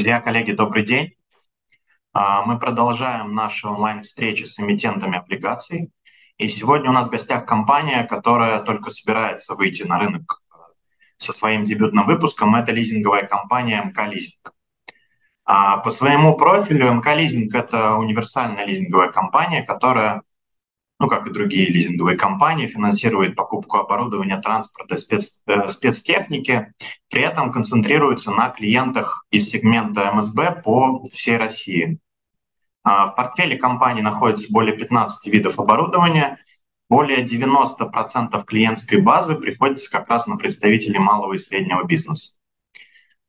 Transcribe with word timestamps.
Друзья, 0.00 0.18
коллеги, 0.22 0.52
добрый 0.52 0.82
день. 0.82 1.12
А, 2.14 2.42
мы 2.46 2.58
продолжаем 2.58 3.34
наши 3.34 3.68
онлайн-встречи 3.68 4.44
с 4.44 4.58
эмитентами 4.58 5.18
облигаций. 5.18 5.92
И 6.38 6.48
сегодня 6.48 6.88
у 6.88 6.94
нас 6.94 7.08
в 7.08 7.10
гостях 7.10 7.44
компания, 7.44 8.04
которая 8.04 8.62
только 8.62 8.88
собирается 8.88 9.54
выйти 9.54 9.82
на 9.82 9.98
рынок 9.98 10.40
э, 10.54 10.56
со 11.18 11.32
своим 11.32 11.66
дебютным 11.66 12.06
выпуском. 12.06 12.56
Это 12.56 12.72
лизинговая 12.72 13.26
компания 13.26 13.82
МК 13.84 14.06
Лизинг. 14.06 14.54
А, 15.44 15.76
по 15.76 15.90
своему 15.90 16.34
профилю 16.34 16.90
МК 16.94 17.14
Лизинг– 17.14 17.54
это 17.54 17.96
универсальная 17.96 18.64
лизинговая 18.64 19.12
компания, 19.12 19.62
которая 19.62 20.22
ну, 21.00 21.08
как 21.08 21.26
и 21.26 21.30
другие 21.30 21.66
лизинговые 21.70 22.16
компании, 22.16 22.66
финансирует 22.66 23.34
покупку 23.34 23.78
оборудования, 23.78 24.36
транспорта, 24.36 24.98
спец, 24.98 25.42
э, 25.46 25.66
спецтехники, 25.66 26.74
при 27.10 27.22
этом 27.22 27.50
концентрируется 27.50 28.30
на 28.30 28.50
клиентах 28.50 29.24
из 29.30 29.48
сегмента 29.48 30.12
МСБ 30.12 30.60
по 30.62 31.02
всей 31.10 31.38
России. 31.38 31.98
А 32.84 33.06
в 33.06 33.16
портфеле 33.16 33.56
компании 33.56 34.02
находится 34.02 34.52
более 34.52 34.76
15 34.76 35.26
видов 35.32 35.58
оборудования, 35.58 36.38
более 36.90 37.24
90% 37.24 38.44
клиентской 38.44 39.00
базы 39.00 39.36
приходится 39.36 39.90
как 39.90 40.06
раз 40.10 40.26
на 40.26 40.36
представителей 40.36 40.98
малого 40.98 41.32
и 41.32 41.38
среднего 41.38 41.82
бизнеса. 41.84 42.34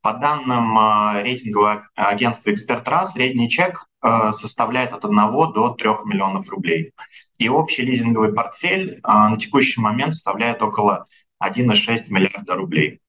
По 0.02 0.12
данным 0.12 0.78
э, 0.78 1.24
рейтингового 1.24 1.88
агентства 1.96 2.52
«Эксперт.РА», 2.52 3.06
средний 3.06 3.50
чек 3.50 3.86
э, 4.04 4.34
составляет 4.34 4.92
от 4.92 5.06
1 5.06 5.16
до 5.16 5.70
3 5.70 5.90
миллионов 6.06 6.50
рублей– 6.50 6.92
и 7.42 7.50
общий 7.50 7.82
лизинговый 7.82 8.34
портфель 8.34 9.00
а, 9.02 9.28
на 9.30 9.38
текущий 9.38 9.82
момент 9.82 10.14
составляет 10.14 10.62
около 10.62 11.08
1,6 11.44 12.10
миллиарда 12.10 12.54
рублей. 12.54 13.02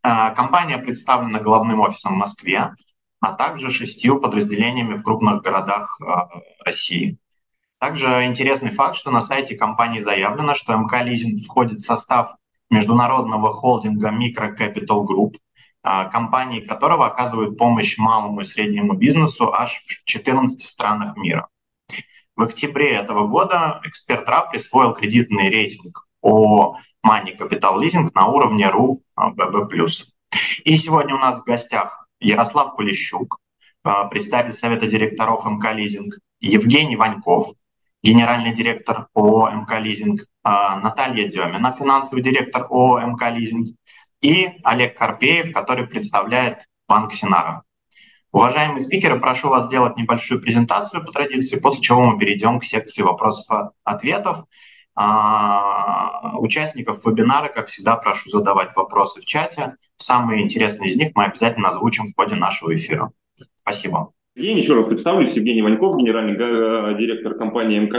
А, 0.00 0.30
компания 0.30 0.78
представлена 0.78 1.40
главным 1.40 1.80
офисом 1.80 2.14
в 2.14 2.18
Москве, 2.18 2.72
а 3.20 3.32
также 3.32 3.72
шестью 3.72 4.20
подразделениями 4.20 4.94
в 4.94 5.02
крупных 5.02 5.42
городах 5.42 5.98
а, 6.00 6.28
России. 6.64 7.18
Также 7.80 8.24
интересный 8.26 8.70
факт, 8.70 8.94
что 8.94 9.10
на 9.10 9.20
сайте 9.20 9.56
компании 9.56 9.98
заявлено, 9.98 10.54
что 10.54 10.76
МК 10.76 11.02
Лизинг 11.02 11.40
входит 11.40 11.78
в 11.80 11.84
состав 11.84 12.36
международного 12.70 13.52
холдинга 13.52 14.12
Micro 14.12 14.56
Capital 14.56 15.04
Group, 15.04 15.32
компании 16.12 16.60
которого 16.60 17.06
оказывают 17.06 17.58
помощь 17.58 17.98
малому 17.98 18.42
и 18.42 18.44
среднему 18.44 18.94
бизнесу 18.94 19.52
аж 19.52 19.82
в 19.84 20.04
14 20.04 20.64
странах 20.64 21.16
мира. 21.16 21.48
В 22.34 22.42
октябре 22.42 22.92
этого 22.92 23.26
года 23.26 23.80
эксперт 23.84 24.28
РА 24.28 24.46
присвоил 24.46 24.94
кредитный 24.94 25.50
рейтинг 25.50 26.06
о 26.22 26.76
Money 27.06 27.36
Capital 27.38 27.78
Leasing 27.78 28.10
на 28.14 28.26
уровне 28.28 28.70
РУ 28.70 29.02
ББ+. 29.16 29.68
И 30.64 30.76
сегодня 30.78 31.14
у 31.14 31.18
нас 31.18 31.40
в 31.40 31.44
гостях 31.44 32.08
Ярослав 32.20 32.74
Полищук, 32.76 33.38
а, 33.84 34.04
представитель 34.04 34.54
Совета 34.54 34.86
директоров 34.86 35.44
МК 35.44 35.72
Лизинг, 35.72 36.14
Евгений 36.40 36.96
Ваньков, 36.96 37.52
генеральный 38.02 38.52
директор 38.52 39.08
ООО 39.14 39.50
МК 39.50 39.78
Лизинг, 39.78 40.22
а, 40.42 40.76
Наталья 40.76 41.28
Демина, 41.28 41.72
финансовый 41.72 42.22
директор 42.22 42.62
ООО 42.62 43.00
МК 43.00 43.30
Лизинг, 43.30 43.76
и 44.22 44.52
Олег 44.62 44.96
Карпеев, 44.96 45.52
который 45.52 45.86
представляет 45.86 46.66
Банк 46.88 47.12
Синара. 47.12 47.64
Уважаемые 48.32 48.80
спикеры, 48.80 49.20
прошу 49.20 49.48
вас 49.48 49.66
сделать 49.66 49.98
небольшую 49.98 50.40
презентацию 50.40 51.04
по 51.04 51.12
традиции, 51.12 51.60
после 51.60 51.82
чего 51.82 52.00
мы 52.06 52.18
перейдем 52.18 52.58
к 52.58 52.64
секции 52.64 53.02
вопросов-ответов. 53.02 54.46
А, 54.94 56.36
участников 56.38 57.04
вебинара, 57.04 57.48
как 57.48 57.66
всегда, 57.68 57.96
прошу 57.96 58.30
задавать 58.30 58.74
вопросы 58.74 59.20
в 59.20 59.26
чате. 59.26 59.76
Самые 59.96 60.42
интересные 60.42 60.90
из 60.90 60.96
них 60.96 61.12
мы 61.14 61.24
обязательно 61.24 61.68
озвучим 61.68 62.06
в 62.06 62.14
ходе 62.14 62.34
нашего 62.34 62.74
эфира. 62.74 63.12
Спасибо. 63.62 64.12
Я 64.34 64.56
еще 64.56 64.74
раз 64.74 64.86
представлюсь. 64.86 65.34
Евгений 65.34 65.62
Ваньков, 65.62 65.96
генеральный 65.96 66.36
директор 66.98 67.34
компании 67.34 67.80
МК 67.80 67.98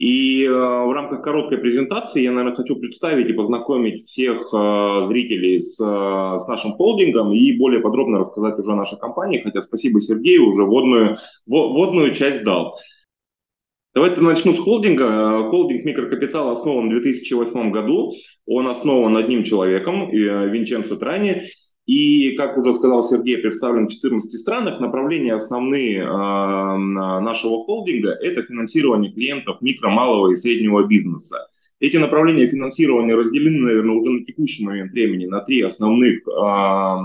и 0.00 0.44
э, 0.46 0.50
в 0.50 0.92
рамках 0.94 1.20
короткой 1.20 1.58
презентации 1.58 2.22
я, 2.22 2.32
наверное, 2.32 2.56
хочу 2.56 2.74
представить 2.76 3.28
и 3.28 3.34
познакомить 3.34 4.08
всех 4.08 4.48
э, 4.50 5.06
зрителей 5.08 5.60
с, 5.60 5.78
э, 5.78 6.40
с 6.40 6.48
нашим 6.48 6.72
холдингом 6.72 7.34
и 7.34 7.52
более 7.58 7.82
подробно 7.82 8.18
рассказать 8.18 8.58
уже 8.58 8.72
о 8.72 8.76
нашей 8.76 8.98
компании, 8.98 9.42
хотя 9.44 9.60
спасибо 9.60 10.00
Сергею, 10.00 10.48
уже 10.48 10.64
водную, 10.64 11.18
водную 11.44 12.14
часть 12.14 12.44
дал. 12.44 12.78
Давайте 13.92 14.22
начну 14.22 14.54
с 14.54 14.60
холдинга. 14.60 15.50
Холдинг 15.50 15.84
Микрокапитал 15.84 16.50
основан 16.52 16.86
в 16.86 16.92
2008 16.92 17.70
году. 17.70 18.14
Он 18.46 18.68
основан 18.68 19.18
одним 19.18 19.44
человеком, 19.44 20.10
Винченцо 20.10 20.96
Трани. 20.96 21.42
И, 21.86 22.32
как 22.36 22.56
уже 22.56 22.74
сказал 22.74 23.04
Сергей, 23.04 23.38
представлен 23.38 23.88
в 23.88 23.92
14 23.92 24.40
странах. 24.40 24.80
Направления 24.80 25.34
основные 25.34 25.98
э, 25.98 26.06
нашего 26.06 27.64
холдинга– 27.64 28.10
это 28.20 28.42
финансирование 28.42 29.12
клиентов 29.12 29.60
микро, 29.60 29.88
малого 29.88 30.32
и 30.32 30.36
среднего 30.36 30.86
бизнеса. 30.86 31.48
Эти 31.80 31.96
направления 31.96 32.46
финансирования 32.46 33.14
разделены, 33.14 33.64
наверное, 33.64 33.96
уже 33.96 34.10
на 34.10 34.24
текущий 34.24 34.64
момент 34.64 34.92
времени 34.92 35.24
на 35.26 35.40
три 35.40 35.62
основных, 35.62 36.20
э, 36.28 36.96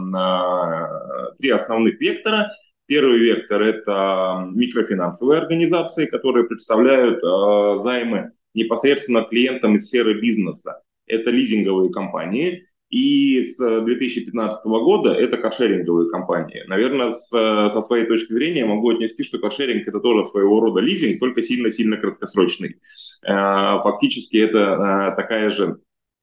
три 1.39 1.49
основных 1.49 1.99
вектора. 1.99 2.51
Первый 2.85 3.19
вектор– 3.19 3.61
это 3.63 4.47
микрофинансовые 4.53 5.39
организации, 5.39 6.05
которые 6.05 6.45
представляют 6.45 7.23
э, 7.23 7.77
займы 7.81 8.33
непосредственно 8.53 9.23
клиентам 9.23 9.77
из 9.77 9.87
сферы 9.87 10.19
бизнеса. 10.19 10.81
Это 11.07 11.29
лизинговые 11.29 11.91
компании, 11.91 12.67
и 12.89 13.47
с 13.47 13.57
2015 13.57 14.65
года 14.65 15.11
это 15.11 15.37
каршеринговые 15.37 16.09
компании. 16.09 16.63
Наверное, 16.67 17.13
с, 17.13 17.29
со 17.29 17.81
своей 17.81 18.05
точки 18.05 18.33
зрения 18.33 18.65
могу 18.65 18.89
отнести, 18.91 19.23
что 19.23 19.39
каршеринг 19.39 19.87
это 19.87 19.99
тоже 19.99 20.25
своего 20.29 20.59
рода 20.59 20.81
лизинг, 20.81 21.19
только 21.19 21.41
сильно-сильно 21.41 21.97
краткосрочный. 21.97 22.79
Э, 23.27 23.79
фактически 23.83 24.37
это 24.37 25.11
э, 25.13 25.15
такая 25.15 25.49
же, 25.49 25.79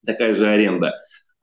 такая 0.06 0.34
же 0.34 0.46
аренда. 0.46 0.94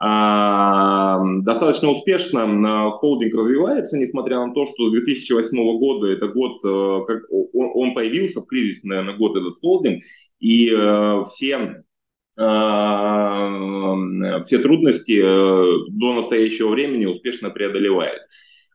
А, 0.02 1.22
достаточно 1.42 1.90
успешно 1.90 2.40
э, 2.40 2.92
холдинг 3.00 3.36
развивается, 3.36 3.98
несмотря 3.98 4.46
на 4.46 4.54
то, 4.54 4.66
что 4.68 4.88
с 4.88 4.92
2008 4.92 5.80
года, 5.80 6.08
это 6.08 6.30
год, 6.30 6.64
он 6.64 7.94
появился 7.94 8.40
в 8.40 8.46
кризис, 8.46 8.86
наверное, 8.86 9.18
год 9.18 9.36
этот 9.36 9.60
холдинг, 9.60 10.02
и 10.40 10.74
все 11.34 11.58
Э, 11.58 11.82
все 14.46 14.60
трудности 14.60 15.20
э, 15.22 15.90
до 15.90 16.14
настоящего 16.14 16.70
времени 16.70 17.06
успешно 17.06 17.50
преодолевает. 17.50 18.22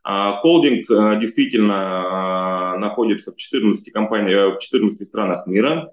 А 0.03 0.33
холдинг 0.33 0.89
э, 0.89 1.19
действительно 1.19 2.77
находится 2.77 3.31
в 3.31 3.37
14, 3.37 3.91
компаниях, 3.91 4.57
в 4.57 4.59
14 4.59 5.07
странах 5.07 5.47
мира. 5.47 5.91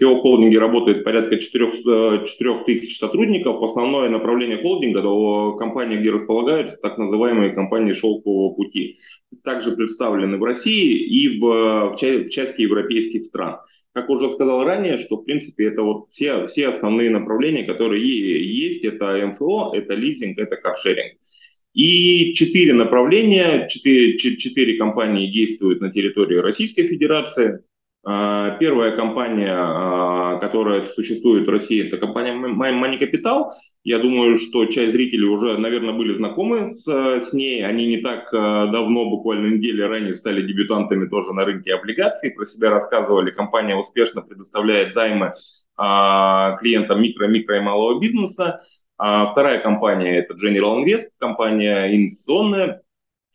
Всего 0.00 0.16
в 0.16 0.20
холдинге 0.22 0.58
работает 0.58 1.04
порядка 1.04 1.36
4, 1.36 2.24
4 2.26 2.64
тысяч 2.64 2.98
сотрудников. 2.98 3.62
Основное 3.62 4.08
направление 4.08 4.56
холдинга– 4.56 5.00
это 5.00 5.58
компания, 5.58 5.98
где 5.98 6.10
располагаются 6.10 6.78
так 6.78 6.96
называемые 6.96 7.50
компании 7.50 7.92
шелкового 7.92 8.54
пути. 8.54 8.96
Также 9.44 9.72
представлены 9.72 10.38
в 10.38 10.42
России 10.42 10.94
и 10.94 11.38
в, 11.38 11.92
в 11.92 11.96
части 11.98 12.62
европейских 12.62 13.24
стран 13.24 13.58
как 13.92 14.08
уже 14.08 14.30
сказал 14.30 14.64
ранее, 14.64 14.96
что 14.96 15.18
в 15.18 15.24
принципе 15.24 15.66
это 15.66 15.82
вот 15.82 16.06
все, 16.08 16.46
все 16.46 16.68
основные 16.68 17.10
направления, 17.10 17.64
которые 17.64 18.02
есть, 18.02 18.82
это 18.86 19.26
МФО, 19.26 19.74
это 19.74 19.92
лизинг, 19.92 20.38
это 20.38 20.56
каршеринг. 20.56 21.18
И 21.74 22.32
четыре 22.34 22.72
направления, 22.72 23.68
четыре, 23.68 24.16
четыре 24.16 24.78
компании 24.78 25.30
действуют 25.30 25.82
на 25.82 25.90
территории 25.90 26.36
Российской 26.36 26.86
Федерации. 26.86 27.60
А, 28.02 28.56
первая 28.58 28.96
компания, 28.96 29.52
а, 29.54 30.38
которая 30.38 30.86
существует 30.94 31.46
в 31.46 31.50
России, 31.50 31.86
это 31.86 31.98
компания 31.98 32.32
Money 32.32 32.98
Capital. 32.98 33.50
Я 33.84 33.98
думаю, 33.98 34.38
что 34.38 34.66
часть 34.66 34.92
зрителей 34.92 35.26
уже, 35.26 35.58
наверное, 35.58 35.92
были 35.92 36.14
знакомы 36.14 36.70
с, 36.70 36.84
с 36.86 37.32
ней. 37.32 37.64
Они 37.64 37.86
не 37.86 37.98
так 37.98 38.32
а, 38.32 38.68
давно, 38.68 39.10
буквально 39.10 39.54
недели 39.54 39.82
ранее, 39.82 40.14
стали 40.14 40.40
дебютантами 40.46 41.08
тоже 41.08 41.34
на 41.34 41.44
рынке 41.44 41.74
облигаций. 41.74 42.30
Про 42.30 42.46
себя 42.46 42.70
рассказывали. 42.70 43.30
Компания 43.30 43.76
успешно 43.76 44.22
предоставляет 44.22 44.94
займы 44.94 45.32
клиентам 45.76 47.00
микро, 47.00 47.26
микро 47.26 47.56
и 47.56 47.60
малого 47.60 47.98
бизнеса. 47.98 48.60
Вторая 48.96 49.60
компания– 49.60 50.18
это 50.18 50.34
General 50.34 50.84
Invest, 50.84 51.08
компания 51.18 51.96
инвестиционная, 51.96 52.82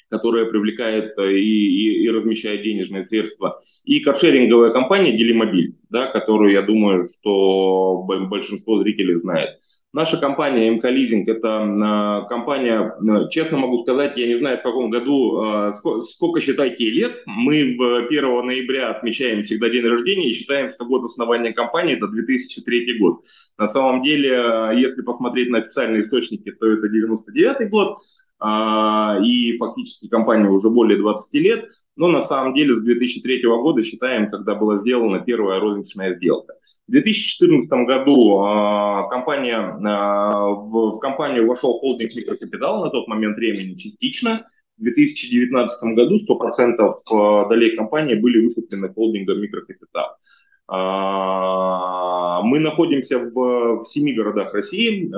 которая 0.09 0.45
привлекает 0.45 1.17
э, 1.17 1.33
и, 1.33 1.39
и, 1.39 2.03
и 2.05 2.09
размещает 2.09 2.63
денежные 2.63 3.05
средства, 3.05 3.59
и 3.83 3.99
каршеринговая 3.99 4.71
компания 4.71 5.11
Делимобиль, 5.13 5.75
да, 5.89 6.07
которую, 6.07 6.51
я 6.51 6.61
думаю, 6.61 7.05
что 7.05 8.03
большинство 8.03 8.81
зрителей 8.81 9.15
знает. 9.15 9.59
Наша 9.93 10.17
компания 10.17 10.69
МК 10.71 10.89
Лизинг– 10.89 11.27
это 11.29 11.47
э, 11.47 12.29
компания, 12.29 12.93
э, 12.99 13.29
честно 13.29 13.57
могу 13.57 13.81
сказать, 13.83 14.17
я 14.17 14.27
не 14.27 14.37
знаю, 14.37 14.59
в 14.59 14.63
каком 14.63 14.89
году, 14.89 15.71
сколько, 16.09 16.41
считайте 16.41 16.89
лет. 16.89 17.23
Мы 17.25 17.75
в 17.77 18.05
1 18.07 18.45
ноября 18.45 18.89
отмечаем 18.89 19.41
всегда 19.41 19.69
день 19.69 19.85
рождения 19.85 20.29
и 20.29 20.33
считаем, 20.33 20.69
что 20.69 20.85
год 20.85 21.05
основания 21.05 21.53
компании– 21.53 21.95
это 21.97 22.07
2003 22.07 22.99
год. 22.99 23.21
На 23.57 23.69
самом 23.69 24.03
деле, 24.03 24.71
если 24.75 25.01
посмотреть 25.01 25.49
на 25.49 25.59
официальные 25.59 26.03
источники, 26.03 26.51
то 26.51 26.67
это 26.67 26.89
99 26.89 27.69
год. 27.69 27.97
И 28.41 29.57
фактически 29.57 30.09
компания 30.09 30.49
уже 30.49 30.69
более 30.69 30.97
20 30.97 31.33
лет, 31.35 31.69
но 31.95 32.07
на 32.07 32.21
самом 32.23 32.53
деле 32.53 32.77
с 32.77 32.81
2003 32.81 33.43
года 33.43 33.83
считаем, 33.83 34.29
когда 34.29 34.55
была 34.55 34.79
сделана 34.79 35.19
первая 35.19 35.59
розничная 35.59 36.15
сделка. 36.15 36.55
В 36.87 36.91
2014 36.91 37.67
году 37.87 38.45
э, 38.45 39.09
компания, 39.09 39.57
э, 39.57 39.79
в, 39.81 40.97
в 40.97 40.99
компанию 40.99 41.47
вошел 41.47 41.79
холдинг 41.79 42.13
«Микрокапитал» 42.15 42.83
на 42.83 42.91
тот 42.91 43.07
момент 43.07 43.37
времени 43.37 43.73
частично. 43.73 44.45
В 44.77 44.83
2019 44.83 45.95
году 45.95 46.19
100% 46.19 47.47
долей 47.49 47.75
компании 47.75 48.21
были 48.21 48.45
выкуплены 48.45 48.93
холдингом 48.93 49.41
«Микрокапитал». 49.41 50.17
Мы 50.67 52.59
находимся 52.59 53.19
в, 53.19 53.83
в 53.83 53.85
семи 53.85 54.13
городах 54.13 54.53
России. 54.53 55.09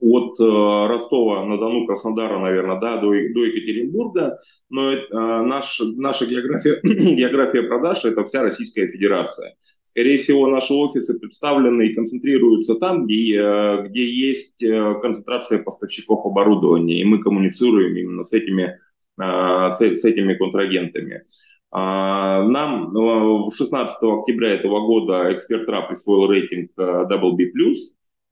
Э, 0.00 0.04
от 0.06 0.40
э, 0.40 0.86
Ростова-на-Дону, 0.88 1.86
Краснодара, 1.86 2.38
наверное, 2.38 2.80
да, 2.80 2.96
до, 2.98 3.08
до 3.08 3.44
Екатеринбурга, 3.44 4.38
но 4.70 4.92
э, 4.92 5.06
наш, 5.10 5.80
наша 5.96 6.26
география, 6.26 6.80
география 6.82 7.62
продаж– 7.62 8.04
это 8.04 8.24
вся 8.24 8.42
Российская 8.42 8.86
Федерация. 8.88 9.54
Скорее 9.84 10.18
всего, 10.18 10.46
наши 10.46 10.72
офисы 10.72 11.18
представлены 11.18 11.86
и 11.86 11.94
концентрируются 11.94 12.76
там, 12.76 13.06
где, 13.06 13.40
э, 13.40 13.88
где 13.88 14.08
есть 14.08 14.62
э, 14.62 14.94
концентрация 15.02 15.62
поставщиков 15.62 16.24
оборудования, 16.24 17.00
и 17.00 17.04
мы 17.04 17.20
коммуницируем 17.20 17.96
именно 17.96 18.24
с 18.24 18.32
этими, 18.32 18.78
э, 19.20 19.70
с, 19.72 19.80
с 19.80 20.04
этими 20.04 20.34
контрагентами. 20.34 21.24
А, 21.70 22.44
нам 22.44 22.96
э, 22.96 23.50
16 23.54 23.96
октября 24.02 24.54
этого 24.54 24.86
года 24.86 25.34
эксперт 25.34 25.68
РА 25.68 25.82
присвоил 25.82 26.30
рейтинг 26.30 26.70
Double 26.78 27.32
B+, 27.32 27.44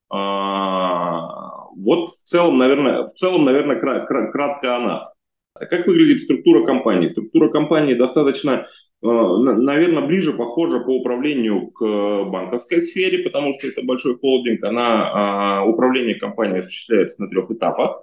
а, 0.09 1.56
вот 1.77 2.11
в 2.11 2.25
целом, 2.25 2.59
наверное, 2.59 3.05
в 3.05 3.15
целом, 3.15 3.45
наверное, 3.45 3.77
кратко 3.77 4.77
о 4.77 4.81
нас. 4.81 5.13
Как 5.55 5.87
выглядит 5.87 6.23
структура 6.23 6.67
компании? 6.67 7.09
Структура 7.09 7.49
компании 7.49 7.95
достаточно, 7.95 8.67
э, 9.03 9.07
наверное, 9.07 10.07
ближе 10.07 10.33
похожа 10.33 10.81
по 10.81 10.91
управлению 10.91 11.69
к 11.69 12.25
банковской 12.25 12.83
сфере, 12.83 13.19
потому 13.21 13.55
что 13.55 13.69
это 13.69 13.83
большой 13.83 14.19
холдинг, 14.19 14.65
она, 14.65 15.61
а, 15.61 15.65
управление 15.65 16.17
компанией 16.17 16.61
осуществляется 16.61 17.23
на 17.23 17.29
трех 17.29 17.51
этапах 17.51 18.03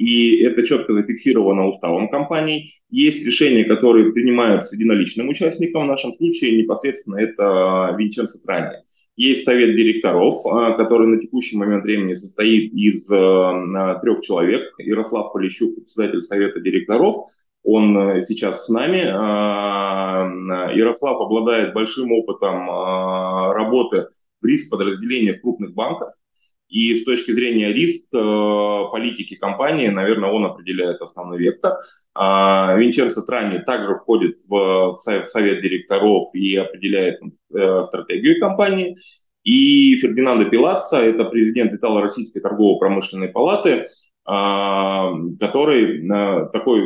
и 0.00 0.40
это 0.42 0.62
четко 0.62 0.94
зафиксировано 0.94 1.68
уставом 1.68 2.08
компании. 2.08 2.72
Есть 2.88 3.22
решения, 3.26 3.64
которые 3.64 4.12
принимаются 4.12 4.74
единоличным 4.74 5.28
участником, 5.28 5.82
в 5.82 5.88
нашем 5.88 6.14
случае 6.14 6.56
непосредственно 6.56 7.16
это 7.16 7.94
Винченцо 7.98 8.38
Трани. 8.38 8.78
Есть 9.20 9.44
совет 9.44 9.76
директоров, 9.76 10.46
а, 10.46 10.72
который 10.78 11.06
на 11.06 11.20
текущий 11.20 11.54
момент 11.54 11.84
времени 11.84 12.14
состоит 12.14 12.72
из 12.72 13.06
э, 13.10 13.98
трех 14.00 14.22
человек. 14.22 14.62
Ярослав 14.78 15.34
Полищук, 15.34 15.74
председатель 15.74 16.22
совета 16.22 16.58
директоров, 16.58 17.16
он 17.62 17.98
э, 17.98 18.24
сейчас 18.26 18.64
с 18.64 18.70
нами. 18.70 19.04
А, 19.06 20.26
Ярослав 20.74 21.20
обладает 21.20 21.74
большим 21.74 22.12
опытом 22.12 22.70
а, 22.70 23.52
работы 23.52 24.06
в 24.40 24.46
риск 24.46 24.70
подразделениях 24.70 25.42
крупных 25.42 25.74
банков. 25.74 26.12
И 26.70 26.94
с 26.94 27.04
точки 27.04 27.32
зрения 27.32 27.72
риск 27.72 28.06
э, 28.12 28.16
политики 28.92 29.34
компании, 29.34 29.88
наверное, 29.88 30.30
он 30.30 30.46
определяет 30.46 31.02
основной 31.02 31.38
вектор. 31.38 31.74
А, 32.14 32.76
Винченцо 32.76 33.22
Трани 33.22 33.58
также 33.58 33.96
входит 33.96 34.38
в 34.48 34.96
совет 34.96 35.62
директоров 35.62 36.28
и 36.32 36.56
определяет 36.56 37.20
э, 37.54 37.82
стратегию 37.84 38.40
компании. 38.40 38.96
И 39.42 39.96
Фердинандо 39.96 40.48
Пилатса, 40.48 40.98
это 40.98 41.24
президент 41.24 41.72
Итало-Российской 41.72 42.40
торгово-промышленной 42.40 43.28
палаты, 43.28 43.88
а, 44.24 45.12
который 45.40 46.06
э, 46.06 46.48
такой 46.52 46.82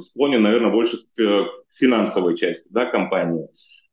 склонен, 0.00 0.42
наверное, 0.42 0.70
больше 0.70 0.98
к 1.14 1.48
финансовой 1.76 2.36
части 2.36 2.66
да, 2.70 2.86
компании. 2.86 3.46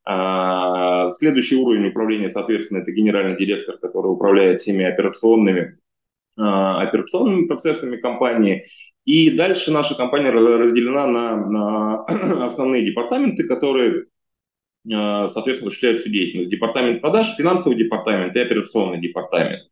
А, 0.06 1.10
следующий 1.12 1.56
уровень 1.56 1.88
управления, 1.88 2.30
соответственно, 2.30 2.80
это 2.80 2.92
генеральный 2.92 3.38
директор, 3.38 3.78
который 3.78 4.08
управляет 4.08 4.62
всеми 4.62 4.86
операционными, 4.86 5.80
а, 6.38 6.82
операционными 6.82 7.48
процессами 7.48 7.98
компании. 7.98 8.66
И 9.06 9.32
дальше 9.36 9.72
наша 9.72 9.96
компания 9.96 10.30
разделена 10.30 11.08
на, 11.08 11.36
на 11.48 12.06
основные 12.46 12.86
департаменты, 12.86 13.44
которые, 13.46 14.06
а, 14.94 15.28
соответственно, 15.30 15.70
осуществляют 15.70 16.02
всю 16.02 16.10
деятельность. 16.10 16.52
Департамент 16.52 17.02
продаж, 17.02 17.36
финансовый 17.36 17.76
департамент 17.76 18.36
и 18.36 18.40
операционный 18.40 19.02
департамент. 19.02 19.64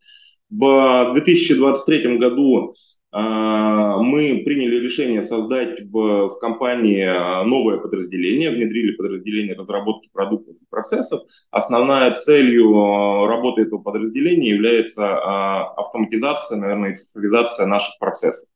В 0.50 1.14
2023 1.14 2.18
году 2.18 2.74
мы 3.14 4.42
приняли 4.44 4.78
решение 4.78 5.24
создать 5.24 5.82
в, 5.82 6.30
в 6.30 6.40
компании 6.40 7.04
а, 7.04 7.44
новое 7.44 7.78
подразделение, 7.78 8.50
внедрили 8.50 8.96
подразделение 8.96 9.56
разработки 9.56 10.10
продуктов 10.12 10.56
и 10.56 10.66
процессов. 10.68 11.22
Основная 11.52 12.16
целью 12.16 12.76
а, 12.76 13.28
работы 13.28 13.62
этого 13.62 13.82
подразделения 13.82 14.50
является 14.50 15.70
автоматизация, 15.76 16.58
наверное, 16.58 16.96
цифровизация 16.96 17.68
наших 17.68 18.00
процессов. 18.00 18.50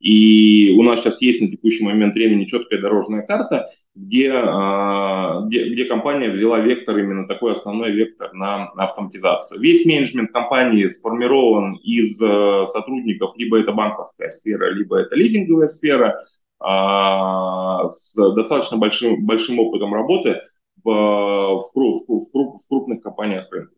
И 0.00 0.74
у 0.78 0.82
нас 0.82 1.00
сейчас 1.00 1.20
есть 1.20 1.42
на 1.42 1.50
текущий 1.50 1.84
момент 1.84 2.14
времени 2.14 2.44
четкая 2.44 2.80
дорожная 2.80 3.22
карта, 3.22 3.68
где, 3.98 4.30
а, 4.32 5.40
где, 5.46 5.68
где 5.70 5.84
компания 5.84 6.30
взяла 6.30 6.60
вектор, 6.60 6.98
именно 6.98 7.26
такой 7.26 7.54
основной 7.54 7.90
вектор 7.90 8.32
на 8.32 8.66
автоматизацию. 8.76 9.60
Весь 9.60 9.84
менеджмент 9.84 10.32
компании 10.32 10.86
сформирован 10.88 11.74
из 11.82 12.20
э, 12.22 12.66
сотрудников, 12.72 13.36
либо 13.36 13.58
это 13.58 13.72
банковская 13.72 14.30
сфера, 14.30 14.70
либо 14.70 14.98
это 14.98 15.16
лизинговая 15.16 15.68
сфера, 15.68 16.16
а, 16.60 17.90
с 17.90 18.14
достаточно 18.34 18.76
большим, 18.76 19.24
большим 19.26 19.58
опытом 19.58 19.92
работы 19.92 20.42
в, 20.84 20.90
в, 20.90 21.70
в, 21.74 22.08
в, 22.08 22.58
в 22.58 22.68
крупных 22.68 23.02
компаниях 23.02 23.50
рынка. 23.50 23.74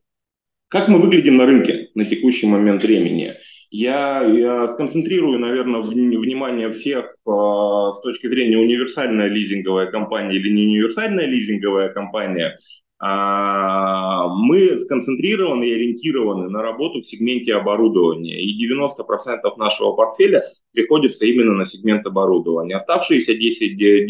Как 0.69 0.88
мы 0.88 1.00
выглядим 1.00 1.37
на 1.37 1.46
рынке 1.46 1.88
на 1.94 2.05
текущий 2.05 2.46
момент 2.46 2.82
времени? 2.82 3.34
Я, 3.70 4.22
я 4.22 4.67
сконцентрирую, 4.67 5.38
наверное, 5.38 5.81
внимание 5.81 6.70
всех 6.70 7.05
э, 7.05 7.31
с 7.31 8.00
точки 8.00 8.26
зрения 8.26 8.58
универсальная 8.58 9.28
лизинговая 9.28 9.87
компания 9.87 10.37
или 10.37 10.50
не 10.52 10.64
универсальная 10.64 11.26
лизинговая 11.26 11.90
компания. 11.90 12.58
А, 13.02 14.28
мы 14.28 14.76
сконцентрированы 14.76 15.64
и 15.64 15.72
ориентированы 15.72 16.50
на 16.50 16.62
работу 16.62 17.00
в 17.00 17.06
сегменте 17.06 17.54
оборудования. 17.54 18.42
И 18.42 18.68
90% 18.68 19.56
нашего 19.56 19.92
портфеля 19.92 20.42
приходится 20.73 21.25
именно 21.25 21.54
на 21.54 21.64
сегмент 21.64 22.04
оборудования. 22.06 22.76
Оставшиеся 22.76 23.33
10%, 23.33 24.06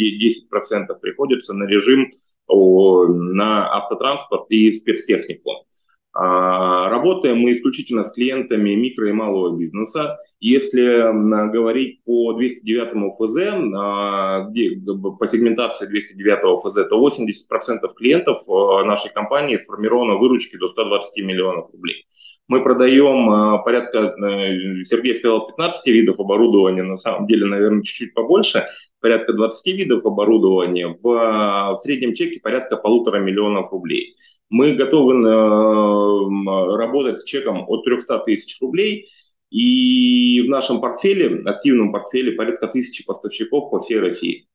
10% 0.51 1.01
приходится 1.01 1.53
на 1.53 1.65
режим 1.65 2.11
на 2.49 3.77
автотранспорт 3.77 4.47
и 4.49 4.73
спецтехнику. 4.73 5.67
А, 6.13 6.89
работаем 6.89 7.39
мы 7.39 7.53
исключительно 7.53 8.03
с 8.03 8.13
клиентами 8.13 8.75
микро 8.75 9.09
и 9.09 9.13
малого 9.13 9.57
бизнеса. 9.57 10.19
Если 10.41 11.53
говорить 11.53 12.03
по 12.05 12.33
209 12.33 13.13
ФЗ, 13.17 13.37
а, 13.77 14.49
где, 14.49 14.81
по 14.81 15.29
сегментации 15.29 15.87
209 15.87 16.63
ФЗ, 16.63 16.89
то 16.89 16.99
80% 16.99 17.95
клиентов 17.95 18.39
а, 18.49 18.83
нашей 18.85 19.13
компании 19.13 19.59
сформировано 19.59 20.15
выручки 20.15 20.57
до 20.57 20.69
120 20.69 21.25
миллионов 21.25 21.71
рублей. 21.73 22.07
Мы 22.49 22.65
продаем 22.65 23.63
порядка, 23.63 23.99
э, 23.99 24.83
Сергей 24.83 25.15
сказал, 25.15 25.47
15 25.47 25.87
видов 25.87 26.19
оборудования, 26.19 26.83
на 26.83 26.97
самом 26.97 27.29
деле, 27.29 27.47
наверное, 27.47 27.83
чуть-чуть 27.83 28.13
побольше, 28.13 28.67
порядка 29.01 29.35
20 29.35 29.73
видов 29.77 30.05
оборудования, 30.05 30.89
в, 30.89 31.01
в 31.01 31.79
среднем 31.81 32.13
чеке 32.13 32.41
порядка 32.41 32.77
полутора 32.77 33.21
миллионов 33.21 33.71
рублей. 33.71 34.17
Мы 34.51 34.75
готовы 34.75 35.15
э, 35.15 36.77
работать 36.77 37.21
с 37.21 37.25
чеком 37.25 37.65
от 37.69 37.85
300 37.85 38.19
тысяч 38.27 38.61
рублей, 38.61 39.09
и 39.49 40.43
в 40.45 40.49
нашем 40.49 40.81
портфеле, 40.81 41.43
активном 41.45 41.93
портфеле, 41.93 42.33
порядка 42.33 42.67
тысячи 42.67 43.07
поставщиков 43.07 43.71
по 43.71 43.79
всей 43.79 44.01
России. 44.01 44.49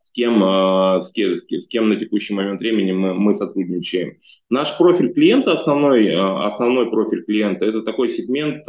С 0.00 0.10
кем, 0.10 0.42
э, 0.42 1.02
с 1.02 1.10
кем, 1.12 1.34
с 1.34 1.68
кем 1.68 1.90
на 1.90 1.96
текущий 1.96 2.32
момент 2.32 2.60
времени 2.60 2.92
мы, 2.92 3.12
мы 3.12 3.34
сотрудничаем. 3.34 4.16
Наш 4.48 4.78
профиль 4.78 5.12
клиента, 5.12 5.52
основной, 5.52 6.06
э, 6.06 6.18
основной 6.18 6.90
профиль 6.90 7.22
клиента, 7.24 7.66
это 7.66 7.82
такой 7.82 8.08
сегмент 8.08 8.66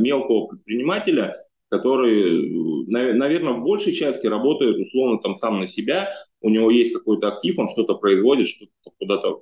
мелкого 0.00 0.48
предпринимателя, 0.48 1.36
который, 1.70 2.86
наверное, 2.86 3.54
в 3.54 3.62
большей 3.62 3.94
части 3.94 4.26
работает 4.26 4.76
условно 4.76 5.18
там 5.18 5.34
сам 5.34 5.60
на 5.60 5.66
себя, 5.66 6.10
у 6.44 6.50
него 6.50 6.70
есть 6.70 6.92
какой-то 6.92 7.28
актив, 7.28 7.58
он 7.58 7.68
что-то 7.70 7.94
производит, 7.94 8.48
что-то 8.48 8.90
куда-то 8.98 9.40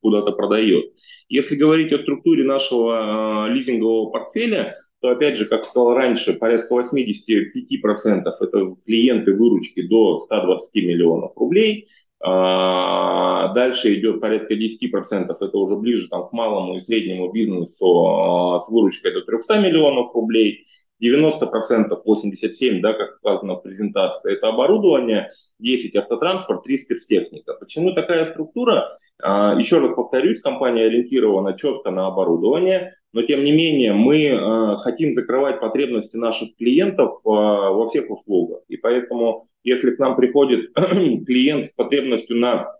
куда 0.00 0.22
продает. 0.32 0.92
Если 1.28 1.54
говорить 1.54 1.92
о 1.92 2.00
структуре 2.00 2.44
нашего 2.44 3.46
э, 3.46 3.52
лизингового 3.52 4.10
портфеля, 4.10 4.76
то 5.00 5.10
опять 5.10 5.36
же, 5.36 5.46
как 5.46 5.64
сказал 5.64 5.94
раньше, 5.94 6.34
порядка 6.34 6.74
85% 6.74 8.24
это 8.40 8.76
клиенты 8.84 9.32
выручки 9.32 9.82
до 9.86 10.24
120 10.26 10.74
миллионов 10.74 11.32
рублей. 11.36 11.86
А, 12.22 13.54
дальше 13.54 13.94
идет 13.94 14.20
порядка 14.20 14.54
10%, 14.54 15.34
это 15.40 15.56
уже 15.56 15.76
ближе 15.76 16.08
там, 16.08 16.28
к 16.28 16.32
малому 16.32 16.76
и 16.76 16.80
среднему 16.80 17.32
бизнесу 17.32 18.06
а, 18.06 18.60
с 18.60 18.68
выручкой 18.68 19.12
до 19.12 19.22
300 19.22 19.58
миллионов 19.60 20.12
рублей. 20.14 20.66
90%, 21.02 22.02
87%, 22.06 22.80
да, 22.80 22.92
как 22.92 23.18
указано 23.22 23.54
в 23.54 23.62
презентации, 23.62 24.34
это 24.34 24.48
оборудование, 24.48 25.30
10% 25.62 25.96
автотранспорт, 25.96 26.66
3% 26.66 26.78
спецтехника. 26.78 27.54
Почему 27.54 27.92
такая 27.92 28.26
структура? 28.26 28.96
А, 29.22 29.54
еще 29.58 29.78
раз 29.78 29.94
повторюсь, 29.94 30.40
компания 30.40 30.84
ориентирована 30.84 31.56
четко 31.56 31.90
на 31.90 32.06
оборудование, 32.06 32.94
но 33.12 33.22
тем 33.22 33.44
не 33.44 33.52
менее 33.52 33.92
мы 33.92 34.30
а, 34.30 34.76
хотим 34.78 35.14
закрывать 35.14 35.60
потребности 35.60 36.16
наших 36.16 36.56
клиентов 36.56 37.20
а, 37.24 37.70
во 37.70 37.88
всех 37.88 38.10
услугах. 38.10 38.60
И 38.68 38.76
поэтому, 38.76 39.48
если 39.64 39.90
к 39.90 39.98
нам 39.98 40.16
приходит 40.16 40.72
клиент 40.74 41.66
с 41.66 41.72
потребностью 41.72 42.36
на 42.36 42.72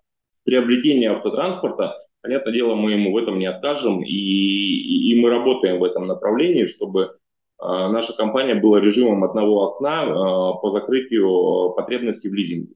приобретение 0.44 1.10
автотранспорта, 1.10 1.96
понятное 2.22 2.52
дело, 2.52 2.74
мы 2.74 2.92
ему 2.92 3.12
в 3.12 3.16
этом 3.16 3.38
не 3.38 3.46
откажем, 3.46 4.02
и, 4.02 4.12
и, 4.12 5.12
и 5.12 5.20
мы 5.20 5.30
работаем 5.30 5.78
в 5.78 5.84
этом 5.84 6.06
направлении, 6.06 6.66
чтобы 6.66 7.16
наша 7.60 8.16
компания 8.16 8.54
была 8.54 8.80
режимом 8.80 9.24
одного 9.24 9.68
окна 9.68 10.06
по 10.54 10.70
закрытию 10.70 11.74
потребностей 11.74 12.28
в 12.28 12.34
лизинге. 12.34 12.74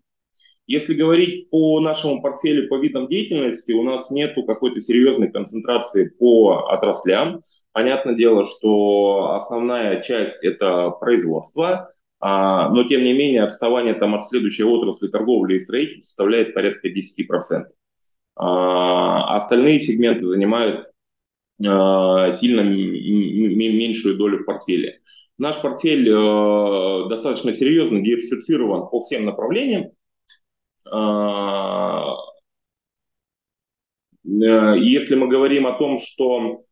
Если 0.66 0.94
говорить 0.94 1.50
по 1.50 1.78
нашему 1.80 2.22
портфелю 2.22 2.68
по 2.68 2.78
видам 2.78 3.08
деятельности, 3.08 3.72
у 3.72 3.82
нас 3.82 4.10
нет 4.10 4.34
какой-то 4.46 4.80
серьезной 4.80 5.30
концентрации 5.30 6.08
по 6.08 6.68
отраслям. 6.70 7.42
Понятное 7.72 8.14
дело, 8.14 8.46
что 8.46 9.32
основная 9.34 10.00
часть 10.00 10.36
это 10.42 10.90
производство, 10.90 11.92
а, 12.20 12.70
но 12.70 12.84
тем 12.84 13.04
не 13.04 13.12
менее 13.12 13.42
отставание 13.42 13.94
там 13.94 14.14
от 14.14 14.28
следующей 14.28 14.64
отрасли 14.64 15.08
торговли 15.08 15.56
и 15.56 15.60
строительства 15.60 16.06
составляет 16.06 16.54
порядка 16.54 16.88
10%. 16.88 17.64
А, 18.36 19.36
остальные 19.36 19.80
сегменты 19.80 20.26
занимают 20.26 20.86
а, 20.86 20.93
сильно 21.58 22.60
меньшую 22.60 24.16
долю 24.16 24.38
в 24.40 24.44
портфеле. 24.44 25.00
Наш 25.38 25.60
портфель 25.60 26.08
э, 26.08 27.08
достаточно 27.08 27.52
серьезно 27.52 28.00
диверсифицирован 28.00 28.88
по 28.88 29.02
всем 29.02 29.24
направлениям. 29.24 29.90
Э, 30.92 32.14
если 34.24 35.16
мы 35.16 35.28
говорим 35.28 35.66
о 35.66 35.78
том, 35.78 35.98
что 35.98 36.64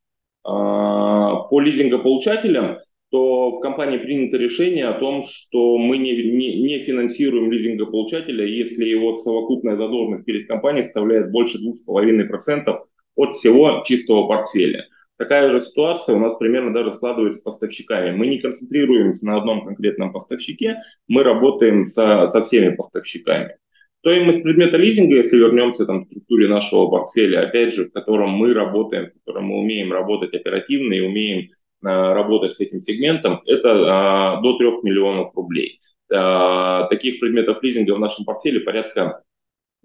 по 0.42 1.60
лизингополучателям, 1.60 2.78
то 3.10 3.58
в 3.58 3.60
компании 3.60 3.98
принято 3.98 4.38
решение 4.38 4.86
о 4.86 4.98
том, 4.98 5.22
что 5.22 5.76
мы 5.76 5.98
не, 5.98 6.16
не, 6.32 6.62
не 6.62 6.78
финансируем 6.80 7.52
лизингополучателя, 7.52 8.46
если 8.46 8.86
его 8.86 9.14
совокупная 9.16 9.76
задолженность 9.76 10.24
перед 10.24 10.48
компанией 10.48 10.84
составляет 10.84 11.30
больше 11.30 11.58
2,5% 11.58 12.78
от 13.14 13.37
всего 13.37 13.83
чистого 13.87 14.26
портфеля. 14.26 14.87
Такая 15.16 15.50
же 15.52 15.61
ситуация 15.61 16.16
у 16.16 16.19
нас 16.19 16.37
примерно 16.37 16.75
даже 16.75 16.92
складывается 16.92 17.40
с 17.40 17.42
поставщиками. 17.42 18.16
Мы 18.16 18.26
не 18.26 18.38
концентрируемся 18.38 19.26
на 19.26 19.37
одном 19.37 19.64
конкретном 19.64 20.12
поставщике, 20.12 20.78
мы 21.07 21.23
работаем 21.23 21.87
со, 21.87 22.26
со 22.28 22.45
всеми 22.45 22.75
поставщиками. 22.75 23.57
Стоимость 24.00 24.42
предмета 24.42 24.78
лизинга, 24.78 25.19
если 25.19 25.37
вернемся 25.37 25.87
там, 25.87 26.04
к 26.04 26.09
структуре 26.09 26.49
нашего 26.49 26.90
портфеля, 26.90 27.47
опять 27.47 27.73
же, 27.73 27.85
в 27.85 27.92
котором 27.92 28.31
мы 28.31 28.52
работаем, 28.52 29.11
в 29.11 29.25
котором 29.25 29.45
мы 29.45 29.61
умеем 29.61 29.92
работать 29.92 30.35
оперативно 30.35 30.95
и 30.95 31.00
умеем 31.00 31.50
а, 31.85 32.12
работать 32.12 32.54
с 32.54 32.61
этим 32.61 32.81
сегментом, 32.81 33.42
это 33.47 33.71
а, 33.71 34.40
до 34.40 34.59
3 34.59 34.66
миллионов 34.83 35.33
рублей. 35.37 35.78
А, 36.12 36.88
таких 36.88 37.21
предметов 37.21 37.62
лизинга 37.62 37.95
в 37.95 38.00
нашем 38.00 38.25
портфеле 38.25 38.59
порядка 38.59 39.23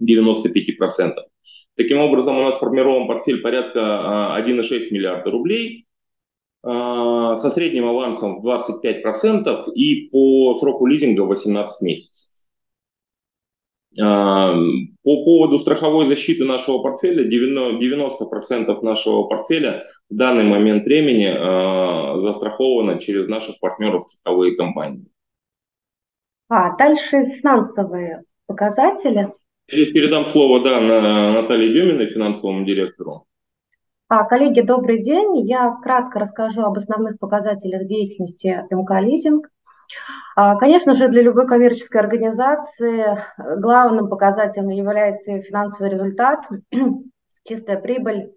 95%. 0.02 1.14
Таким 1.78 2.00
образом, 2.00 2.36
у 2.36 2.42
нас 2.42 2.56
сформирован 2.56 3.06
портфель 3.06 3.40
порядка 3.40 4.36
1,6 4.38 4.88
миллиарда 4.90 5.30
рублей 5.30 5.86
со 6.60 7.50
средним 7.54 7.86
авансом 7.86 8.40
в 8.40 8.46
25% 8.46 9.72
и 9.72 10.08
по 10.10 10.58
сроку 10.58 10.86
лизинга 10.86 11.20
18 11.20 11.80
месяцев. 11.82 12.28
А, 14.00 14.54
по 15.02 15.24
поводу 15.24 15.58
страховой 15.60 16.08
защиты 16.08 16.44
нашего 16.44 16.82
портфеля, 16.82 17.28
90% 17.28 18.82
нашего 18.82 19.24
портфеля 19.24 19.84
в 20.08 20.14
данный 20.14 20.44
момент 20.44 20.84
времени 20.84 21.26
а, 21.26 22.20
застраховано 22.20 22.98
через 22.98 23.28
наших 23.28 23.58
партнеров 23.60 24.06
страховые 24.08 24.56
компании. 24.56 25.06
А 26.48 26.76
дальше 26.76 27.26
финансовые 27.40 28.22
показатели. 28.46 29.32
Передам 29.68 30.26
слово 30.28 30.64
да, 30.64 30.80
на 30.80 31.32
Наталье 31.32 31.72
Деминой, 31.72 32.06
финансовому 32.06 32.64
директору. 32.64 33.26
А, 34.08 34.24
коллеги, 34.24 34.62
добрый 34.62 35.02
день. 35.02 35.46
Я 35.46 35.76
кратко 35.82 36.18
расскажу 36.18 36.62
об 36.62 36.78
основных 36.78 37.18
показателях 37.18 37.86
деятельности 37.86 38.64
МК 38.70 39.00
Лизинг. 39.00 39.50
А, 40.34 40.56
конечно 40.56 40.94
же, 40.94 41.08
для 41.08 41.20
любой 41.20 41.46
коммерческой 41.46 42.00
организации 42.00 43.18
главным 43.36 44.08
показателем 44.08 44.70
является 44.70 45.42
финансовый 45.42 45.90
результат, 45.90 46.40
чистая 47.46 47.78
прибыль, 47.78 48.32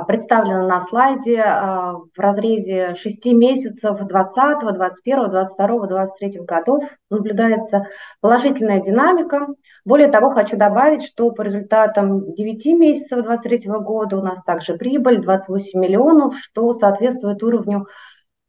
представлена 0.00 0.66
на 0.66 0.80
слайде 0.80 1.38
а, 1.40 1.92
в 1.92 2.18
разрезе 2.18 2.94
6 2.94 3.26
месяцев 3.26 3.98
2020, 3.98 4.60
2021, 4.60 5.30
2022, 5.30 5.86
2023 5.86 6.40
годов 6.40 6.84
наблюдается 7.10 7.86
положительная 8.20 8.80
динамика. 8.80 9.48
Более 9.84 10.08
того, 10.08 10.30
хочу 10.30 10.56
добавить, 10.56 11.04
что 11.04 11.30
по 11.30 11.42
результатам 11.42 12.34
9 12.34 12.66
месяцев 12.78 13.24
2023 13.24 13.70
года 13.80 14.16
у 14.16 14.22
нас 14.22 14.42
также 14.42 14.74
прибыль 14.74 15.20
28 15.20 15.78
миллионов, 15.78 16.38
что 16.38 16.72
соответствует 16.72 17.42
уровню 17.42 17.86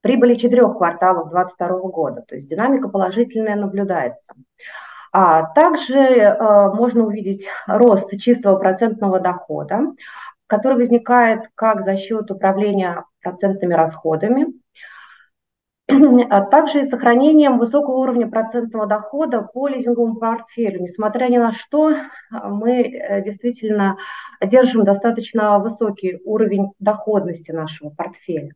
прибыли 0.02 0.36
четырех 0.36 0.78
кварталов 0.78 1.30
2022 1.30 1.90
года, 1.90 2.24
то 2.28 2.36
есть 2.36 2.50
динамика 2.50 2.90
положительная 2.90 3.56
наблюдается. 3.56 4.34
А 5.16 5.44
также 5.54 6.00
э, 6.00 6.70
можно 6.74 7.06
увидеть 7.06 7.48
рост 7.68 8.12
чистого 8.20 8.58
процентного 8.58 9.20
дохода, 9.20 9.82
который 10.48 10.78
возникает 10.78 11.50
как 11.56 11.84
за 11.84 11.98
счет 11.98 12.30
управления 12.32 13.06
процентными 13.22 13.74
расходами, 13.74 14.48
а 15.88 16.42
также 16.42 16.82
и 16.82 16.86
сохранением 16.86 17.58
высокого 17.58 17.98
уровня 17.98 18.30
процентного 18.30 18.86
дохода 18.86 19.42
по 19.42 19.68
лизинговому 19.68 20.16
портфелю. 20.16 20.82
Несмотря 20.82 21.28
ни 21.28 21.38
на 21.38 21.52
что, 21.52 21.96
мы 22.32 22.84
э, 22.84 23.24
действительно 23.24 23.98
держим 24.42 24.86
достаточно 24.86 25.60
высокий 25.60 26.20
уровень 26.24 26.72
доходности 26.80 27.52
нашего 27.52 27.90
портфеля. 27.90 28.54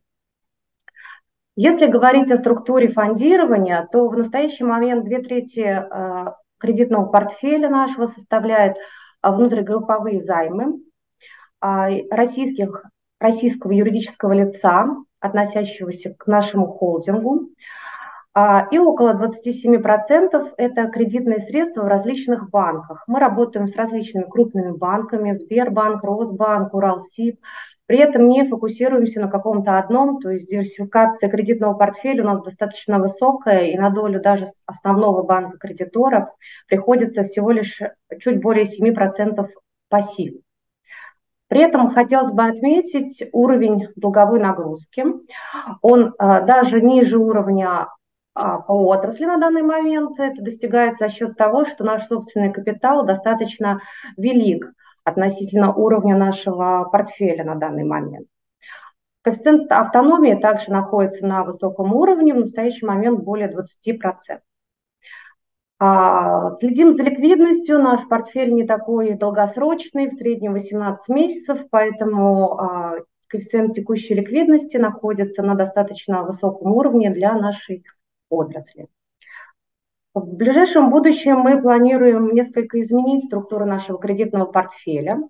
Если 1.54 1.86
говорить 1.86 2.30
о 2.30 2.38
структуре 2.38 2.88
фондирования, 2.88 3.86
то 3.90 4.08
в 4.08 4.16
настоящий 4.16 4.64
момент 4.64 5.04
две 5.04 5.18
трети 5.20 5.60
э, 5.60 6.32
кредитного 6.58 7.06
портфеля 7.06 7.68
нашего 7.68 8.06
составляют 8.06 8.76
э, 8.76 9.30
внутригрупповые 9.30 10.22
займы 10.22 10.80
российских, 11.60 12.84
российского 13.20 13.72
юридического 13.72 14.32
лица, 14.32 14.86
относящегося 15.20 16.14
к 16.16 16.26
нашему 16.26 16.66
холдингу, 16.66 17.50
а, 18.34 18.68
и 18.70 18.78
около 18.78 19.14
27% 19.14 20.54
это 20.58 20.86
кредитные 20.90 21.40
средства 21.40 21.82
в 21.82 21.88
различных 21.88 22.50
банках. 22.50 23.02
Мы 23.08 23.18
работаем 23.18 23.66
с 23.66 23.74
различными 23.74 24.24
крупными 24.30 24.70
банками, 24.70 25.32
Сбербанк, 25.32 26.04
Росбанк, 26.04 26.72
Уралсиб, 26.72 27.40
при 27.86 27.98
этом 27.98 28.28
не 28.28 28.46
фокусируемся 28.46 29.18
на 29.20 29.28
каком-то 29.28 29.78
одном, 29.78 30.20
то 30.20 30.30
есть 30.30 30.50
диверсификация 30.50 31.30
кредитного 31.30 31.72
портфеля 31.72 32.22
у 32.22 32.26
нас 32.26 32.42
достаточно 32.42 32.98
высокая, 32.98 33.70
и 33.70 33.78
на 33.78 33.88
долю 33.88 34.20
даже 34.20 34.46
основного 34.66 35.22
банка 35.22 35.56
кредитора 35.56 36.34
приходится 36.68 37.24
всего 37.24 37.50
лишь 37.50 37.80
чуть 38.20 38.42
более 38.42 38.66
7% 38.66 39.48
пассив. 39.88 40.34
При 41.48 41.62
этом 41.62 41.88
хотелось 41.88 42.30
бы 42.30 42.44
отметить 42.44 43.22
уровень 43.32 43.88
долговой 43.96 44.38
нагрузки. 44.38 45.04
Он 45.80 46.14
а, 46.18 46.42
даже 46.42 46.82
ниже 46.82 47.18
уровня 47.18 47.88
а, 48.34 48.58
по 48.58 48.72
отрасли 48.72 49.24
на 49.24 49.38
данный 49.38 49.62
момент. 49.62 50.20
Это 50.20 50.42
достигается 50.42 51.08
за 51.08 51.12
счет 51.12 51.36
того, 51.36 51.64
что 51.64 51.84
наш 51.84 52.06
собственный 52.06 52.52
капитал 52.52 53.04
достаточно 53.04 53.80
велик 54.18 54.72
относительно 55.04 55.72
уровня 55.72 56.16
нашего 56.16 56.84
портфеля 56.84 57.44
на 57.44 57.54
данный 57.54 57.84
момент. 57.84 58.28
Коэффициент 59.22 59.72
автономии 59.72 60.34
также 60.34 60.70
находится 60.70 61.26
на 61.26 61.44
высоком 61.44 61.94
уровне, 61.94 62.34
в 62.34 62.38
настоящий 62.38 62.84
момент 62.84 63.20
более 63.20 63.48
20%. 63.48 64.40
А, 65.80 66.50
следим 66.58 66.92
за 66.92 67.04
ликвидностью, 67.04 67.78
наш 67.78 68.06
портфель 68.08 68.52
не 68.52 68.66
такой 68.66 69.14
долгосрочный, 69.14 70.08
в 70.08 70.14
среднем 70.14 70.54
18 70.54 71.08
месяцев, 71.08 71.60
поэтому 71.70 72.58
а, 72.58 72.94
коэффициент 73.28 73.74
текущей 73.74 74.14
ликвидности 74.14 74.76
находится 74.76 75.42
на 75.42 75.54
достаточно 75.54 76.24
высоком 76.24 76.72
уровне 76.72 77.10
для 77.10 77.32
нашей 77.34 77.84
отрасли. 78.28 78.88
В 80.14 80.34
ближайшем 80.34 80.90
будущем 80.90 81.38
мы 81.38 81.62
планируем 81.62 82.34
несколько 82.34 82.80
изменить 82.82 83.24
структуру 83.24 83.64
нашего 83.64 84.00
кредитного 84.00 84.46
портфеля. 84.46 85.20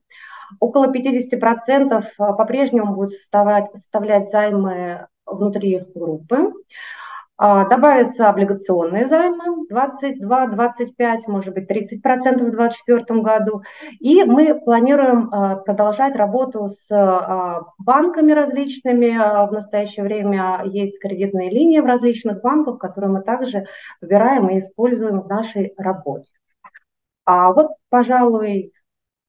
Около 0.60 0.90
50% 0.90 2.04
по-прежнему 2.16 2.94
будут 2.94 3.12
составлять, 3.12 3.70
составлять 3.74 4.30
займы 4.30 5.08
внутри 5.26 5.84
группы. 5.94 6.52
А, 7.40 7.68
добавятся 7.68 8.28
облигационные 8.28 9.06
займы 9.06 9.64
22, 9.68 10.46
25, 10.48 11.28
может 11.28 11.54
быть 11.54 11.68
30 11.68 12.02
процентов 12.02 12.48
в 12.48 12.50
2024 12.50 13.20
году. 13.20 13.62
И 14.00 14.24
мы 14.24 14.60
планируем 14.60 15.32
а, 15.32 15.54
продолжать 15.54 16.16
работу 16.16 16.68
с 16.68 16.90
а, 16.90 17.62
банками 17.78 18.32
различными. 18.32 19.10
В 19.48 19.52
настоящее 19.52 20.04
время 20.04 20.62
есть 20.64 21.00
кредитные 21.00 21.48
линии 21.48 21.78
в 21.78 21.86
различных 21.86 22.42
банках, 22.42 22.78
которые 22.80 23.12
мы 23.12 23.22
также 23.22 23.66
выбираем 24.00 24.48
и 24.48 24.58
используем 24.58 25.20
в 25.20 25.28
нашей 25.28 25.74
работе. 25.76 26.32
А 27.24 27.52
вот, 27.52 27.68
пожалуй, 27.88 28.72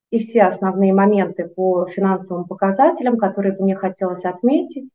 и 0.10 0.18
все 0.18 0.44
основные 0.44 0.94
моменты 0.94 1.48
по 1.48 1.86
финансовым 1.86 2.46
показателям, 2.46 3.18
которые 3.18 3.56
бы 3.56 3.66
мне 3.66 3.76
хотелось 3.76 4.26
отметить. 4.26 4.90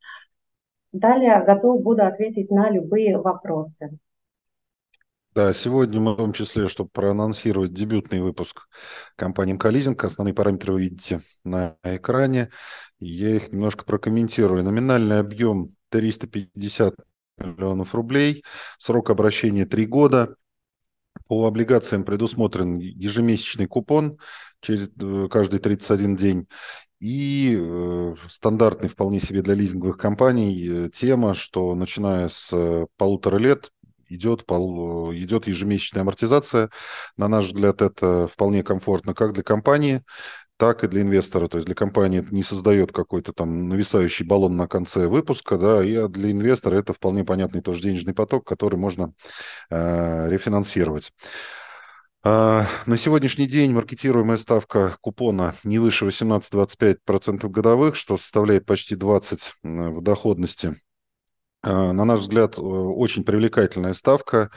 Далее 0.94 1.42
готов 1.44 1.82
буду 1.82 2.04
ответить 2.04 2.52
на 2.52 2.70
любые 2.70 3.18
вопросы. 3.18 3.98
Да, 5.34 5.52
сегодня 5.52 5.98
мы 5.98 6.12
в 6.12 6.18
том 6.18 6.32
числе, 6.32 6.68
чтобы 6.68 6.88
проанонсировать 6.90 7.74
дебютный 7.74 8.20
выпуск 8.20 8.68
компании 9.16 9.54
МК 9.54 10.06
Основные 10.06 10.34
параметры 10.34 10.72
вы 10.72 10.82
видите 10.82 11.22
на 11.42 11.76
экране. 11.82 12.50
Я 13.00 13.34
их 13.34 13.50
немножко 13.50 13.84
прокомментирую. 13.84 14.62
Номинальный 14.62 15.18
объем 15.18 15.74
350 15.88 16.94
миллионов 17.38 17.92
рублей, 17.96 18.44
срок 18.78 19.10
обращения 19.10 19.66
3 19.66 19.86
года. 19.86 20.36
По 21.26 21.48
облигациям 21.48 22.04
предусмотрен 22.04 22.78
ежемесячный 22.78 23.66
купон 23.66 24.18
через 24.60 24.90
э, 25.00 25.28
каждый 25.28 25.58
31 25.58 26.14
день 26.14 26.46
и 27.04 27.54
э, 27.54 28.14
стандартный 28.28 28.88
вполне 28.88 29.20
себе 29.20 29.42
для 29.42 29.52
лизинговых 29.52 29.98
компаний 29.98 30.66
э, 30.66 30.88
тема, 30.88 31.34
что 31.34 31.74
начиная 31.74 32.28
с 32.28 32.48
э, 32.50 32.86
полутора 32.96 33.36
лет 33.36 33.72
идет, 34.08 34.46
пол, 34.46 35.12
идет 35.12 35.46
ежемесячная 35.46 36.00
амортизация. 36.00 36.70
На 37.18 37.28
наш 37.28 37.44
взгляд, 37.44 37.82
это 37.82 38.26
вполне 38.26 38.62
комфортно 38.62 39.12
как 39.12 39.34
для 39.34 39.42
компании, 39.42 40.02
так 40.56 40.82
и 40.82 40.88
для 40.88 41.02
инвестора. 41.02 41.48
То 41.48 41.58
есть 41.58 41.66
для 41.66 41.74
компании 41.74 42.20
это 42.20 42.34
не 42.34 42.42
создает 42.42 42.90
какой-то 42.90 43.34
там 43.34 43.68
нависающий 43.68 44.24
баллон 44.24 44.56
на 44.56 44.66
конце 44.66 45.06
выпуска, 45.06 45.58
да, 45.58 45.84
и 45.84 46.08
для 46.08 46.30
инвестора 46.30 46.78
это 46.78 46.94
вполне 46.94 47.22
понятный 47.22 47.60
тоже 47.60 47.82
денежный 47.82 48.14
поток, 48.14 48.46
который 48.46 48.78
можно 48.78 49.12
э, 49.68 50.30
рефинансировать. 50.30 51.12
А, 52.26 52.66
на 52.86 52.96
сегодняшний 52.96 53.46
день 53.46 53.72
маркетируемая 53.72 54.38
ставка 54.38 54.96
купона 55.02 55.54
не 55.62 55.78
выше 55.78 56.06
18-25% 56.06 57.46
годовых, 57.50 57.96
что 57.96 58.16
составляет 58.16 58.64
почти 58.64 58.94
20% 58.94 59.50
в 59.62 60.00
доходности. 60.00 60.80
А, 61.60 61.92
на 61.92 62.06
наш 62.06 62.20
взгляд, 62.20 62.56
э, 62.56 62.62
очень 62.62 63.24
привлекательная 63.24 63.92
ставка. 63.92 64.50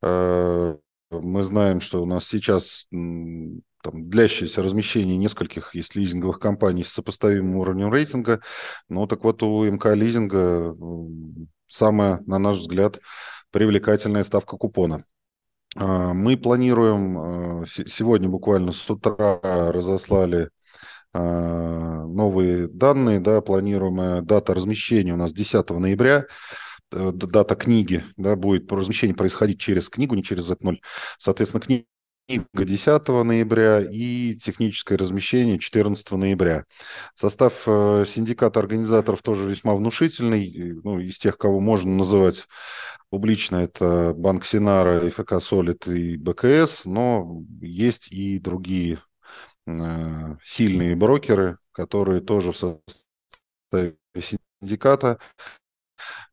А, 0.00 0.76
мы 1.10 1.42
знаем, 1.42 1.80
что 1.80 2.00
у 2.00 2.06
нас 2.06 2.24
сейчас 2.24 2.86
там, 2.88 3.62
длящееся 3.82 4.62
размещение 4.62 5.16
нескольких 5.16 5.74
есть 5.74 5.96
лизинговых 5.96 6.38
компаний 6.38 6.84
с 6.84 6.92
сопоставимым 6.92 7.56
уровнем 7.56 7.92
рейтинга. 7.92 8.42
Ну, 8.88 9.08
так 9.08 9.24
вот, 9.24 9.42
у 9.42 9.64
МК 9.64 9.92
лизинга 9.94 10.72
самая, 11.66 12.20
на 12.26 12.38
наш 12.38 12.58
взгляд, 12.58 13.00
привлекательная 13.50 14.22
ставка 14.22 14.56
купона. 14.56 15.04
А, 15.76 16.14
мы 16.14 16.36
планируем, 16.36 17.62
а, 17.62 17.64
сегодня 17.66 18.28
буквально 18.28 18.72
с 18.72 18.88
утра 18.90 19.40
разослали 19.42 20.50
а, 21.12 22.04
новые 22.06 22.68
данные, 22.68 23.20
да, 23.20 23.40
планируемая 23.40 24.22
дата 24.22 24.54
размещения 24.54 25.14
у 25.14 25.16
нас 25.16 25.32
10 25.32 25.78
ноября, 25.78 26.26
э, 26.92 27.10
дата 27.12 27.56
книги, 27.56 28.04
да, 28.16 28.36
будет 28.36 28.70
размещение 28.72 29.16
происходить 29.16 29.60
через 29.60 29.88
книгу, 29.88 30.14
не 30.14 30.22
через 30.22 30.50
Z0. 30.50 30.78
Соответственно, 31.18 31.62
книга 31.62 31.84
10 32.28 33.08
ноября 33.08 33.80
и 33.80 34.34
техническое 34.36 34.96
размещение 34.96 35.58
14 35.58 36.10
ноября. 36.12 36.64
Состав 37.14 37.62
э, 37.66 38.04
синдиката 38.06 38.60
организаторов 38.60 39.22
тоже 39.22 39.48
весьма 39.48 39.74
внушительный, 39.74 40.74
ну, 40.84 40.98
из 41.00 41.18
тех, 41.18 41.38
кого 41.38 41.60
можно 41.60 41.90
называть 41.90 42.46
Публично 43.10 43.56
это 43.56 44.12
Банк 44.14 44.44
Синара, 44.44 45.08
ФК 45.08 45.40
Солид 45.40 45.88
и 45.88 46.18
БКС, 46.18 46.84
но 46.84 47.42
есть 47.62 48.12
и 48.12 48.38
другие 48.38 48.98
э, 49.66 50.36
сильные 50.42 50.94
брокеры, 50.94 51.56
которые 51.72 52.20
тоже 52.20 52.52
в 52.52 52.56
составе 52.58 53.96
синдиката. 54.60 55.18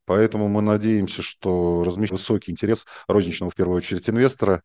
Поэтому 0.03 0.49
мы 0.49 0.61
надеемся, 0.61 1.21
что 1.21 1.81
размещен 1.83 2.17
высокий 2.17 2.51
интерес 2.51 2.85
розничного, 3.07 3.51
в 3.51 3.55
первую 3.55 3.77
очередь, 3.77 4.09
инвестора, 4.09 4.61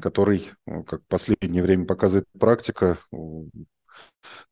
который, 0.00 0.50
как 0.64 1.02
в 1.02 1.06
последнее 1.06 1.62
время 1.62 1.86
показывает 1.86 2.26
практика, 2.38 2.98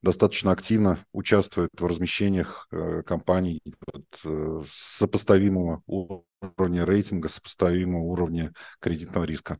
достаточно 0.02 0.52
активно 0.52 0.98
участвует 1.12 1.70
в 1.78 1.86
размещениях 1.86 2.68
э, 2.70 3.02
компаний 3.02 3.62
э, 4.24 4.62
сопоставимого 4.70 5.82
уровня 5.86 6.84
рейтинга, 6.84 7.28
сопоставимого 7.28 8.02
уровня 8.02 8.52
кредитного 8.80 9.24
риска. 9.24 9.58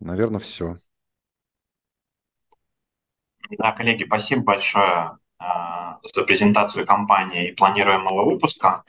Наверное, 0.00 0.40
все. 0.40 0.78
Да, 3.58 3.72
коллеги, 3.72 4.04
спасибо 4.04 4.42
большое 4.42 5.18
э, 5.40 5.44
за 6.02 6.24
презентацию 6.24 6.86
компании 6.86 7.50
и 7.50 7.54
планируемого 7.54 8.24
выпуска. 8.24 8.84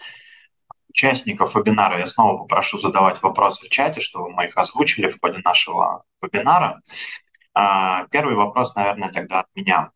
Участников 0.95 1.53
вебинара 1.55 1.99
я 1.99 2.07
снова 2.07 2.37
попрошу 2.37 2.77
задавать 2.77 3.21
вопросы 3.21 3.65
в 3.65 3.69
чате, 3.69 3.99
чтобы 3.99 4.31
мы 4.31 4.45
их 4.45 4.55
озвучили 4.55 5.09
в 5.09 5.19
ходе 5.19 5.41
нашего 5.43 6.05
вебинара. 6.21 6.81
Э, 7.53 8.07
первый 8.09 8.35
вопрос, 8.35 8.75
наверное, 8.75 9.11
тогда 9.11 9.41
от 9.41 9.47
меня. 9.55 9.91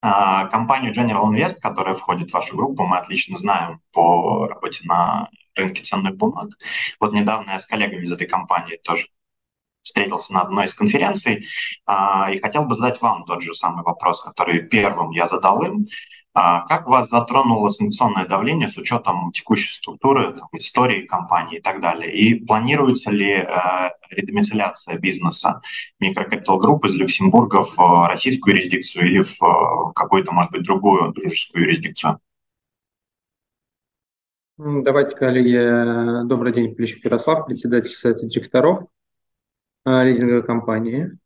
А, 0.00 0.46
компанию 0.46 0.94
General 0.94 1.24
Invest, 1.30 1.56
которая 1.60 1.94
входит 1.94 2.30
в 2.30 2.32
вашу 2.32 2.56
группу, 2.56 2.86
мы 2.86 2.96
отлично 2.96 3.36
знаем 3.36 3.82
по 3.92 4.46
работе 4.46 4.80
на 4.86 5.28
рынке 5.54 5.82
ценных 5.82 6.16
бумаг. 6.16 6.52
Вот 7.00 7.12
недавно 7.12 7.50
я 7.50 7.58
с 7.58 7.66
коллегами 7.66 8.04
из 8.04 8.12
этой 8.12 8.26
компании 8.26 8.76
тоже 8.82 9.08
встретился 9.82 10.32
на 10.32 10.40
одной 10.40 10.64
из 10.64 10.74
конференций 10.74 11.46
а, 11.84 12.30
и 12.32 12.38
хотел 12.38 12.64
бы 12.64 12.74
задать 12.74 12.98
вам 13.02 13.26
тот 13.26 13.42
же 13.42 13.52
самый 13.52 13.84
вопрос, 13.84 14.22
который 14.22 14.62
первым 14.62 15.10
я 15.10 15.26
задал 15.26 15.62
им. 15.62 15.86
А 16.40 16.64
как 16.66 16.86
вас 16.86 17.10
затронуло 17.10 17.68
санкционное 17.68 18.24
давление 18.24 18.68
с 18.68 18.76
учетом 18.78 19.32
текущей 19.32 19.72
структуры, 19.72 20.34
там, 20.34 20.48
истории 20.52 21.04
компании 21.04 21.58
и 21.58 21.60
так 21.60 21.80
далее? 21.80 22.14
И 22.16 22.44
планируется 22.46 23.10
ли 23.10 23.32
э, 23.32 23.46
редомицеляция 24.08 24.98
бизнеса 24.98 25.60
микрокапитал 25.98 26.58
групп 26.58 26.84
из 26.84 26.94
Люксембурга 26.94 27.62
в 27.62 27.76
э, 27.80 28.06
российскую 28.06 28.54
юрисдикцию 28.54 29.06
или 29.06 29.22
в 29.22 29.42
э, 29.42 29.92
какую-то, 29.96 30.30
может 30.30 30.52
быть, 30.52 30.62
другую 30.62 31.12
дружескую 31.12 31.64
юрисдикцию? 31.64 32.20
Давайте, 34.58 35.16
коллеги, 35.16 36.24
добрый 36.28 36.52
день, 36.52 36.72
Плещук 36.76 37.04
Ярослав, 37.04 37.46
председатель 37.46 37.90
совета 37.90 38.26
директоров 38.26 38.84
э, 39.84 40.04
лизинговой 40.04 40.44
компании 40.44 41.18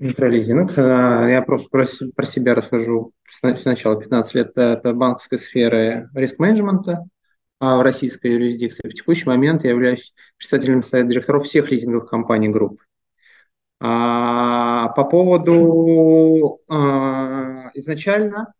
микролизинг. 0.00 0.76
Я 0.76 1.42
просто 1.46 1.68
про, 1.68 2.26
себя 2.26 2.54
расскажу 2.54 3.12
сначала 3.58 4.00
15 4.00 4.34
лет 4.34 4.58
это 4.58 4.92
банковской 4.92 5.38
сферы 5.38 6.10
риск-менеджмента 6.14 7.06
а 7.60 7.76
в 7.76 7.82
российской 7.82 8.32
юрисдикции. 8.32 8.88
В 8.88 8.94
текущий 8.94 9.26
момент 9.26 9.64
я 9.64 9.70
являюсь 9.70 10.14
председателем 10.38 10.82
совета 10.82 11.10
директоров 11.10 11.44
всех 11.44 11.70
лизинговых 11.70 12.08
компаний 12.08 12.48
группы. 12.48 12.82
А, 13.78 14.88
по 14.88 15.04
поводу 15.04 16.60
а, 16.68 17.70
изначально 17.74 18.54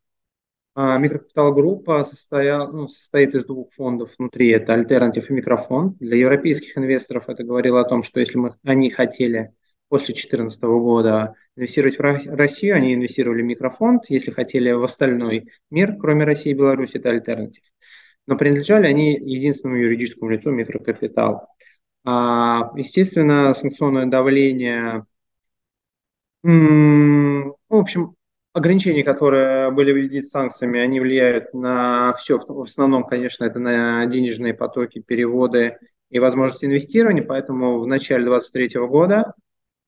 а, 0.74 0.98
микрокапитал 0.98 1.54
группа 1.54 2.04
состоял, 2.04 2.70
ну, 2.72 2.88
состоит 2.88 3.34
из 3.34 3.46
двух 3.46 3.72
фондов 3.72 4.14
внутри. 4.18 4.50
Это 4.50 4.74
Alternative 4.74 5.26
и 5.28 5.32
микрофонд. 5.32 5.96
Для 5.98 6.18
европейских 6.18 6.76
инвесторов 6.76 7.28
это 7.28 7.42
говорило 7.42 7.80
о 7.80 7.88
том, 7.88 8.02
что 8.02 8.20
если 8.20 8.36
мы, 8.36 8.56
они 8.64 8.90
хотели 8.90 9.54
после 9.90 10.14
2014 10.14 10.62
года 10.62 11.34
инвестировать 11.56 11.98
в 11.98 12.00
Россию, 12.00 12.76
они 12.76 12.94
инвестировали 12.94 13.42
в 13.42 13.44
микрофонд. 13.44 14.04
Если 14.08 14.30
хотели 14.30 14.70
в 14.70 14.84
остальной 14.84 15.50
мир, 15.68 15.96
кроме 16.00 16.24
России 16.24 16.52
и 16.52 16.54
Беларуси, 16.54 16.96
это 16.96 17.10
альтернатив. 17.10 17.64
Но 18.26 18.38
принадлежали 18.38 18.86
они 18.86 19.14
единственному 19.14 19.80
юридическому 19.80 20.30
лицу 20.30 20.52
микрокапитал. 20.52 21.48
А, 22.04 22.70
естественно, 22.76 23.52
санкционное 23.54 24.06
давление, 24.06 25.04
в 26.42 27.54
общем, 27.68 28.14
ограничения, 28.52 29.02
которые 29.02 29.72
были 29.72 29.92
введены 29.92 30.24
санкциями, 30.24 30.78
они 30.78 31.00
влияют 31.00 31.52
на 31.52 32.14
все. 32.14 32.38
В 32.38 32.62
основном, 32.62 33.04
конечно, 33.04 33.44
это 33.44 33.58
на 33.58 34.06
денежные 34.06 34.54
потоки, 34.54 35.00
переводы 35.00 35.78
и 36.10 36.20
возможность 36.20 36.64
инвестирования. 36.64 37.24
Поэтому 37.24 37.80
в 37.80 37.86
начале 37.88 38.24
2023 38.24 38.80
года 38.86 39.34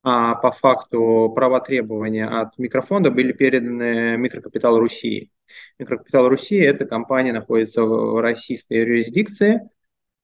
а 0.02 0.34
по 0.34 0.50
факту 0.52 1.32
права 1.34 1.60
требования 1.60 2.26
от 2.26 2.58
микрофонда 2.58 3.10
были 3.10 3.32
переданы 3.32 4.16
микрокапитал 4.16 4.78
Руси. 4.78 5.30
Микрокапитал 5.78 6.28
Руси– 6.28 6.56
эта 6.58 6.86
компания 6.86 7.32
находится 7.32 7.82
в 7.84 8.20
российской 8.20 8.78
юрисдикции, 8.78 9.60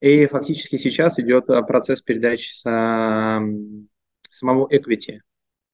И 0.01 0.27
фактически 0.27 0.79
сейчас 0.79 1.19
идет 1.19 1.47
процесс 1.67 2.03
передачи 2.03 2.61
самого 4.31 4.69
equity, 4.73 5.21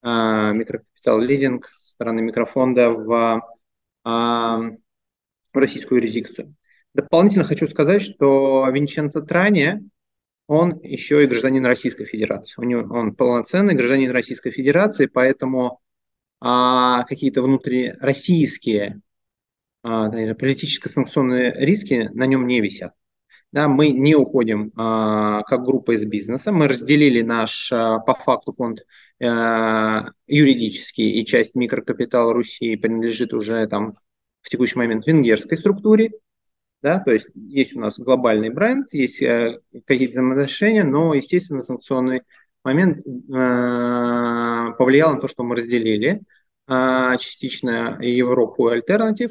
микрокапитал 0.03 1.21
лизинг 1.21 1.69
со 1.69 1.91
стороны 1.91 2.23
микрофонда 2.23 2.91
в, 2.91 3.43
в 4.05 4.77
российскую 5.53 6.01
юрисдикцию. 6.01 6.55
Дополнительно 6.95 7.45
хочу 7.45 7.67
сказать, 7.69 8.03
что 8.03 8.67
Винченцо 8.71 9.21
Трани, 9.21 9.89
он 10.47 10.81
еще 10.83 11.25
и 11.25 11.27
гражданин 11.27 11.65
Российской 11.65 12.05
Федерации. 12.05 12.61
У 12.61 12.65
него, 12.65 12.95
он 12.95 13.15
полноценный 13.15 13.75
гражданин 13.75 14.11
Российской 14.11 14.51
Федерации, 14.51 15.07
поэтому 15.07 15.81
а, 16.41 17.05
какие-то 17.05 17.43
внутрироссийские 17.43 19.01
а, 19.83 20.11
политическо-санкционные 20.11 21.55
риски 21.57 22.11
на 22.13 22.27
нем 22.27 22.47
не 22.47 22.61
висят. 22.61 22.93
Да, 23.53 23.69
мы 23.69 23.91
не 23.91 24.17
уходим 24.17 24.73
а, 24.77 25.43
как 25.45 25.63
группа 25.63 25.95
из 25.95 26.05
бизнеса, 26.05 26.51
мы 26.51 26.67
разделили 26.67 27.23
наш 27.23 27.71
а, 27.73 28.01
по 28.01 28.15
факту 28.15 28.51
фонд 28.51 28.81
а, 29.23 30.11
юридический 30.27 31.21
и 31.21 31.25
часть 31.25 31.55
микрокапитала 31.55 32.33
Руси 32.35 32.75
принадлежит 32.75 33.33
уже 33.33 33.67
там 33.69 33.93
в 34.43 34.49
текущий 34.49 34.77
момент 34.77 35.07
венгерской 35.07 35.57
структуре, 35.57 36.11
да, 36.85 37.01
то 37.01 37.13
есть 37.13 37.29
есть 37.35 37.75
у 37.75 37.81
нас 37.81 37.99
глобальный 37.99 38.51
бренд, 38.51 38.93
есть 38.93 39.23
э, 39.23 39.59
какие-то 39.87 40.13
взаимоотношения, 40.13 40.85
но, 40.85 41.15
естественно, 41.15 41.63
санкционный 41.63 42.21
момент 42.63 42.99
э, 42.99 43.03
повлиял 44.77 45.15
на 45.15 45.21
то, 45.21 45.27
что 45.27 45.45
мы 45.45 45.57
разделили 45.57 46.21
э, 46.69 47.17
частично 47.19 47.99
Европу 48.03 48.69
и 48.69 48.75
альтернатив 48.75 49.31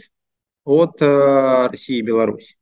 от 0.66 1.00
России 1.00 1.98
и 1.98 2.02
Беларуси. 2.02 2.56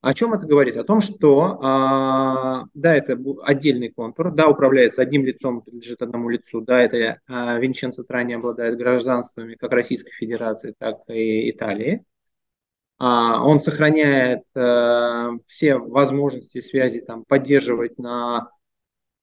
О 0.00 0.14
чем 0.14 0.32
это 0.32 0.46
говорит? 0.46 0.76
О 0.76 0.84
том, 0.84 1.00
что 1.00 1.58
да, 1.60 2.96
это 2.96 3.18
отдельный 3.42 3.88
контур, 3.90 4.30
да, 4.30 4.48
управляется 4.48 5.02
одним 5.02 5.24
лицом, 5.24 5.62
принадлежит 5.62 6.02
одному 6.02 6.28
лицу, 6.28 6.60
да, 6.60 6.80
это 6.82 7.18
Винченцо 7.28 8.04
Трани 8.04 8.34
обладает 8.34 8.78
гражданствами 8.78 9.56
как 9.56 9.72
Российской 9.72 10.12
Федерации, 10.12 10.74
так 10.78 10.98
и 11.08 11.50
Италии. 11.50 12.04
А, 13.02 13.42
он 13.42 13.60
сохраняет 13.60 14.42
э, 14.54 15.30
все 15.46 15.78
возможности 15.78 16.60
связи, 16.60 17.00
там, 17.00 17.24
поддерживать 17.24 17.98
на 17.98 18.50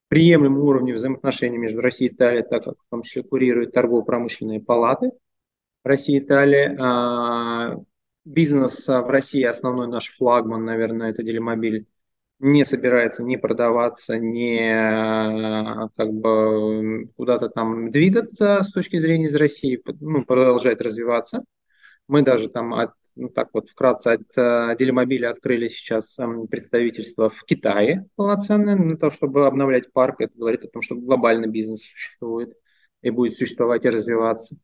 приемлемом 0.08 0.64
уровне 0.64 0.96
взаимоотношений 0.96 1.60
между 1.60 1.82
Россией 1.82 2.10
и 2.10 2.14
Италией, 2.16 2.44
так 2.44 2.64
как 2.64 2.74
в 2.74 2.90
том 2.90 3.04
числе 3.04 3.22
курирует 3.22 3.74
торгово-промышленные 3.74 4.62
палаты 4.62 5.12
России 5.84 6.16
и 6.16 6.20
Италии. 6.20 6.76
А, 6.80 7.76
бизнес 8.26 8.88
в 8.88 9.08
России, 9.12 9.44
основной 9.44 9.88
наш 9.88 10.18
флагман, 10.18 10.66
наверное, 10.66 11.12
это 11.12 11.22
Делимобиль, 11.22 11.86
не 12.40 12.66
собирается 12.66 13.22
ни 13.22 13.36
продаваться, 13.36 14.18
ни 14.18 14.58
как 15.96 16.14
бы 16.14 17.10
куда-то 17.16 17.50
там 17.50 17.92
двигаться 17.92 18.64
с 18.64 18.72
точки 18.72 18.98
зрения 18.98 19.28
из 19.28 19.36
России, 19.36 19.80
ну, 20.00 20.26
продолжает 20.26 20.82
развиваться. 20.82 21.44
Мы 22.08 22.24
даже 22.24 22.50
там 22.50 22.74
от 22.74 22.92
ну 23.18 23.30
так 23.30 23.50
вот 23.54 23.70
вкратце, 23.70 24.10
от 24.10 24.22
э, 24.36 24.76
Делимобиля 24.78 25.32
открыли 25.32 25.68
сейчас 25.68 26.18
э, 26.20 26.26
представительство 26.50 27.30
в 27.30 27.44
Китае 27.44 28.08
полноценное 28.16 28.76
для 28.78 28.98
того, 28.98 29.12
чтобы 29.12 29.48
обновлять 29.48 29.92
парк. 29.92 30.22
Это 30.22 30.38
говорит 30.38 30.64
о 30.64 30.70
том, 30.70 30.82
что 30.82 30.96
глобальный 30.96 31.50
бизнес 31.50 31.82
существует 31.82 32.56
и 33.02 33.10
будет 33.10 33.38
существовать 33.38 33.86
и 33.86 33.90
развиваться. 33.90 34.56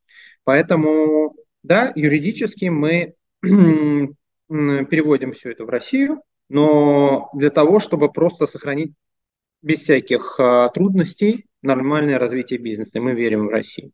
Поэтому, 0.43 1.35
да, 1.63 1.91
юридически 1.95 2.65
мы 2.65 3.15
переводим 3.41 5.33
все 5.33 5.51
это 5.51 5.65
в 5.65 5.69
Россию, 5.69 6.21
но 6.49 7.29
для 7.33 7.49
того, 7.49 7.79
чтобы 7.79 8.11
просто 8.11 8.47
сохранить 8.47 8.93
без 9.61 9.79
всяких 9.79 10.35
э, 10.39 10.69
трудностей 10.73 11.47
нормальное 11.61 12.19
развитие 12.19 12.59
бизнеса. 12.59 12.91
И 12.95 13.01
мы 13.01 13.13
верим 13.13 13.47
в 13.47 13.49
Россию. 13.49 13.91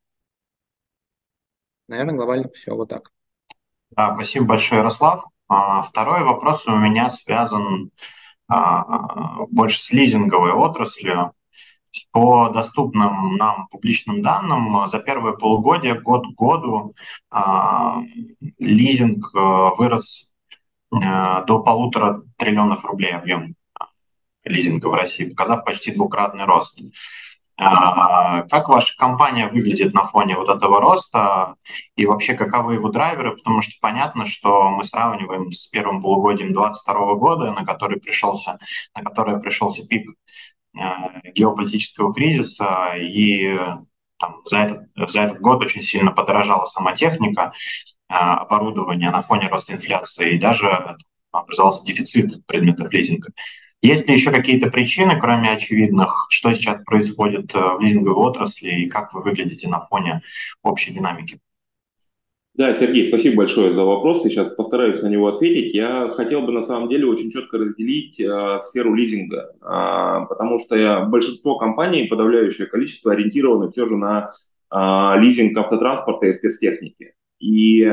Наверное, 1.88 2.16
глобально 2.16 2.50
все 2.54 2.76
вот 2.76 2.90
так. 2.90 3.12
Спасибо 4.16 4.46
большое, 4.46 4.80
Ярослав. 4.80 5.26
А, 5.48 5.82
второй 5.82 6.24
вопрос 6.24 6.68
у 6.68 6.76
меня 6.76 7.10
связан 7.10 7.92
а, 8.48 9.46
больше 9.50 9.84
с 9.84 9.92
лизинговой 9.92 10.52
отраслью. 10.52 11.34
По 12.12 12.50
доступным 12.50 13.36
нам 13.38 13.68
публичным 13.68 14.22
данным, 14.22 14.88
за 14.88 15.00
первое 15.00 15.34
полугодие, 15.34 16.00
год 16.00 16.28
к 16.28 16.40
году, 16.40 16.94
а, 17.32 17.98
лизинг 18.60 19.34
вырос 19.34 20.28
до 20.92 21.60
полутора 21.64 22.24
триллионов 22.38 22.84
рублей 22.86 23.12
объем 23.12 23.56
лизинга 24.44 24.88
в 24.88 24.94
России, 24.94 25.30
показав 25.30 25.66
почти 25.66 25.92
двукратный 25.92 26.46
рост. 26.46 26.80
А, 27.62 28.44
как 28.44 28.70
ваша 28.70 28.96
компания 28.98 29.48
выглядит 29.50 29.94
на 29.94 30.06
фоне 30.06 30.38
вот 30.38 30.48
этого 30.48 30.80
роста 30.80 31.56
и 31.98 32.06
вообще 32.06 32.34
каковы 32.34 32.76
его 32.76 32.90
драйверы? 32.90 33.36
Потому 33.36 33.62
что 33.62 33.74
понятно, 33.82 34.26
что 34.26 34.70
мы 34.70 34.86
сравниваем 34.86 35.52
с 35.52 35.68
первым 35.68 36.02
полугодием 36.02 36.54
2022 36.54 37.16
года, 37.16 37.52
на 37.52 37.66
который 37.66 38.00
пришелся, 38.00 38.60
на 38.96 39.04
которое 39.04 39.40
пришелся 39.40 39.86
пик 39.86 40.10
э, 40.78 40.82
геополитического 41.36 42.14
кризиса, 42.14 42.94
и 42.96 43.60
там, 44.18 44.42
за, 44.46 44.60
этот, 44.60 45.10
за 45.10 45.22
этот 45.22 45.42
год 45.42 45.62
очень 45.62 45.82
сильно 45.82 46.12
подорожала 46.12 46.64
сама 46.64 46.94
техника, 46.96 47.52
э, 48.08 48.14
оборудование 48.14 49.12
на 49.12 49.20
фоне 49.20 49.50
роста 49.50 49.74
инфляции, 49.74 50.36
и 50.36 50.40
даже 50.40 50.98
образовался 51.32 51.84
дефицит 51.84 52.46
предметов 52.46 52.92
лизинга. 52.94 53.34
Есть 53.82 54.08
ли 54.08 54.14
еще 54.14 54.32
какие-то 54.32 54.70
причины, 54.70 55.18
кроме 55.20 55.52
очевидных, 55.52 56.28
что 56.30 56.54
сейчас 56.54 56.84
происходит 56.84 57.56
э, 57.56 57.60
в 57.60 57.80
лизинговой 57.80 58.16
отрасли 58.16 58.70
и 58.70 58.90
как 58.90 59.14
вы 59.14 59.22
выглядите 59.24 59.70
на 59.70 59.86
фоне 59.86 60.22
общей 60.64 60.92
динамики? 60.92 61.40
Да, 62.56 62.76
Сергей, 62.76 63.08
спасибо 63.08 63.38
большое 63.38 63.74
за 63.74 63.86
вопрос. 63.86 64.24
Сейчас 64.24 64.50
постараюсь 64.50 65.02
на 65.02 65.08
него 65.08 65.28
ответить. 65.28 65.74
Я 65.74 66.10
хотел 66.10 66.42
бы 66.42 66.52
на 66.52 66.62
самом 66.62 66.90
деле 66.90 67.06
очень 67.06 67.32
четко 67.32 67.58
разделить 67.58 68.20
э, 68.20 68.60
сферу 68.68 68.94
лизинга, 68.94 69.54
э, 69.62 70.26
потому 70.28 70.60
что 70.60 70.76
я, 70.76 71.06
большинство 71.06 71.58
компаний, 71.58 72.08
подавляющее 72.08 72.68
количество, 72.68 73.14
ориентированы 73.14 73.72
все 73.72 73.88
же 73.88 73.96
на 73.96 74.28
э, 74.72 75.22
лизинг 75.22 75.58
автотранспорта 75.58 76.26
и 76.26 76.34
спецтехники. 76.34 77.14
И 77.40 77.90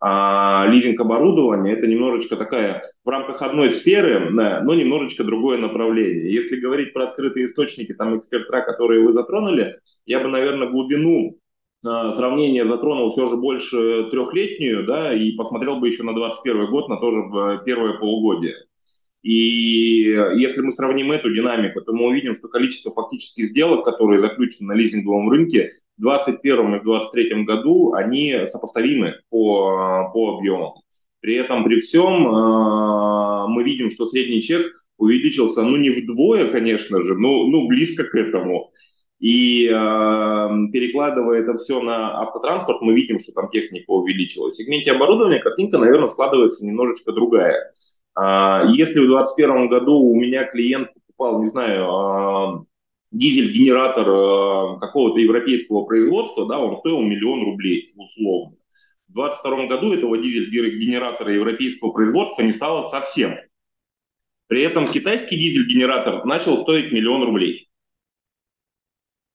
а 0.00 0.66
лизинг 0.68 0.98
оборудования– 1.00 1.72
это 1.74 1.86
немножечко 1.86 2.36
такая 2.36 2.82
в 3.04 3.08
рамках 3.08 3.42
одной 3.42 3.74
сферы, 3.74 4.30
но 4.30 4.74
немножечко 4.74 5.24
другое 5.24 5.58
направление. 5.58 6.32
Если 6.32 6.56
говорить 6.56 6.94
про 6.94 7.04
открытые 7.04 7.48
источники, 7.48 7.92
там 7.92 8.18
экспертра, 8.18 8.62
которые 8.62 9.02
вы 9.02 9.12
затронули, 9.12 9.78
я 10.06 10.20
бы, 10.20 10.28
наверное, 10.28 10.70
глубину 10.70 11.36
а, 11.84 12.12
сравнения 12.12 12.66
затронул 12.66 13.12
все 13.12 13.26
же 13.26 13.36
больше 13.36 14.08
трехлетнюю, 14.10 14.86
да, 14.86 15.14
и 15.14 15.32
посмотрел 15.32 15.76
бы 15.76 15.88
еще 15.88 16.02
на 16.02 16.14
21 16.14 16.70
год, 16.70 16.88
на 16.88 16.96
тоже 16.96 17.62
первое 17.66 17.98
полугодие. 17.98 18.54
И 19.22 20.16
если 20.36 20.62
мы 20.62 20.72
сравним 20.72 21.12
эту 21.12 21.30
динамику, 21.30 21.82
то 21.82 21.92
мы 21.92 22.06
увидим, 22.06 22.34
что 22.34 22.48
количество 22.48 22.90
фактических 22.90 23.48
сделок, 23.48 23.84
которые 23.84 24.20
заключены 24.20 24.68
на 24.68 24.72
лизинговом 24.72 25.28
рынке, 25.28 25.74
2021 26.00 26.74
и 26.74 26.78
в 26.78 26.84
2023 26.84 27.44
году 27.44 27.92
они 27.94 28.46
сопоставимы 28.46 29.16
по, 29.30 30.10
по 30.12 30.38
объемам. 30.38 30.72
При 31.20 31.36
этом, 31.36 31.64
при 31.64 31.80
всем, 31.80 32.26
э, 32.26 33.46
мы 33.48 33.62
видим, 33.62 33.90
что 33.90 34.06
средний 34.06 34.42
чек 34.42 34.66
увеличился, 34.96 35.62
ну, 35.62 35.76
не 35.76 35.90
вдвое, 35.90 36.50
конечно 36.50 37.02
же, 37.02 37.14
но 37.14 37.46
ну, 37.46 37.68
близко 37.68 38.04
к 38.04 38.14
этому. 38.14 38.72
И 39.18 39.66
э, 39.66 39.70
перекладывая 40.72 41.40
это 41.40 41.58
все 41.58 41.82
на 41.82 42.22
автотранспорт, 42.22 42.80
мы 42.80 42.94
видим, 42.94 43.20
что 43.20 43.32
там 43.32 43.50
техника 43.50 43.90
увеличилась. 43.90 44.54
В 44.54 44.56
сегменте 44.56 44.92
оборудования 44.92 45.40
картинка, 45.40 45.76
наверное, 45.76 46.08
складывается 46.08 46.64
немножечко 46.64 47.12
другая. 47.12 47.72
Э, 48.18 48.64
если 48.70 48.98
в 48.98 49.08
2021 49.08 49.68
году 49.68 50.00
у 50.00 50.16
меня 50.16 50.44
клиент 50.44 50.88
покупал, 50.94 51.42
не 51.42 51.50
знаю, 51.50 51.84
э, 51.84 52.64
дизель-генератор 53.10 54.08
э, 54.08 54.80
какого-то 54.80 55.18
европейского 55.18 55.84
производства, 55.84 56.46
да, 56.46 56.58
он 56.58 56.76
стоил 56.78 57.00
миллион 57.00 57.44
рублей 57.44 57.92
условно. 57.96 58.56
В 59.08 59.14
2022 59.14 59.66
году 59.66 59.92
этого 59.92 60.18
дизель-генератора 60.18 61.34
европейского 61.34 61.90
производства 61.90 62.42
не 62.42 62.52
стало 62.52 62.88
совсем. 62.90 63.36
При 64.46 64.62
этом 64.62 64.86
китайский 64.86 65.36
дизель-генератор 65.36 66.24
начал 66.24 66.58
стоить 66.58 66.92
миллион 66.92 67.24
рублей. 67.24 67.68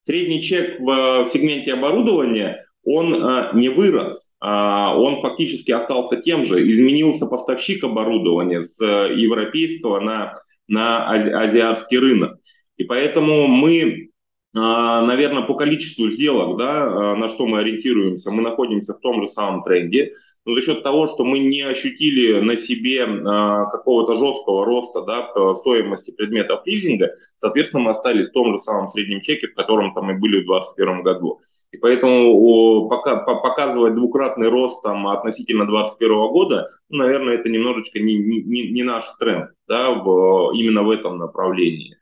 Средний 0.03 0.41
чек 0.41 0.79
в 0.79 1.29
сегменте 1.33 1.73
оборудования, 1.73 2.65
он 2.83 3.13
э, 3.13 3.49
не 3.55 3.69
вырос, 3.69 4.31
а 4.39 4.95
он 4.97 5.21
фактически 5.21 5.71
остался 5.71 6.21
тем 6.21 6.45
же. 6.45 6.65
Изменился 6.71 7.25
поставщик 7.25 7.83
оборудования 7.83 8.63
с 8.63 8.79
э, 8.79 9.15
европейского 9.15 9.99
на, 9.99 10.35
на 10.67 11.09
ази 11.09 11.29
азиатский 11.29 11.97
рынок. 11.97 12.39
И 12.77 12.83
поэтому 12.83 13.47
мы 13.47 14.09
наверное, 14.53 15.41
по 15.43 15.55
количеству 15.55 16.09
сделок, 16.11 16.57
да, 16.57 17.17
на 17.17 17.27
что 17.27 17.45
мы 17.45 17.59
ориентируемся, 17.59 18.31
мы 18.31 18.41
находимся 18.41 18.93
в 18.93 19.01
том 19.01 19.21
же 19.21 19.27
самом 19.27 19.63
тренде 19.63 20.13
но 20.45 20.53
за 20.53 20.61
счет 20.61 20.83
того, 20.83 21.07
что 21.07 21.23
мы 21.23 21.39
не 21.39 21.61
ощутили 21.61 22.39
на 22.39 22.55
себе 22.57 23.03
а, 23.03 23.65
какого-то 23.65 24.15
жесткого 24.15 24.63
роста 24.63 25.01
да, 25.01 25.55
стоимости 25.55 26.11
предметов 26.11 26.61
лизинга, 26.65 27.11
соответственно, 27.37 27.83
мы 27.83 27.91
остались 27.91 28.29
в 28.29 28.33
том 28.33 28.53
же 28.53 28.59
самом 28.59 28.89
среднем 28.89 29.21
чеке, 29.21 29.47
в 29.47 29.55
котором 29.55 29.93
там 29.93 30.11
и 30.11 30.19
были 30.19 30.43
в 30.43 30.45
2021 30.45 31.01
году. 31.01 31.39
И 31.71 31.77
поэтому 31.77 32.87
пока, 32.87 33.17
показывать 33.17 33.95
двукратный 33.95 34.47
рост 34.47 34.83
там, 34.83 35.07
относительно 35.07 35.65
2021 35.65 36.15
года, 36.29 36.67
ну, 36.89 36.99
наверное, 36.99 37.35
это 37.35 37.49
немножечко 37.49 37.99
не, 37.99 38.15
не, 38.15 38.69
не 38.69 38.83
наш 38.83 39.03
тренд 39.19 39.49
да, 39.67 39.91
в, 39.91 40.53
именно 40.53 40.83
в 40.83 40.91
этом 40.91 41.17
направлении. 41.17 41.97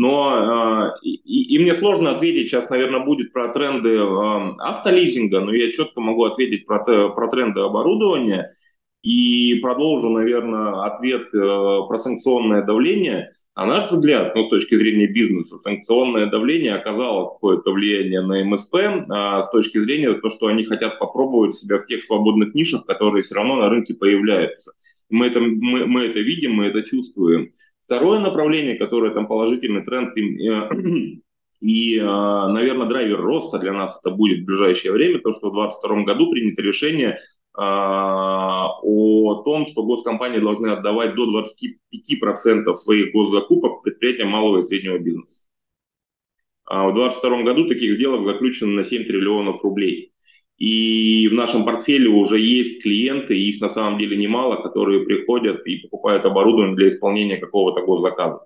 Но 0.00 0.94
э, 0.94 1.06
и, 1.06 1.56
и 1.56 1.58
мне 1.58 1.74
сложно 1.74 2.12
ответить, 2.12 2.48
сейчас, 2.48 2.70
наверное, 2.70 3.04
будет 3.04 3.34
про 3.34 3.52
тренды 3.52 3.96
э, 3.96 4.54
автолизинга, 4.58 5.40
но 5.40 5.52
я 5.52 5.70
четко 5.72 6.00
могу 6.00 6.24
ответить 6.24 6.64
про, 6.64 7.10
про 7.10 7.28
тренды 7.28 7.60
оборудования 7.60 8.48
и 9.02 9.56
продолжу, 9.60 10.08
наверное, 10.08 10.86
ответ 10.86 11.28
э, 11.34 11.38
про 11.38 11.98
санкционное 11.98 12.62
давление. 12.62 13.34
А 13.54 13.66
наш 13.66 13.90
взгляд, 13.90 14.34
ну, 14.34 14.46
с 14.46 14.48
точки 14.48 14.74
зрения 14.74 15.06
бизнеса, 15.06 15.58
санкционное 15.58 16.24
давление 16.24 16.76
оказало 16.76 17.34
какое-то 17.34 17.70
влияние 17.70 18.22
на 18.22 18.42
МСП 18.42 18.76
а, 19.10 19.42
с 19.42 19.50
точки 19.50 19.76
зрения 19.80 20.14
того, 20.14 20.30
что 20.30 20.46
они 20.46 20.64
хотят 20.64 20.98
попробовать 20.98 21.56
себя 21.56 21.76
в 21.76 21.84
тех 21.84 22.04
свободных 22.04 22.54
нишах, 22.54 22.86
которые 22.86 23.22
все 23.22 23.34
равно 23.34 23.56
на 23.56 23.68
рынке 23.68 23.92
появляются. 23.92 24.72
Мы 25.10 25.26
это, 25.26 25.40
мы, 25.40 25.84
мы 25.84 26.06
это 26.06 26.20
видим, 26.20 26.54
мы 26.54 26.68
это 26.68 26.84
чувствуем. 26.84 27.52
Второе 27.90 28.20
направление, 28.20 28.76
которое 28.76 29.12
там 29.12 29.26
положительный 29.26 29.84
тренд 29.84 30.16
и, 30.16 30.22
и 31.60 31.98
э, 31.98 32.04
наверное, 32.04 32.86
драйвер 32.86 33.20
роста 33.20 33.58
для 33.58 33.72
нас 33.72 33.98
это 33.98 34.14
будет 34.14 34.42
в 34.42 34.44
ближайшее 34.44 34.92
время, 34.92 35.18
то, 35.18 35.32
что 35.32 35.50
в 35.50 35.54
2022 35.54 36.04
году 36.04 36.30
принято 36.30 36.62
решение 36.62 37.18
а, 37.52 38.78
о 38.80 39.42
том, 39.42 39.66
что 39.66 39.82
госкомпании 39.82 40.38
должны 40.38 40.68
отдавать 40.68 41.16
до 41.16 41.42
25% 41.42 42.76
своих 42.76 43.12
госзакупок 43.12 43.82
предприятиям 43.82 44.28
малого 44.28 44.60
и 44.60 44.62
среднего 44.62 44.98
бизнеса. 44.98 45.48
А 46.66 46.88
в 46.88 46.94
2022 46.94 47.42
году 47.42 47.66
таких 47.66 47.94
сделок 47.94 48.24
заключено 48.24 48.70
на 48.70 48.84
7 48.84 49.02
триллионов 49.02 49.64
рублей. 49.64 50.09
И 50.60 51.26
в 51.28 51.32
нашем 51.32 51.64
портфеле 51.64 52.08
уже 52.08 52.38
есть 52.38 52.82
клиенты, 52.82 53.34
их 53.34 53.62
на 53.62 53.70
самом 53.70 53.98
деле 53.98 54.18
немало, 54.18 54.56
которые 54.56 55.06
приходят 55.06 55.66
и 55.66 55.78
покупают 55.78 56.26
оборудование 56.26 56.76
для 56.76 56.90
исполнения 56.90 57.38
какого-то 57.38 57.80
госзаказа. 57.80 58.40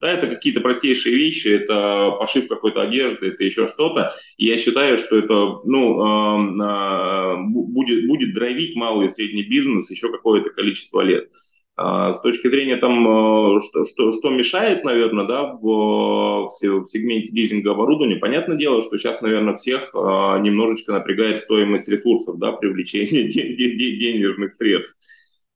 Да, 0.00 0.10
это 0.10 0.28
какие-то 0.28 0.62
простейшие 0.62 1.14
вещи, 1.14 1.48
это 1.48 2.16
пошив 2.18 2.48
какой-то 2.48 2.80
одежды, 2.80 3.28
это 3.28 3.44
еще 3.44 3.68
что-то. 3.68 4.14
И 4.38 4.46
я 4.46 4.56
считаю, 4.56 4.96
что 4.96 5.18
это 5.18 5.60
ну, 5.64 6.00
э, 6.02 6.64
э, 6.64 7.36
будет, 7.46 8.08
будет 8.08 8.34
драйвить 8.34 8.74
малый 8.74 9.08
и 9.08 9.10
средний 9.10 9.44
бизнес 9.44 9.90
еще 9.90 10.10
какое-то 10.10 10.48
количество 10.50 11.02
лет. 11.02 11.28
А, 11.74 12.12
с 12.12 12.20
точки 12.20 12.48
зрения 12.48 12.76
там, 12.76 13.06
э, 13.08 13.60
что, 13.62 13.86
что, 13.86 14.12
что 14.12 14.30
мешает, 14.30 14.84
наверное, 14.84 15.24
да, 15.24 15.44
в, 15.54 16.50
в 16.60 16.86
сегменте 16.86 17.30
лизинга 17.32 17.70
оборудования, 17.72 18.16
понятное 18.16 18.58
дело, 18.58 18.82
что 18.82 18.98
сейчас, 18.98 19.22
наверное, 19.22 19.56
всех 19.56 19.90
а, 19.94 20.38
немножечко 20.38 20.92
напрягает 20.92 21.40
стоимость 21.40 21.88
ресурсов, 21.88 22.38
да, 22.38 22.52
привлечение 22.52 23.24
денежных 23.28 24.54
средств. 24.54 24.96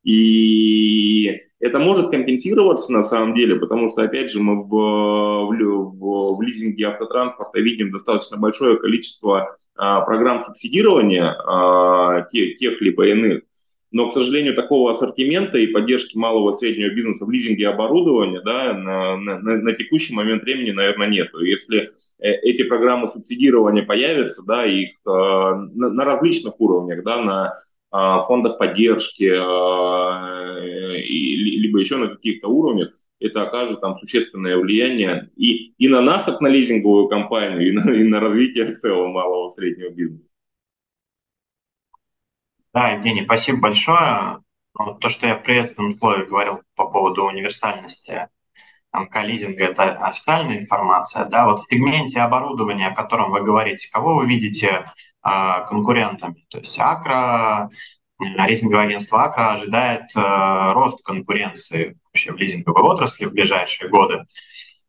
И 0.05 1.41
это 1.61 1.81
может 1.81 2.11
компенсироваться 2.11 2.93
на 2.93 3.05
самом 3.05 3.35
деле, 3.35 3.57
потому 3.57 3.91
что, 3.91 4.03
опять 4.03 4.31
же, 4.31 4.41
мы 4.41 4.63
в, 4.63 4.71
в, 4.71 6.37
в 6.37 6.43
лизинге 6.43 6.85
автотранспорта 6.85 7.61
видим 7.61 7.91
достаточно 7.91 8.37
большое 8.37 8.79
количество 8.79 9.57
а, 9.75 10.01
программ 10.03 10.45
субсидирования 10.45 11.29
а, 11.29 12.23
тех, 12.31 12.57
тех 12.57 12.81
либо 12.81 13.07
иных. 13.09 13.43
Но, 13.93 14.11
к 14.11 14.15
сожалению, 14.15 14.55
такого 14.55 14.93
ассортимента 14.93 15.59
и 15.59 15.69
поддержки 15.69 16.17
малого 16.17 16.53
и 16.53 16.55
среднего 16.59 16.91
бизнеса 16.91 17.25
в 17.25 17.31
лизинге 17.31 17.69
оборудования 17.69 18.41
да, 18.41 18.73
на, 18.75 19.17
на, 19.17 19.39
на 19.39 19.73
текущий 19.73 20.13
момент 20.13 20.43
времени, 20.43 20.73
наверное, 20.73 21.09
нет. 21.09 21.31
Если 21.41 21.93
э, 22.19 22.33
эти 22.43 22.65
программы 22.65 23.11
субсидирования 23.13 23.85
появятся, 23.85 24.43
да, 24.45 24.67
их 24.67 24.91
э, 25.07 25.11
на, 25.11 25.91
на 25.91 26.05
различных 26.05 26.61
уровнях, 26.61 27.05
да, 27.05 27.23
на 27.23 27.55
э, 27.93 28.23
фондах 28.27 28.59
поддержки, 28.59 29.25
либо 30.97 31.79
еще 31.79 31.97
на 31.97 32.09
каких-то 32.09 32.49
уровнях, 32.49 32.91
это 33.21 33.43
окажет 33.43 33.81
там 33.81 33.99
существенное 33.99 34.59
влияние 34.59 35.31
и, 35.37 35.73
и 35.79 35.89
на 35.89 36.01
нас, 36.01 36.25
как 36.25 36.41
на 36.41 36.49
лизинговую 36.49 37.09
компанию, 37.09 37.69
и 37.69 37.73
на, 37.73 37.91
и 37.95 38.03
на 38.03 38.21
развитие 38.21 38.67
в 38.67 38.81
целом 38.81 39.13
малого 39.13 39.53
и 39.53 39.55
среднего 39.55 39.91
бизнеса. 39.91 40.29
Да, 42.77 42.91
Евгений, 42.91 43.25
спасибо 43.25 43.61
большое. 43.61 44.41
Ну, 44.79 44.95
то, 44.97 45.09
что 45.09 45.27
я 45.27 45.37
в 45.37 45.43
приветственном 45.43 45.95
слове 45.95 46.27
говорил 46.27 46.61
по 46.75 46.87
поводу 46.87 47.25
универсальности 47.25 48.29
МК-лизинга, 48.93 49.65
это 49.65 49.93
официальная 50.07 50.59
информация. 50.59 51.25
Да, 51.25 51.47
вот 51.47 51.61
в 51.61 51.71
сегменте 51.71 52.21
оборудования, 52.21 52.89
о 52.89 52.95
котором 52.95 53.31
вы 53.31 53.41
говорите, 53.43 53.89
кого 53.91 54.17
вы 54.17 54.27
видите 54.27 54.93
э, 55.25 55.65
конкурентами? 55.67 56.45
То 56.51 56.59
есть 56.59 56.79
Акра, 56.79 57.71
рейтинговое 58.19 58.85
агентство 58.85 59.25
Акра 59.25 59.53
ожидает 59.53 60.15
э, 60.15 60.73
рост 60.75 61.03
конкуренции 61.03 61.99
вообще 62.05 62.33
в 62.33 62.37
лизинговой 62.37 62.83
отрасли 62.83 63.25
в 63.25 63.33
ближайшие 63.33 63.89
годы. 63.89 64.27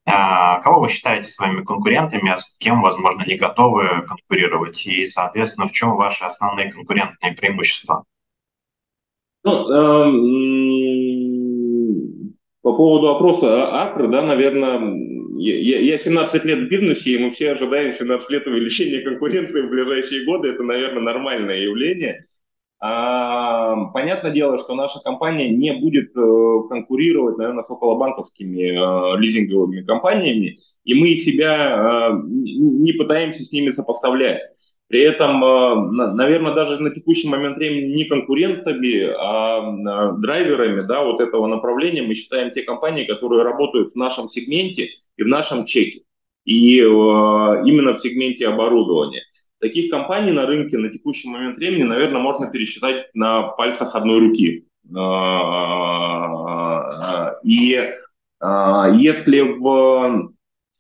А, 0.10 0.62
кого 0.62 0.80
вы 0.82 0.90
считаете 0.90 1.30
своими 1.30 1.64
конкурентами, 1.64 2.32
а 2.32 2.38
с 2.38 2.56
кем, 2.60 2.82
возможно, 2.82 3.26
не 3.28 3.36
готовы 3.36 4.06
конкурировать? 4.08 4.88
И, 4.88 5.06
соответственно, 5.06 5.68
в 5.68 5.74
чем 5.74 5.96
ваши 5.96 6.24
основные 6.24 6.72
конкурентные 6.72 7.34
преимущества? 7.34 8.06
Ну, 9.44 9.70
эм, 9.70 10.78
по 12.62 12.74
поводу 12.74 13.08
вопроса 13.08 13.82
Акры, 13.84 14.08
да, 14.08 14.22
наверное, 14.22 14.80
я, 15.38 15.80
я 15.80 15.98
17 15.98 16.46
лет 16.46 16.60
в 16.60 16.70
бизнесе, 16.70 17.12
и 17.12 17.18
мы 17.18 17.32
все 17.32 17.52
ожидаем 17.52 17.94
17 17.94 18.30
лет 18.30 18.48
увеличения 18.48 19.02
конкуренции 19.02 19.62
в 19.62 19.70
ближайшие 19.70 20.24
годы. 20.24 20.52
Это, 20.52 20.64
наверное, 20.64 21.02
нормальное 21.02 21.58
явление. 21.58 22.28
Понятное 22.80 24.32
дело, 24.32 24.60
что 24.60 24.76
наша 24.76 25.00
компания 25.00 25.50
не 25.50 25.74
будет 25.74 26.16
э, 26.16 26.70
конкурировать, 26.70 27.38
наверное, 27.38 27.64
с 27.64 27.72
околобанковскими 27.72 29.16
э, 29.16 29.20
лизинговыми 29.20 29.82
компаниями, 29.82 30.60
и 30.84 30.94
мы 30.94 31.16
себя 31.16 32.12
э, 32.12 32.22
не 32.28 32.92
пытаемся 32.94 33.44
с 33.44 33.52
ними 33.52 33.72
сопоставлять. 33.72 34.42
При 34.90 35.02
этом, 35.02 35.42
наверное, 36.16 36.54
даже 36.54 36.82
на 36.82 36.92
текущий 36.92 37.28
момент 37.28 37.58
времени 37.58 37.94
не 37.94 38.06
конкурентами, 38.06 39.10
а 39.20 40.14
драйверами 40.14 40.80
да, 40.82 41.04
вот 41.04 41.20
этого 41.20 41.46
направления 41.48 42.04
мы 42.04 42.16
считаем 42.16 42.52
те 42.52 42.62
компании, 42.62 43.04
которые 43.04 43.44
работают 43.44 43.92
в 43.92 43.96
нашем 43.98 44.30
сегменте 44.30 44.92
и 45.18 45.24
в 45.24 45.28
нашем 45.28 45.66
чеке. 45.66 46.04
И 46.46 46.78
именно 46.78 47.96
в 47.96 48.00
сегменте 48.00 48.48
оборудования. 48.48 49.24
Таких 49.60 49.90
компаний 49.90 50.32
на 50.32 50.46
рынке 50.46 50.78
на 50.78 50.90
текущий 50.90 51.28
момент 51.30 51.58
времени, 51.58 51.82
наверное, 51.84 52.22
можно 52.22 52.52
пересчитать 52.52 53.08
на 53.16 53.42
пальцах 53.44 53.96
одной 53.96 54.20
руки. 54.20 54.68
А, 54.96 55.74
и 57.44 57.80
а, 58.40 58.90
если 58.96 59.42
в 59.42 60.32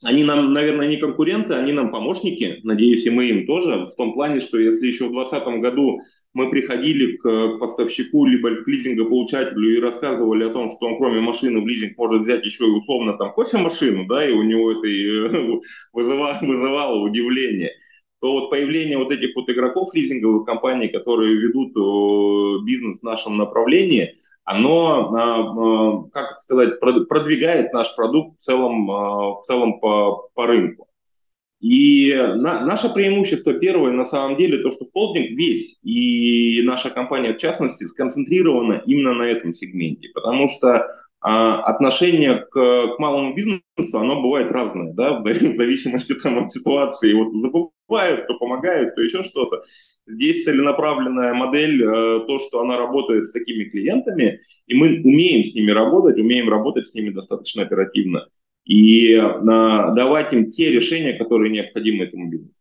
они 0.03 0.23
нам, 0.23 0.53
наверное, 0.53 0.87
не 0.87 0.97
конкуренты, 0.97 1.55
они 1.55 1.73
нам 1.73 1.89
помощники, 1.89 2.59
надеюсь, 2.63 3.03
и 3.07 3.09
мы 3.09 3.29
им 3.29 3.47
тоже, 3.47 3.87
в 3.87 3.95
том 3.95 4.13
плане, 4.13 4.41
что 4.41 4.59
если 4.59 4.85
еще 4.85 5.05
в 5.05 5.11
2020 5.11 5.59
году 5.59 5.99
мы 6.33 6.51
приходили 6.51 7.17
к 7.17 7.57
поставщику 7.57 8.27
либо 8.27 8.57
к 8.57 8.67
лизингополучателю 8.67 9.75
и 9.75 9.81
рассказывали 9.81 10.43
о 10.43 10.51
том, 10.51 10.69
что 10.69 10.85
он 10.85 10.97
кроме 10.97 11.19
машины 11.19 11.61
в 11.61 11.67
лизинг 11.67 11.97
может 11.97 12.21
взять 12.21 12.45
еще 12.45 12.65
и 12.65 12.69
условно 12.69 13.17
там 13.17 13.33
кофемашину, 13.33 14.05
да, 14.05 14.23
и 14.23 14.31
у 14.33 14.43
него 14.43 14.71
это 14.71 14.81
вызывало, 15.93 16.37
вызывало 16.43 16.99
удивление– 16.99 17.71
то 18.19 18.33
вот 18.33 18.49
появление 18.49 18.97
вот 18.97 19.11
этих 19.11 19.35
вот 19.35 19.49
игроков 19.49 19.93
лизинговых 19.93 20.45
компаний, 20.45 20.87
которые 20.87 21.35
ведут 21.35 21.73
бизнес 22.65 22.99
в 22.99 23.03
нашем 23.03 23.37
направлении, 23.37 24.15
оно, 24.47 25.13
а, 25.13 25.41
а, 25.41 26.09
как 26.13 26.39
сказать, 26.39 26.79
продвигает 26.79 27.73
наш 27.73 27.93
продукт 27.97 28.39
в 28.39 28.41
целом, 28.41 28.89
а, 28.89 29.33
в 29.33 29.43
целом 29.43 29.81
по, 29.81 30.29
по 30.33 30.47
рынку. 30.47 30.87
И 31.59 32.13
на, 32.15 32.65
наше 32.65 32.87
преимущество 32.93 33.53
первое 33.53 33.91
на 33.91 34.05
самом 34.05 34.37
деле 34.37 34.63
то, 34.63 34.71
что 34.71 34.85
холдинг 34.93 35.31
весь 35.31 35.77
и 35.83 36.61
наша 36.63 36.91
компания 36.91 37.33
в 37.33 37.39
частности 37.39 37.83
сконцентрирована 37.83 38.83
именно 38.85 39.15
на 39.15 39.23
этом 39.23 39.53
сегменте, 39.53 40.09
потому 40.13 40.47
что 40.49 40.87
отношение 41.19 42.45
к, 42.51 42.51
к 42.51 42.99
малому 42.99 43.33
бизнесу, 43.33 43.63
оно 43.93 44.21
бывает 44.21 44.51
разное, 44.51 44.93
да, 44.93 45.19
в 45.19 45.23
зависимости 45.23 46.13
там, 46.13 46.45
от 46.45 46.51
ситуации. 46.51 47.13
Вот 47.13 47.33
закупают, 47.33 48.27
то 48.27 48.37
помогают, 48.37 48.95
то 48.95 49.01
еще 49.01 49.23
что-то. 49.23 49.63
Здесь 50.05 50.45
целенаправленная 50.45 51.33
модель, 51.33 51.83
э, 51.83 52.19
то, 52.27 52.39
что 52.39 52.61
она 52.61 52.77
работает 52.77 53.27
с 53.27 53.31
такими 53.31 53.65
клиентами, 53.65 54.39
и 54.67 54.75
мы 54.75 55.01
умеем 55.03 55.43
с 55.43 55.53
ними 55.53 55.71
работать, 55.71 56.19
умеем 56.19 56.49
работать 56.49 56.87
с 56.87 56.93
ними 56.93 57.09
достаточно 57.09 57.63
оперативно. 57.63 58.27
и 58.65 59.15
давать 59.15 60.33
им 60.33 60.51
те 60.51 60.71
решения, 60.71 61.13
которые 61.13 61.51
необходимы 61.51 62.03
этому 62.03 62.29
бизнесу. 62.29 62.53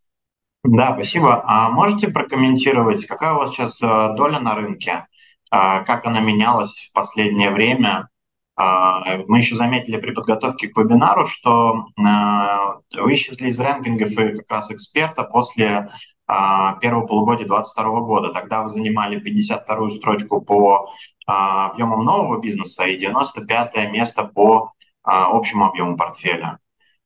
Да, 0.62 0.94
спасибо. 0.94 1.42
А 1.46 1.70
можете 1.70 2.08
прокомментировать, 2.08 3.06
какая 3.06 3.34
у 3.34 3.38
вас 3.38 3.52
сейчас 3.52 3.80
доля 3.80 4.38
на 4.40 4.54
рынке? 4.54 5.06
Как 5.50 6.06
она 6.06 6.20
менялась 6.20 6.88
в 6.88 6.92
последнее 6.92 7.50
время? 7.50 8.08
А, 8.56 9.18
мы 9.28 9.38
еще 9.38 9.54
заметили 9.54 9.98
при 9.98 10.12
подготовке 10.12 10.68
к 10.68 10.78
вебинару, 10.78 11.26
что 11.26 11.86
а, 12.02 12.78
вы 12.94 13.14
исчезли 13.14 13.48
из 13.48 13.60
рэнкингов 13.60 14.12
и 14.12 14.36
как 14.36 14.50
раз 14.50 14.70
эксперта 14.70 15.24
после 15.24 15.88
а, 16.26 16.76
первого 16.76 17.06
полугодия 17.06 17.46
2022 17.46 18.00
года. 18.00 18.32
Тогда 18.32 18.62
вы 18.62 18.70
занимали 18.70 19.20
52-ю 19.20 19.90
строчку 19.90 20.40
по 20.40 20.90
объемам 21.26 22.04
нового 22.04 22.40
бизнеса 22.40 22.84
и 22.86 22.96
95 22.96 23.92
место 23.92 24.24
по 24.24 24.72
общему 25.02 25.66
объему 25.66 25.96
портфеля. 25.96 26.60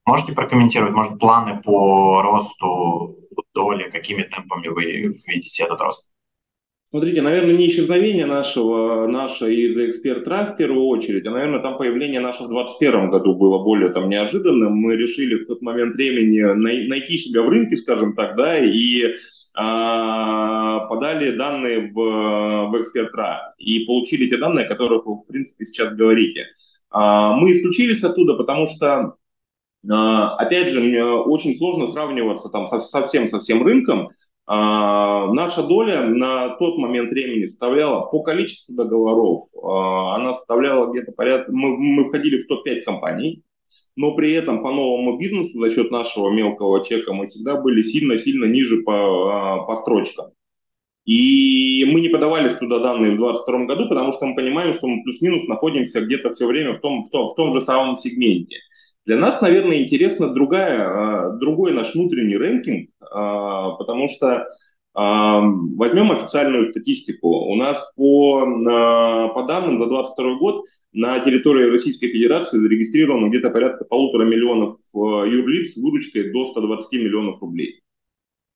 Можете 0.06 0.34
прокомментировать, 0.34 0.94
может, 0.94 1.18
планы 1.18 1.60
по 1.62 2.20
росту 2.22 3.16
доли, 3.54 3.90
какими 3.90 4.22
темпами 4.22 4.68
вы 4.68 5.14
видите 5.26 5.64
этот 5.64 5.80
рост? 5.80 6.09
Смотрите, 6.90 7.22
наверное, 7.22 7.56
не 7.56 7.68
исчезновение 7.68 8.26
нашего, 8.26 9.06
наше 9.06 9.54
из 9.54 9.78
эксперт 9.78 10.26
в 10.26 10.56
первую 10.56 10.86
очередь, 10.86 11.24
а, 11.24 11.30
наверное, 11.30 11.60
там 11.60 11.78
появление 11.78 12.18
наше 12.18 12.42
в 12.42 12.48
2021 12.48 13.10
году 13.10 13.36
было 13.36 13.62
более 13.62 13.90
там 13.90 14.08
неожиданным. 14.08 14.74
Мы 14.74 14.96
решили 14.96 15.36
в 15.36 15.46
тот 15.46 15.62
момент 15.62 15.94
времени 15.94 16.40
найти 16.40 17.16
себя 17.18 17.42
в 17.42 17.48
рынке, 17.48 17.76
скажем 17.76 18.16
так, 18.16 18.34
да, 18.36 18.58
и 18.58 19.14
а, 19.54 20.80
подали 20.86 21.36
данные 21.36 21.92
в, 21.92 22.70
в 22.72 22.82
эксперт 22.82 23.12
и 23.58 23.84
получили 23.84 24.28
те 24.28 24.38
данные, 24.38 24.66
о 24.66 24.68
которых 24.68 25.06
вы, 25.06 25.14
в 25.14 25.26
принципе, 25.28 25.66
сейчас 25.66 25.94
говорите. 25.94 26.46
А, 26.90 27.36
мы 27.36 27.52
исключились 27.52 28.02
оттуда, 28.02 28.34
потому 28.34 28.66
что 28.66 29.14
а, 29.88 30.34
опять 30.38 30.72
же, 30.72 31.04
очень 31.04 31.56
сложно 31.56 31.92
сравниваться 31.92 32.48
там 32.48 32.66
со, 32.66 32.80
со 32.80 33.06
всем, 33.06 33.28
со 33.28 33.38
всем 33.38 33.62
рынком, 33.62 34.08
наша 34.52 35.62
доля 35.62 36.02
на 36.06 36.56
тот 36.56 36.76
момент 36.76 37.10
времени 37.10 37.46
составляла 37.46 38.06
по 38.06 38.22
количеству 38.22 38.74
договоров, 38.74 39.44
а, 39.62 40.16
она 40.16 40.34
составляла 40.34 40.90
где-то 40.90 41.12
порядка, 41.12 41.52
мы, 41.52 41.76
мы 41.76 42.04
входили 42.06 42.42
в 42.42 42.48
топ-5 42.48 42.80
компаний, 42.82 43.44
но 43.94 44.14
при 44.16 44.32
этом 44.32 44.62
по 44.62 44.72
новому 44.72 45.18
бизнесу 45.18 45.60
за 45.60 45.70
счет 45.70 45.92
нашего 45.92 46.30
мелкого 46.30 46.84
чека 46.84 47.12
мы 47.12 47.28
всегда 47.28 47.60
были 47.60 47.82
сильно-сильно 47.82 48.46
ниже 48.46 48.78
по, 48.82 48.92
а, 48.92 49.58
по 49.66 49.76
строчкам. 49.82 50.32
И 51.04 51.84
мы 51.90 52.00
не 52.00 52.08
подавались 52.08 52.56
туда 52.56 52.80
данные 52.80 53.12
в 53.12 53.18
2022 53.18 53.64
году, 53.66 53.88
потому 53.88 54.12
что 54.12 54.26
мы 54.26 54.34
понимаем, 54.34 54.74
что 54.74 54.86
мы 54.86 55.02
плюс-минус 55.02 55.46
находимся 55.48 56.00
где-то 56.00 56.34
все 56.34 56.46
время 56.46 56.74
в 56.74 56.80
том, 56.80 57.04
в, 57.04 57.10
том, 57.10 57.30
в 57.30 57.34
том 57.36 57.54
же 57.54 57.62
самом 57.62 57.96
сегменте. 57.96 58.56
Для 59.10 59.18
нас, 59.18 59.40
наверное, 59.40 59.82
интересно 59.82 60.32
другая, 60.32 60.86
а, 60.86 61.30
другой 61.30 61.72
наш 61.72 61.94
внутренний 61.94 62.36
рэнкинг, 62.36 62.90
а, 63.00 63.70
потому 63.70 64.08
что 64.08 64.46
а, 64.94 65.40
возьмем 65.40 66.12
официальную 66.12 66.70
статистику. 66.70 67.28
У 67.28 67.56
нас 67.56 67.84
по, 67.96 68.44
по 69.34 69.42
данным 69.48 69.80
за 69.80 69.86
2022 69.86 70.38
год 70.38 70.64
на 70.92 71.18
территории 71.24 71.72
Российской 71.72 72.06
Федерации 72.06 72.58
зарегистрировано 72.58 73.30
где-то 73.30 73.50
порядка 73.50 73.84
полутора 73.84 74.26
миллионов 74.26 74.76
юрлиц 74.94 75.72
с 75.72 75.76
выручкой 75.76 76.30
до 76.32 76.52
120 76.52 76.92
миллионов 76.92 77.40
рублей. 77.40 77.82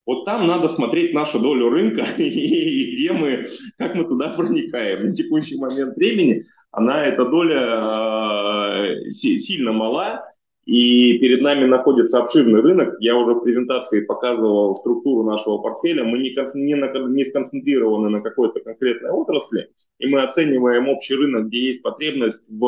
Вот 0.06 0.24
там 0.24 0.46
надо 0.46 0.68
смотреть 0.68 1.14
нашу 1.14 1.40
долю 1.40 1.68
рынка 1.68 2.04
и 2.16 2.94
где 2.94 3.12
мы, 3.12 3.48
как 3.76 3.96
мы 3.96 4.04
туда 4.04 4.28
проникаем. 4.28 5.06
На 5.06 5.16
текущий 5.16 5.58
момент 5.58 5.96
времени 5.96 6.44
она, 6.70 7.02
эта 7.02 7.28
доля 7.28 9.00
сильно 9.10 9.72
мала, 9.72 10.22
и 10.66 11.18
перед 11.18 11.42
нами 11.42 11.66
находится 11.66 12.18
обширный 12.18 12.60
рынок. 12.60 12.96
Я 13.00 13.16
уже 13.16 13.34
в 13.34 13.40
презентации 13.40 14.00
показывал 14.00 14.76
структуру 14.76 15.22
нашего 15.22 15.58
портфеля. 15.58 16.04
Мы 16.04 16.18
не, 16.18 16.30
не, 16.30 17.14
не 17.14 17.24
сконцентрированы 17.26 18.08
на 18.08 18.20
какой-то 18.22 18.60
конкретной 18.60 19.10
отрасли, 19.10 19.68
и 19.98 20.06
мы 20.06 20.22
оцениваем 20.22 20.88
общий 20.88 21.14
рынок, 21.14 21.48
где 21.48 21.68
есть 21.68 21.82
потребность 21.82 22.48
в, 22.48 22.66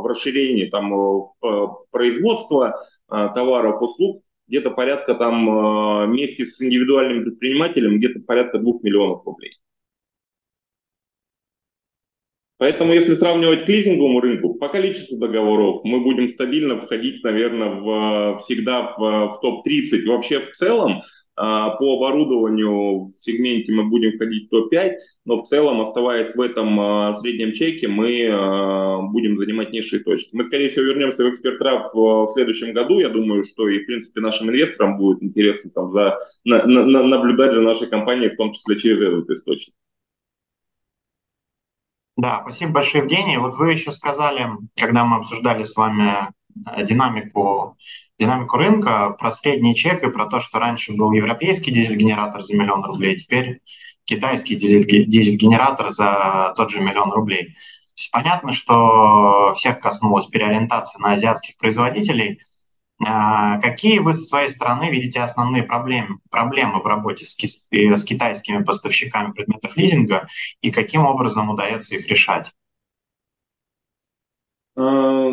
в 0.00 0.06
расширении 0.06 0.66
там, 0.66 0.92
производства 1.90 2.76
а, 3.08 3.28
товаров, 3.28 3.80
услуг, 3.80 4.22
где-то 4.46 4.70
порядка 4.70 5.14
там 5.14 5.48
а, 5.48 6.06
вместе 6.06 6.44
с 6.44 6.60
индивидуальным 6.60 7.24
предпринимателем 7.24 7.96
где-то 7.98 8.20
порядка 8.20 8.58
2 8.58 8.72
миллионов 8.82 9.24
рублей. 9.24 9.52
Поэтому, 12.64 12.94
если 12.94 13.12
сравнивать 13.12 13.66
к 13.66 13.68
лизинговому 13.68 14.20
рынку, 14.20 14.54
по 14.54 14.70
количеству 14.70 15.18
договоров 15.18 15.82
мы 15.84 16.00
будем 16.00 16.28
стабильно 16.28 16.80
входить, 16.80 17.22
наверное, 17.22 17.68
в, 17.68 18.38
всегда 18.38 18.94
в, 18.96 19.34
в 19.34 19.40
топ-30. 19.42 20.06
Вообще 20.06 20.40
в 20.40 20.52
целом 20.52 21.02
а, 21.36 21.76
по 21.76 21.98
оборудованию 21.98 23.08
в 23.08 23.12
сегменте 23.18 23.70
мы 23.70 23.84
будем 23.84 24.12
входить 24.12 24.46
в 24.46 24.48
топ-5, 24.48 24.92
но 25.26 25.42
в 25.42 25.46
целом, 25.46 25.82
оставаясь 25.82 26.34
в 26.34 26.40
этом 26.40 26.80
а, 26.80 27.14
среднем 27.16 27.52
чеке, 27.52 27.86
мы 27.86 28.30
а, 28.32 29.02
будем 29.12 29.36
занимать 29.36 29.70
низшие 29.70 30.02
точки. 30.02 30.30
Мы, 30.32 30.44
скорее 30.44 30.70
всего, 30.70 30.86
вернемся 30.86 31.22
в 31.22 31.28
экспертрав 31.28 31.92
в, 31.92 32.24
в 32.24 32.28
следующем 32.32 32.72
году. 32.72 32.98
Я 32.98 33.10
думаю, 33.10 33.44
что 33.44 33.68
и, 33.68 33.80
в 33.80 33.84
принципе, 33.84 34.22
нашим 34.22 34.48
инвесторам 34.48 34.96
будет 34.96 35.22
интересно 35.22 35.70
там, 35.70 35.90
за, 35.90 36.16
на, 36.44 36.64
на, 36.64 37.02
наблюдать 37.02 37.52
за 37.52 37.60
нашей 37.60 37.88
компанией, 37.88 38.30
в 38.30 38.38
том 38.38 38.54
числе 38.54 38.78
через 38.78 39.02
этот 39.02 39.28
источник. 39.28 39.74
Да, 42.16 42.40
спасибо 42.42 42.72
большое, 42.72 43.02
Евгений. 43.02 43.38
Вот 43.38 43.56
вы 43.56 43.72
еще 43.72 43.90
сказали, 43.90 44.48
когда 44.76 45.04
мы 45.04 45.16
обсуждали 45.16 45.64
с 45.64 45.76
вами 45.76 46.28
э, 46.72 46.84
динамику, 46.84 47.76
динамику 48.18 48.56
рынка, 48.56 49.10
про 49.18 49.32
средний 49.32 49.74
чек 49.74 50.04
и 50.04 50.10
про 50.10 50.26
то, 50.26 50.38
что 50.38 50.60
раньше 50.60 50.92
был 50.92 51.10
европейский 51.10 51.72
дизель-генератор 51.72 52.42
за 52.42 52.56
миллион 52.56 52.84
рублей, 52.84 53.16
теперь 53.16 53.60
китайский 54.04 54.54
дизель-генератор 54.54 55.90
за 55.90 56.54
тот 56.56 56.70
же 56.70 56.80
миллион 56.80 57.10
рублей. 57.10 57.46
То 57.46 57.98
есть 57.98 58.10
понятно, 58.12 58.52
что 58.52 59.50
всех 59.52 59.80
коснулась 59.80 60.26
переориентация 60.26 61.00
на 61.00 61.12
азиатских 61.12 61.56
производителей– 61.56 62.40
какие 63.60 63.98
вы 63.98 64.12
со 64.12 64.24
своей 64.24 64.48
стороны 64.48 64.90
видите 64.90 65.20
основные 65.20 65.62
проблемы, 65.62 66.18
проблемы 66.30 66.80
в 66.80 66.86
работе 66.86 67.24
с, 67.24 67.34
ки- 67.34 67.46
с 67.46 68.04
китайскими 68.04 68.62
поставщиками 68.62 69.32
предметов 69.32 69.76
лизинга 69.76 70.26
и 70.62 70.70
каким 70.70 71.04
образом 71.04 71.50
удается 71.50 71.96
их 71.96 72.08
решать? 72.08 72.52
А, 74.76 75.30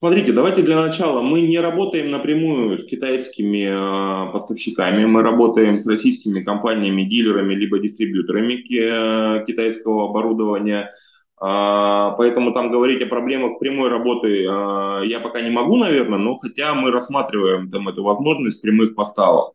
смотрите, 0.00 0.32
давайте 0.32 0.62
для 0.62 0.80
начала. 0.80 1.22
Мы 1.22 1.42
не 1.42 1.58
работаем 1.58 2.10
напрямую 2.10 2.78
с 2.78 2.84
китайскими 2.84 4.28
э, 4.28 4.32
поставщиками, 4.32 5.04
мы 5.06 5.22
работаем 5.22 5.78
с 5.78 5.86
российскими 5.86 6.42
компаниями, 6.42 7.04
дилерами 7.04 7.54
либо 7.54 7.78
дистрибьюторами 7.78 8.54
э, 8.54 9.44
китайского 9.46 10.10
оборудования. 10.10 10.92
А, 11.36 12.12
поэтому 12.12 12.52
там 12.52 12.70
говорить 12.70 13.02
о 13.02 13.06
проблемах 13.06 13.58
прямой 13.58 13.88
работы 13.88 14.46
а, 14.48 15.02
я 15.02 15.20
пока 15.20 15.40
не 15.40 15.50
могу, 15.50 15.76
наверное, 15.76 16.18
но 16.18 16.36
хотя 16.36 16.74
мы 16.74 16.90
рассматриваем 16.92 17.70
там 17.70 17.88
эту 17.88 18.04
возможность 18.04 18.62
прямых 18.62 18.94
поставок. 18.94 19.54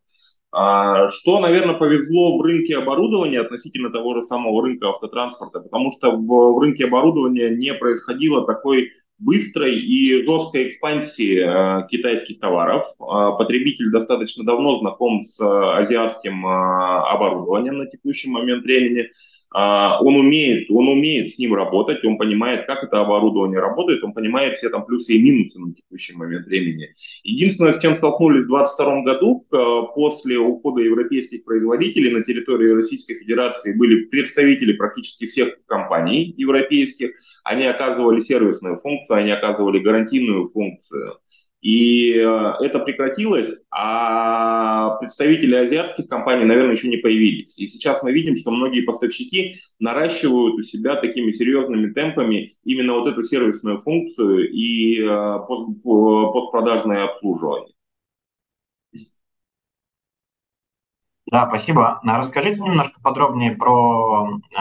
А, 0.51 1.09
что, 1.09 1.39
наверное, 1.39 1.75
повезло 1.75 2.37
в 2.37 2.41
рынке 2.41 2.77
оборудования 2.77 3.39
относительно 3.39 3.91
того 3.91 4.15
же 4.15 4.23
самого 4.23 4.61
рынка 4.63 4.89
автотранспорта, 4.89 5.61
потому 5.61 5.91
что 5.91 6.11
в, 6.11 6.59
рынке 6.59 6.85
оборудования 6.85 7.49
не 7.55 7.73
происходило 7.73 8.45
такой 8.45 8.91
быстрой 9.17 9.77
и 9.77 10.23
жесткой 10.23 10.69
экспансии 10.69 11.87
китайских 11.89 12.39
товаров. 12.39 12.85
Потребитель 12.97 13.91
достаточно 13.91 14.45
давно 14.45 14.79
знаком 14.79 15.23
с 15.23 15.37
азиатским 15.41 16.47
оборудованием 16.47 17.79
на 17.79 17.85
текущий 17.87 18.29
момент 18.29 18.63
времени. 18.63 19.09
А, 19.51 19.99
он 20.01 20.15
умеет, 20.15 20.69
он 20.69 20.87
умеет 20.87 21.33
с 21.33 21.37
ним 21.39 21.55
работать, 21.55 22.03
он 22.05 22.17
понимает, 22.17 22.67
как 22.67 22.83
это 22.83 23.01
оборудование 23.01 23.59
работает, 23.59 24.03
он 24.03 24.13
понимает 24.13 24.57
все 24.57 24.69
там 24.69 24.85
плюсы 24.85 25.13
и 25.13 25.21
минусы 25.21 25.59
на 25.59 25.73
текущий 25.73 26.15
момент 26.15 26.45
времени. 26.45 26.89
Единственное, 27.23 27.73
с 27.73 27.81
чем 27.81 27.97
столкнулись 27.97 28.45
в 28.45 28.49
2022 28.49 29.01
году, 29.01 29.45
после 29.95 30.37
ухода 30.37 30.81
европейских 30.81 31.45
производителей 31.45 32.11
на 32.11 32.23
территории 32.23 32.69
Российской 32.73 33.15
Федерации 33.15 33.75
были 33.75 34.05
представители 34.05 34.73
практически 34.73 35.25
всех 35.25 35.55
компаний 35.65 36.33
европейских, 36.37 37.11
они 37.43 37.65
оказывали 37.65 38.19
сервисную 38.19 38.77
функцию, 38.77 39.17
они 39.17 39.31
оказывали 39.31 39.79
гарантийную 39.79 40.47
функцию. 40.47 41.17
И 41.61 42.13
э, 42.13 42.53
это 42.61 42.79
прекратилось, 42.79 43.63
а 43.69 44.95
представители 44.97 45.55
азиатских 45.55 46.07
компаний, 46.07 46.45
наверное, 46.45 46.75
еще 46.75 46.87
не 46.87 46.97
появились. 46.97 47.57
И 47.57 47.67
сейчас 47.67 48.01
мы 48.01 48.13
видим, 48.13 48.37
что 48.37 48.51
многие 48.51 48.81
поставщики 48.81 49.55
наращивают 49.77 50.55
у 50.55 50.63
себя 50.63 50.95
такими 50.95 51.31
серьезными 51.31 51.91
темпами 51.91 52.53
именно 52.63 52.93
вот 52.93 53.07
эту 53.07 53.23
сервисную 53.23 53.79
функцию 53.79 54.49
и 54.49 55.01
э, 55.01 55.39
постпродажное 55.47 57.05
обслуживание. 57.05 57.73
Да, 61.31 61.47
спасибо. 61.47 61.99
Расскажите 62.03 62.59
немножко 62.59 62.99
подробнее 63.01 63.51
про 63.51 64.39
э, 64.51 64.59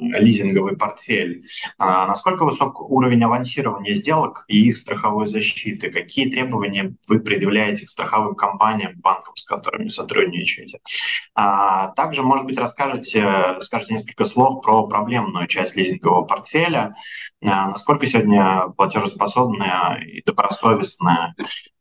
лизинговый 0.00 0.76
портфель. 0.76 1.44
А 1.78 2.06
насколько 2.06 2.44
высок 2.44 2.80
уровень 2.80 3.22
авансирования 3.22 3.94
сделок 3.94 4.44
и 4.48 4.68
их 4.68 4.76
страховой 4.76 5.28
защиты? 5.28 5.92
Какие 5.92 6.28
требования 6.28 6.96
вы 7.08 7.20
предъявляете 7.20 7.86
к 7.86 7.88
страховым 7.88 8.34
компаниям, 8.34 8.98
банкам, 9.00 9.36
с 9.36 9.44
которыми 9.44 9.86
сотрудничаете? 9.86 10.80
А 11.36 11.88
также, 11.92 12.22
может 12.22 12.44
быть, 12.44 12.58
расскажете, 12.58 13.58
скажете 13.60 13.94
несколько 13.94 14.24
слов 14.24 14.62
про 14.62 14.88
проблемную 14.88 15.46
часть 15.46 15.76
лизингового 15.76 16.24
портфеля. 16.24 16.96
А 17.44 17.68
насколько 17.68 18.06
сегодня 18.06 18.64
платежеспособные 18.76 20.04
и 20.04 20.22
добросовестные 20.24 21.34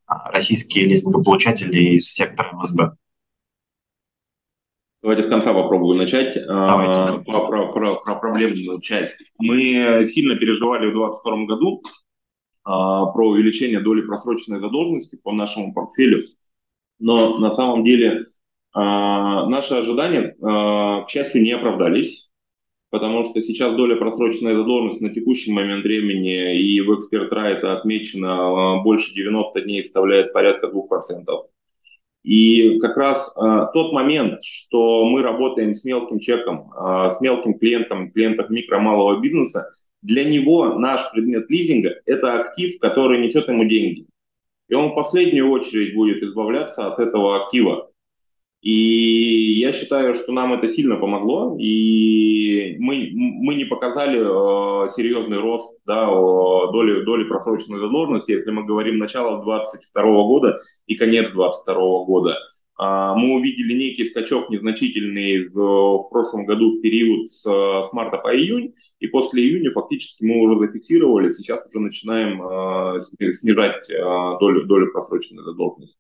а, 0.06 0.30
российские 0.32 0.86
лизингополучатели 0.86 1.96
из 1.96 2.14
сектора 2.14 2.52
МСБ? 2.54 2.92
Давайте 5.02 5.24
с 5.24 5.28
конца 5.28 5.54
попробую 5.54 5.98
начать. 5.98 6.36
Давайте. 6.46 7.24
Про, 7.24 7.48
про, 7.48 7.72
про, 7.72 7.96
про 7.96 8.16
проблемную 8.16 8.82
часть. 8.82 9.18
Мы 9.38 10.06
сильно 10.08 10.36
переживали 10.36 10.88
в 10.88 10.94
2022 10.94 11.46
году 11.46 11.82
а, 12.64 13.08
про 13.08 13.30
увеличение 13.30 13.80
доли 13.80 14.02
просроченной 14.02 14.60
задолженности 14.60 15.16
по 15.16 15.32
нашему 15.32 15.74
портфелю. 15.74 16.22
Но 17.00 17.38
на 17.40 17.52
самом 17.52 17.84
деле 17.84 18.26
а, 18.74 19.46
наши 19.48 19.74
ожидания, 19.74 20.36
а, 20.42 21.02
к 21.02 21.10
счастью, 21.10 21.42
не 21.42 21.52
оправдались, 21.52 22.30
потому 22.92 23.24
что 23.24 23.42
сейчас 23.42 23.76
доля 23.76 23.96
просроченной 23.96 24.56
задолженности 24.56 25.04
на 25.04 25.14
текущий 25.14 25.52
момент 25.52 25.84
времени 25.84 26.60
и 26.60 26.80
в 26.82 27.00
эксперт 27.00 27.32
это 27.32 27.74
отмечено 27.78 28.82
больше 28.84 29.14
90 29.14 29.62
дней 29.62 29.84
составляет 29.84 30.34
порядка 30.34 30.68
2%. 30.68 31.26
И 32.24 32.80
как 32.80 32.98
раз 32.98 33.34
э, 33.36 33.68
тот 33.74 33.94
момент, 33.94 34.44
что 34.44 35.06
мы 35.06 35.22
работаем 35.22 35.74
с 35.74 35.84
мелким 35.84 36.20
чеком, 36.20 36.72
э, 36.74 37.12
с 37.12 37.22
мелким 37.22 37.58
клиентом, 37.58 38.12
клиентом 38.12 38.48
микро-малого 38.50 39.20
бизнеса, 39.22 39.68
для 40.02 40.24
него 40.24 40.76
наш 40.76 41.12
предмет 41.12 41.50
лизинга– 41.50 41.96
это 42.06 42.42
актив, 42.42 42.78
который 42.80 43.22
несет 43.22 43.48
ему 43.48 43.66
деньги. 43.66 44.06
И 44.68 44.74
он 44.74 44.92
в 44.92 44.96
последнюю 44.96 45.50
очередь 45.50 45.96
будет 45.96 46.22
избавляться 46.22 46.88
от 46.88 47.00
этого 47.00 47.44
актива. 47.44 47.90
И 48.62 49.60
я 49.60 49.72
считаю, 49.72 50.16
что 50.16 50.34
нам 50.34 50.54
это 50.54 50.68
сильно 50.68 50.98
помогло, 50.98 51.58
и 51.58 52.76
мы, 52.80 53.10
мы 53.14 53.56
не 53.56 53.64
показали 53.64 54.20
э, 54.20 54.90
серьезный 54.92 55.38
рост 55.38 55.79
да, 55.90 56.06
доли, 56.06 57.04
доли 57.04 57.24
просроченной 57.24 57.80
задолженности, 57.80 58.32
если 58.32 58.52
мы 58.52 58.64
говорим 58.64 59.00
начало 59.00 59.44
2022 59.44 60.04
года 60.04 60.60
и 60.86 60.96
конец 60.96 61.32
2022 61.32 62.06
года. 62.06 62.38
Э, 62.80 63.14
мы 63.18 63.34
увидели 63.34 63.74
некий 63.74 64.06
скачок 64.06 64.52
незначительный 64.52 65.48
в, 65.50 66.10
прошлом 66.12 66.46
году 66.46 66.78
в 66.78 66.82
период 66.82 67.32
с, 67.32 67.42
с 67.42 67.92
марта 67.92 68.20
по 68.20 68.38
июнь, 68.38 68.76
и 69.00 69.08
после 69.08 69.42
июня 69.42 69.72
фактически 69.72 70.24
мы 70.24 70.42
уже 70.42 70.60
зафиксировали, 70.60 71.30
сейчас 71.30 71.68
уже 71.68 71.80
начинаем 71.80 72.40
э, 72.40 73.02
снижать 73.40 73.90
э, 73.90 73.98
долю, 74.40 74.66
долю 74.66 74.92
просроченной 74.92 75.44
задолженности. 75.44 75.98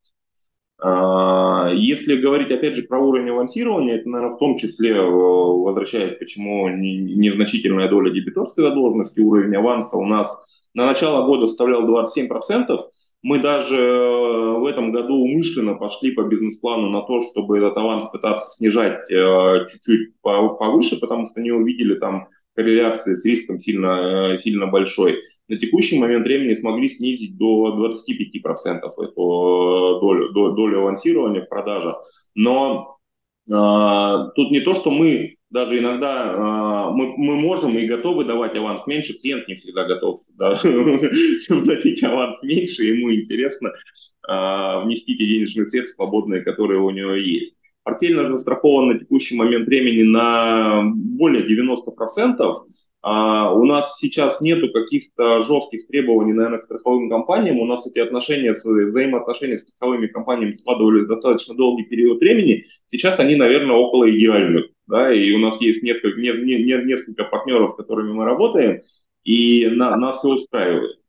А, 0.81 1.71
если 1.73 2.15
говорить, 2.15 2.51
опять 2.51 2.77
же, 2.77 2.83
про 2.83 2.99
уровень 2.99 3.29
авансирования, 3.29 3.95
это, 3.95 4.09
наверное, 4.09 4.35
в 4.35 4.39
том 4.39 4.57
числе, 4.57 4.91
э, 4.91 5.01
возвращаясь, 5.01 6.17
почему 6.17 6.69
незначительная 6.69 7.89
доля 7.89 8.11
дебиторской 8.11 8.63
задолженности, 8.63 9.19
уровень 9.19 9.55
аванса 9.55 9.97
у 9.97 10.05
нас 10.05 10.29
на 10.73 10.85
начало 10.85 11.25
года 11.25 11.47
составлял 11.47 11.85
27%. 11.85 12.79
Мы 13.21 13.39
даже 13.39 13.75
э, 13.75 14.59
в 14.59 14.65
этом 14.65 14.93
году 14.93 15.15
умышленно 15.15 15.73
пошли 15.73 16.11
по 16.11 16.23
бизнес-плану 16.23 16.89
на 16.89 17.01
то, 17.01 17.23
чтобы 17.29 17.57
этот 17.57 17.75
аванс 17.75 18.05
пытаться 18.09 18.49
снижать 18.55 19.11
э, 19.11 19.67
чуть-чуть 19.69 20.21
повыше, 20.21 20.97
потому 20.97 21.25
что 21.25 21.41
не 21.41 21.51
увидели 21.51 21.95
там 21.95 22.29
корреляции 22.55 23.15
с 23.15 23.25
риском 23.25 23.59
сильно, 23.59 24.37
сильно 24.37 24.67
большой 24.67 25.21
на 25.49 25.57
текущий 25.57 25.99
момент 25.99 26.25
времени 26.25 26.53
смогли 26.53 26.89
снизить 26.89 27.37
до 27.37 27.75
25% 27.77 28.81
эту 28.85 29.03
э, 29.03 29.99
долю, 29.99 30.29
долю 30.31 30.79
авансирования 30.79 31.41
в 31.41 31.49
продажах. 31.49 31.97
Но 32.35 32.97
э, 33.49 33.53
тут 34.35 34.51
не 34.51 34.61
то, 34.61 34.75
что 34.75 34.91
мы 34.91 35.35
даже 35.49 35.79
иногда 35.79 36.33
э, 36.33 36.91
мы, 36.93 37.17
мы 37.17 37.35
можем 37.35 37.75
и 37.79 37.87
готовы 37.87 38.25
давать 38.25 38.55
аванс 38.55 38.85
меньше, 38.85 39.19
клиент 39.19 39.47
не 39.47 39.55
всегда 39.55 39.85
готов 39.85 40.19
вносить 40.37 42.03
аванс 42.03 42.43
меньше, 42.43 42.85
ему 42.85 43.13
интересно 43.13 43.71
внести 44.27 45.17
те 45.17 45.25
денежные 45.25 45.65
средства 45.69 46.03
свободные, 46.03 46.41
которые 46.41 46.79
у 46.79 46.91
него 46.91 47.15
есть. 47.15 47.55
Портфель 47.81 48.15
застрахован 48.15 48.89
на 48.89 48.99
текущий 48.99 49.35
момент 49.35 49.65
времени 49.65 50.03
на 50.03 50.83
более 50.93 51.43
90%, 51.47 52.37
а 53.01 53.53
у 53.53 53.63
нас 53.63 53.97
сейчас 53.97 54.41
нету 54.41 54.71
каких-то 54.71 55.43
жестких 55.43 55.87
требований, 55.87 56.33
наверное, 56.33 56.59
к 56.59 56.65
страховым 56.65 57.09
компаниям. 57.09 57.59
У 57.59 57.65
нас 57.65 57.87
эти 57.87 57.99
отношения, 57.99 58.53
взаимоотношения 58.53 59.57
с 59.57 59.61
страховыми 59.61 60.07
компаниями 60.07 60.53
складывались 60.53 61.07
достаточно 61.07 61.55
долгий 61.55 61.83
период 61.83 62.19
времени. 62.19 62.65
Сейчас 62.87 63.17
они, 63.19 63.35
наверное, 63.35 63.77
около 63.77 64.09
идеальных. 64.09 64.65
Да, 64.87 65.13
и 65.13 65.31
у 65.31 65.37
нас 65.37 65.61
есть 65.61 65.83
несколько, 65.83 66.19
не, 66.19 66.31
не, 66.31 66.63
не, 66.63 66.83
несколько 66.83 67.23
партнеров, 67.23 67.73
с 67.73 67.75
которыми 67.75 68.11
мы 68.11 68.25
работаем, 68.25 68.81
и 69.23 69.67
на, 69.67 69.95
нас 69.95 70.17
все 70.17 70.29
устраивает. 70.29 70.99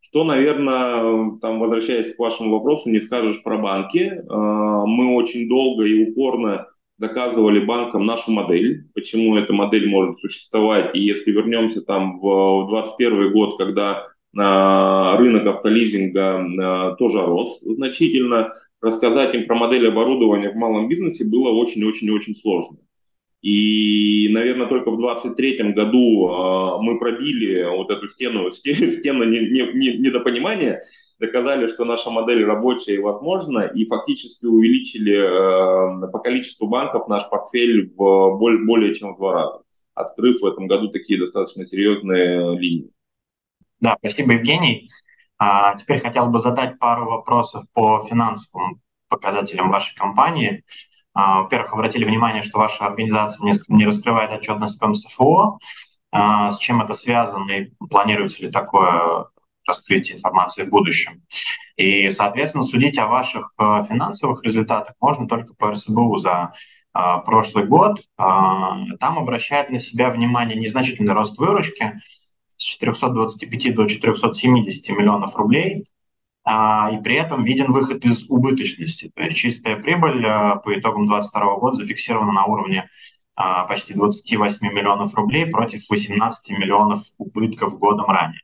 Что, 0.00 0.24
наверное, 0.24 1.38
там, 1.40 1.60
возвращаясь 1.60 2.16
к 2.16 2.18
вашему 2.18 2.52
вопросу, 2.52 2.88
не 2.88 3.00
скажешь 3.00 3.42
про 3.42 3.58
банки. 3.58 4.22
А, 4.28 4.86
мы 4.86 5.14
очень 5.14 5.48
долго 5.48 5.84
и 5.84 6.10
упорно 6.10 6.68
доказывали 6.98 7.64
банкам 7.64 8.06
нашу 8.06 8.30
модель, 8.30 8.88
почему 8.94 9.36
эта 9.36 9.52
модель 9.52 9.88
может 9.88 10.18
существовать. 10.18 10.94
И 10.94 11.00
если 11.00 11.30
вернемся 11.30 11.82
там 11.82 12.18
в 12.20 12.68
2021 12.70 13.32
год, 13.32 13.58
когда 13.58 14.04
э, 14.04 15.18
рынок 15.18 15.46
автолизинга 15.46 16.40
э, 16.40 16.96
тоже 16.98 17.20
рос 17.20 17.60
значительно, 17.62 18.54
рассказать 18.80 19.34
им 19.34 19.46
про 19.46 19.56
модель 19.56 19.88
оборудования 19.88 20.50
в 20.50 20.56
малом 20.56 20.88
бизнесе 20.88 21.24
было 21.24 21.50
очень-очень-очень 21.50 22.36
сложно. 22.36 22.78
И, 23.42 24.28
наверное, 24.32 24.66
только 24.66 24.90
в 24.90 24.98
2023 24.98 25.72
году 25.72 26.28
э, 26.28 26.82
мы 26.82 26.98
пробили 26.98 27.64
вот 27.64 27.90
эту 27.90 28.08
стену, 28.08 28.50
стену 28.52 29.24
недопонимания, 29.24 30.82
доказали, 31.18 31.68
что 31.68 31.84
наша 31.84 32.10
модель 32.10 32.44
рабочая 32.44 32.96
и 32.96 33.00
возможна, 33.00 33.60
и 33.60 33.86
фактически 33.86 34.44
увеличили 34.46 35.14
э, 35.16 36.10
по 36.10 36.18
количеству 36.18 36.68
банков 36.68 37.08
наш 37.08 37.28
портфель 37.30 37.92
в 37.94 38.36
более, 38.38 38.64
более 38.64 38.94
чем 38.94 39.14
в 39.14 39.18
два 39.18 39.32
раза, 39.32 39.62
открыв 39.94 40.40
в 40.40 40.46
этом 40.46 40.66
году 40.66 40.88
такие 40.88 41.18
достаточно 41.18 41.64
серьезные 41.64 42.58
линии. 42.58 42.90
Да, 43.80 43.96
спасибо, 43.98 44.32
Евгений. 44.32 44.88
А, 45.38 45.74
теперь 45.74 46.00
хотел 46.00 46.30
бы 46.30 46.38
задать 46.38 46.78
пару 46.78 47.06
вопросов 47.06 47.64
по 47.72 47.98
финансовым 47.98 48.80
показателям 49.08 49.70
вашей 49.70 49.94
компании. 49.96 50.64
А, 51.12 51.42
во-первых, 51.42 51.72
обратили 51.72 52.04
внимание, 52.04 52.42
что 52.42 52.58
ваша 52.58 52.86
организация 52.86 53.52
не, 53.68 53.86
раскрывает 53.86 54.32
отчетность 54.32 54.78
по 54.78 54.88
МСФО. 54.88 55.58
А, 56.12 56.50
с 56.50 56.58
чем 56.58 56.82
это 56.82 56.94
связано 56.94 57.50
и 57.50 57.70
планируется 57.90 58.42
ли 58.42 58.50
такое 58.50 59.26
раскрытия 59.66 60.16
информации 60.16 60.64
в 60.64 60.70
будущем. 60.70 61.22
И, 61.76 62.10
соответственно, 62.10 62.64
судить 62.64 62.98
о 62.98 63.06
ваших 63.06 63.52
э, 63.58 63.82
финансовых 63.88 64.42
результатах 64.44 64.94
можно 65.00 65.28
только 65.28 65.54
по 65.54 65.72
РСБУ 65.72 66.16
за 66.16 66.52
э, 66.94 66.98
прошлый 67.24 67.66
год. 67.66 68.00
Э, 68.00 68.22
там 68.98 69.18
обращает 69.18 69.70
на 69.70 69.78
себя 69.78 70.10
внимание 70.10 70.58
незначительный 70.58 71.12
рост 71.12 71.38
выручки 71.38 72.00
с 72.46 72.64
425 72.64 73.74
до 73.74 73.86
470 73.86 74.96
миллионов 74.96 75.36
рублей, 75.36 75.84
и 76.48 76.98
при 77.02 77.16
этом 77.16 77.42
виден 77.42 77.72
выход 77.72 78.04
из 78.04 78.30
убыточности. 78.30 79.10
То 79.16 79.24
есть 79.24 79.36
чистая 79.36 79.76
прибыль 79.76 80.22
по 80.22 80.78
итогам 80.78 81.06
2022 81.06 81.56
года 81.56 81.76
зафиксирована 81.76 82.30
на 82.30 82.44
уровне 82.44 82.88
почти 83.68 83.94
28 83.94 84.72
миллионов 84.72 85.12
рублей 85.16 85.46
против 85.46 85.80
18 85.90 86.56
миллионов 86.56 87.00
убытков 87.18 87.76
годом 87.80 88.06
ранее. 88.06 88.40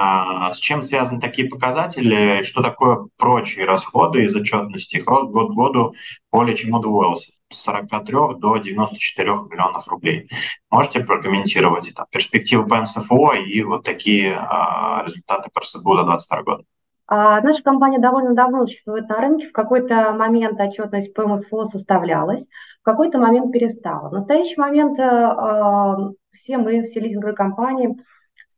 А, 0.00 0.54
с 0.54 0.58
чем 0.58 0.82
связаны 0.82 1.20
такие 1.20 1.48
показатели? 1.48 2.42
Что 2.42 2.62
такое 2.62 3.08
прочие 3.16 3.64
расходы 3.64 4.22
из 4.22 4.36
отчетности? 4.36 4.96
Их 4.96 5.08
рост 5.08 5.28
год 5.30 5.50
к 5.50 5.54
году 5.54 5.92
более 6.30 6.54
чем 6.54 6.74
удвоился 6.74 7.32
с 7.48 7.62
43 7.64 8.14
до 8.38 8.58
94 8.58 9.30
миллионов 9.50 9.88
рублей. 9.88 10.28
Можете 10.70 11.00
прокомментировать 11.00 11.92
там, 11.96 12.06
перспективы 12.12 12.68
по 12.68 12.80
МСФО 12.80 13.32
и 13.44 13.60
вот 13.62 13.82
такие 13.82 14.36
а, 14.36 15.02
результаты 15.04 15.50
по 15.52 15.62
РСБУ 15.62 15.96
за 15.96 16.04
2022 16.04 16.42
год? 16.42 16.64
А, 17.08 17.40
наша 17.40 17.64
компания 17.64 17.98
довольно 17.98 18.34
давно 18.34 18.66
существует 18.66 19.08
на 19.08 19.16
рынке. 19.16 19.48
В 19.48 19.52
какой-то 19.52 20.12
момент 20.12 20.60
отчетность 20.60 21.12
по 21.12 21.26
МСФО 21.26 21.64
составлялась, 21.64 22.46
в 22.82 22.84
какой-то 22.84 23.18
момент 23.18 23.50
перестала. 23.50 24.10
В 24.10 24.12
настоящий 24.12 24.60
момент 24.60 24.96
э, 25.00 26.12
все 26.34 26.58
мы, 26.58 26.84
все 26.84 27.00
лизинговые 27.00 27.34
компании, 27.34 27.96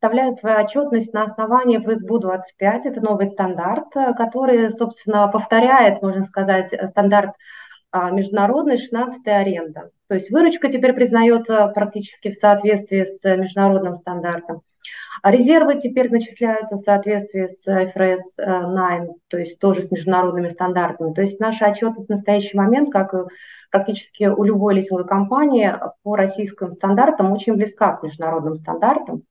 вставляют 0.00 0.38
свою 0.38 0.64
отчетность 0.64 1.12
на 1.12 1.24
основании 1.24 1.78
ФСБУ-25. 1.78 2.80
Это 2.84 3.00
новый 3.02 3.26
стандарт, 3.26 3.94
э, 3.94 4.14
который, 4.14 4.70
собственно, 4.70 5.28
повторяет, 5.28 6.00
можно 6.00 6.24
сказать, 6.24 6.72
стандарт 6.88 7.34
а 7.92 8.10
международный 8.10 8.78
16 8.78 9.26
аренда. 9.26 9.90
То 10.08 10.14
есть 10.14 10.30
выручка 10.30 10.70
теперь 10.70 10.94
признается 10.94 11.66
практически 11.66 12.30
в 12.30 12.34
соответствии 12.34 13.04
с 13.04 13.22
международным 13.36 13.94
стандартом. 13.96 14.62
А 15.22 15.32
резервы 15.32 15.76
теперь 15.78 16.10
начисляются 16.10 16.76
в 16.76 16.80
соответствии 16.80 17.48
с 17.48 17.66
IFRS 17.68 18.38
9, 18.38 19.16
то 19.28 19.38
есть 19.38 19.58
тоже 19.58 19.82
с 19.82 19.90
международными 19.90 20.48
стандартами. 20.48 21.12
То 21.12 21.20
есть 21.20 21.40
наша 21.40 21.68
отчетность 21.68 22.06
в 22.06 22.12
настоящий 22.12 22.56
момент, 22.56 22.90
как 22.90 23.12
практически 23.70 24.24
у 24.24 24.44
любой 24.44 24.76
лизинговой 24.76 25.06
компании, 25.06 25.74
по 26.04 26.16
российским 26.16 26.70
стандартам 26.72 27.32
очень 27.32 27.54
близка 27.54 27.96
к 27.96 28.02
международным 28.02 28.56
стандартам. 28.56 29.24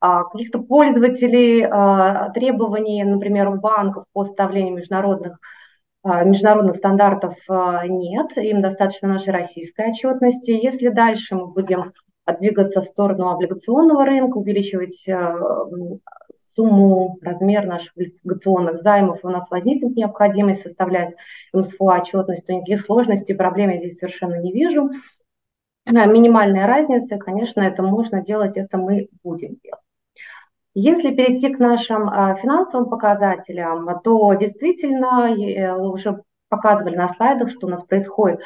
А 0.00 0.24
каких-то 0.24 0.58
пользователей, 0.58 1.62
а, 1.64 2.30
требований, 2.30 3.02
например, 3.04 3.48
у 3.48 3.54
банков 3.54 4.04
по 4.12 4.24
составлению 4.24 4.74
международных 4.76 5.38
а, 6.02 6.24
международных 6.24 6.76
стандартов 6.76 7.36
нет, 7.84 8.36
им 8.36 8.60
достаточно 8.60 9.08
нашей 9.08 9.32
российской 9.32 9.90
отчетности. 9.90 10.50
Если 10.50 10.90
дальше 10.90 11.34
мы 11.34 11.46
будем 11.46 11.92
двигаться 12.38 12.82
в 12.82 12.84
сторону 12.84 13.30
облигационного 13.30 14.04
рынка, 14.04 14.36
увеличивать 14.36 15.06
сумму, 16.54 17.18
размер 17.22 17.66
наших 17.66 17.92
облигационных 17.96 18.80
займов, 18.80 19.20
у 19.22 19.28
нас 19.28 19.50
возникнет 19.50 19.96
необходимость 19.96 20.62
составлять 20.62 21.14
МСФО 21.52 21.84
отчетность, 21.86 22.46
то 22.46 22.52
никаких 22.52 22.80
сложностей, 22.82 23.34
проблем 23.34 23.70
я 23.70 23.78
здесь 23.78 23.98
совершенно 23.98 24.40
не 24.40 24.52
вижу. 24.52 24.90
Минимальная 25.86 26.66
разница, 26.66 27.18
конечно, 27.18 27.60
это 27.60 27.82
можно 27.82 28.22
делать, 28.22 28.56
это 28.56 28.78
мы 28.78 29.08
будем 29.22 29.56
делать. 29.62 29.83
Если 30.74 31.14
перейти 31.14 31.54
к 31.54 31.60
нашим 31.60 32.08
а, 32.08 32.34
финансовым 32.34 32.90
показателям, 32.90 33.88
то 34.02 34.34
действительно 34.34 35.32
э, 35.32 35.72
уже 35.72 36.20
показывали 36.48 36.96
на 36.96 37.08
слайдах, 37.08 37.50
что 37.50 37.68
у 37.68 37.70
нас 37.70 37.84
происходит 37.84 38.40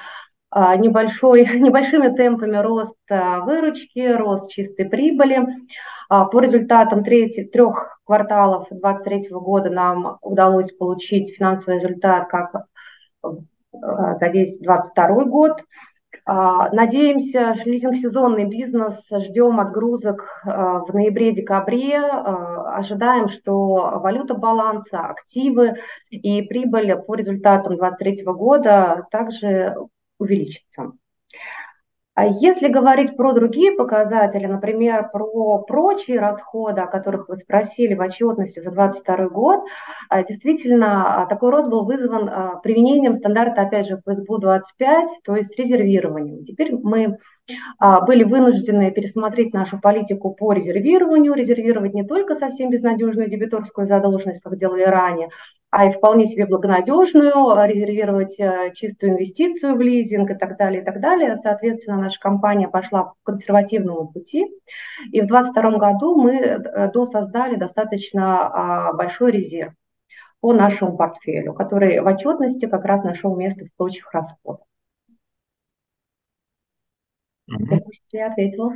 а, 0.51 0.77
небольшой, 0.77 1.47
небольшими 1.59 2.15
темпами 2.15 2.59
рост 2.59 2.97
а, 3.11 3.41
выручки, 3.41 4.13
рост 4.13 4.51
чистой 4.51 4.87
прибыли. 4.87 5.47
По 6.09 6.41
результатам 6.41 7.05
трети, 7.05 7.45
трех 7.45 8.01
кварталов 8.05 8.69
2023 8.71 9.29
года 9.31 9.69
нам 9.69 10.17
удалось 10.23 10.73
получить 10.73 11.37
финансовый 11.37 11.75
результат 11.75 12.29
как 12.31 12.65
за 13.23 14.29
весь 14.29 14.59
2022 14.59 15.25
год. 15.25 15.61
А, 16.31 16.69
надеемся, 16.75 17.55
лизинг-сезонный 17.65 18.45
бизнес, 18.45 19.03
ждем 19.11 19.61
отгрузок 19.61 20.43
а, 20.45 20.81
в 20.81 20.93
ноябре-декабре, 20.93 21.97
а, 21.97 22.77
ожидаем, 22.77 23.31
что 23.31 23.99
валюта 23.99 24.35
баланса, 24.35 25.07
активы 25.07 25.77
и 26.11 26.43
прибыль 26.43 26.95
по 26.97 27.15
результатам 27.15 27.79
2023 27.79 28.25
года 28.27 29.07
также 29.11 29.75
увеличится. 30.19 30.93
А 32.19 32.27
если 32.27 32.67
говорить 32.67 33.17
про 33.17 33.33
другие 33.33 33.71
показатели, 33.71 34.47
например, 34.47 35.09
про 35.13 35.63
прочие 35.63 36.19
расходы, 36.19 36.81
о 36.81 36.89
которых 36.89 37.29
вы 37.29 37.37
спросили 37.37 37.95
в 37.95 38.01
отчетности 38.01 38.59
за 38.59 38.73
2022 38.73 39.29
год, 39.29 39.61
а, 40.09 40.25
действительно, 40.25 41.23
а, 41.23 41.27
такой 41.27 41.51
рост 41.53 41.69
был 41.69 41.85
вызван 41.85 42.61
применением 42.61 43.15
стандарта, 43.15 43.63
опять 43.63 43.87
же, 43.87 44.01
ФСБУ-25, 44.05 45.07
то 45.23 45.37
есть 45.37 45.57
резервированием. 45.57 46.45
Теперь 46.45 46.75
мы 46.75 47.19
были 47.79 48.25
вынуждены 48.25 48.91
пересмотреть 48.91 49.55
нашу 49.55 49.81
политику 49.81 50.35
по 50.35 50.53
резервированию, 50.53 51.35
резервировать 51.35 51.95
не 51.95 52.05
только 52.05 52.35
совсем 52.35 52.71
безнадежную 52.71 53.31
дебиторскую 53.31 53.87
задолженность, 53.87 54.43
как 54.43 54.57
делали 54.57 54.83
ранее, 54.83 55.31
а 55.71 55.87
и 55.87 55.91
вполне 55.91 56.27
себе 56.27 56.47
благонадежную, 56.47 57.51
а, 57.51 57.67
резервировать 57.67 58.41
э, 58.41 58.73
чистую 58.75 59.13
инвестицию 59.13 59.77
в 59.77 59.81
лизинг 59.81 60.31
и 60.31 60.35
так 60.35 60.57
далее, 60.57 60.81
и 60.81 60.85
так 60.85 61.01
далее. 61.01 61.37
Соответственно, 61.37 61.99
наша 61.99 62.19
компания 62.19 62.69
пошла 62.69 63.05
по 63.05 63.15
консервативному 63.25 64.09
пути, 64.09 64.47
и 65.13 65.21
в 65.21 65.27
2022 65.27 65.79
году 65.79 66.21
мы 66.21 66.37
э, 66.37 66.91
досоздали 66.91 67.57
достаточно 67.57 68.89
а, 68.89 68.93
большой 68.95 69.33
резерв 69.33 69.75
по 70.41 70.55
нашему 70.55 70.97
портфелю, 70.97 71.53
который 71.53 72.01
в 72.01 72.07
отчетности 72.07 72.67
как 72.67 72.85
раз 72.85 73.03
нашел 73.03 73.37
место 73.37 73.67
в 73.67 73.77
прочих 73.77 74.11
расходах. 74.13 74.65
Я 78.13 78.29
ответила. 78.29 78.73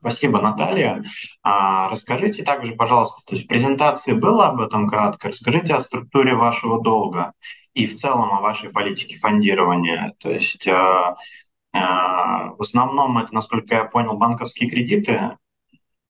Спасибо, 0.00 0.40
Наталья. 0.40 1.02
А, 1.42 1.88
расскажите 1.88 2.42
также, 2.42 2.74
пожалуйста, 2.74 3.22
то 3.26 3.34
есть 3.34 3.44
в 3.44 3.48
презентации 3.48 4.12
было 4.12 4.46
об 4.46 4.60
этом 4.60 4.88
кратко. 4.88 5.28
Расскажите 5.28 5.74
о 5.74 5.80
структуре 5.80 6.34
вашего 6.34 6.80
долга 6.80 7.32
и 7.74 7.84
в 7.84 7.94
целом 7.94 8.32
о 8.32 8.40
вашей 8.40 8.70
политике 8.70 9.16
фондирования. 9.16 10.14
То 10.18 10.30
есть 10.30 10.66
а, 10.66 11.16
а, 11.72 12.54
в 12.54 12.60
основном 12.60 13.18
это, 13.18 13.34
насколько 13.34 13.74
я 13.74 13.84
понял, 13.84 14.16
банковские 14.16 14.70
кредиты. 14.70 15.36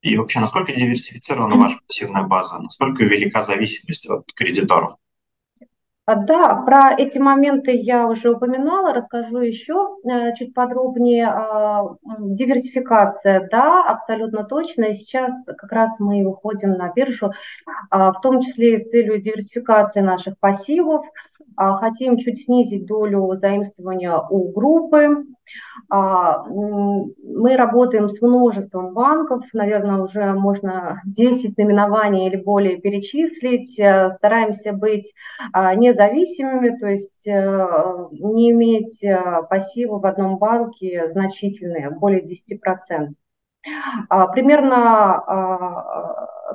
И 0.00 0.16
вообще, 0.16 0.38
насколько 0.38 0.72
диверсифицирована 0.72 1.56
ваша 1.56 1.78
пассивная 1.86 2.22
база? 2.22 2.60
Насколько 2.60 3.04
велика 3.04 3.42
зависимость 3.42 4.08
от 4.08 4.32
кредиторов? 4.34 4.94
А, 6.08 6.14
да, 6.14 6.54
про 6.54 6.94
эти 6.96 7.18
моменты 7.18 7.72
я 7.72 8.06
уже 8.06 8.30
упоминала, 8.30 8.94
расскажу 8.94 9.40
еще 9.40 9.98
э, 10.10 10.34
чуть 10.36 10.54
подробнее. 10.54 11.26
А, 11.26 11.96
диверсификация, 12.02 13.46
да, 13.50 13.84
абсолютно 13.84 14.44
точно. 14.44 14.84
И 14.84 14.94
сейчас 14.94 15.34
как 15.44 15.70
раз 15.70 15.90
мы 15.98 16.24
выходим 16.26 16.72
на 16.72 16.90
биржу, 16.90 17.32
а, 17.90 18.12
в 18.14 18.22
том 18.22 18.40
числе 18.40 18.78
с 18.80 18.88
целью 18.88 19.20
диверсификации 19.20 20.00
наших 20.00 20.38
пассивов. 20.38 21.04
Хотим 21.58 22.18
чуть 22.18 22.44
снизить 22.44 22.86
долю 22.86 23.34
заимствования 23.36 24.16
у 24.16 24.52
группы, 24.52 25.24
а, 25.90 26.44
мы 26.44 27.56
работаем 27.56 28.08
с 28.08 28.20
множеством 28.20 28.92
банков, 28.92 29.44
наверное, 29.52 30.02
уже 30.02 30.32
можно 30.34 31.00
10 31.06 31.56
наименований 31.56 32.26
или 32.26 32.36
более 32.36 32.78
перечислить. 32.78 33.78
Э, 33.78 34.10
стараемся 34.12 34.72
быть 34.72 35.14
а, 35.52 35.74
независимыми, 35.74 36.76
то 36.76 36.88
есть 36.88 37.26
э, 37.26 37.66
не 38.12 38.50
иметь 38.50 39.02
э, 39.02 39.42
пассивы 39.48 39.98
в 39.98 40.06
одном 40.06 40.36
банке 40.36 41.08
значительные, 41.10 41.90
более 41.90 42.22
10%. 42.22 43.08
А, 44.08 44.26
примерно 44.28 45.24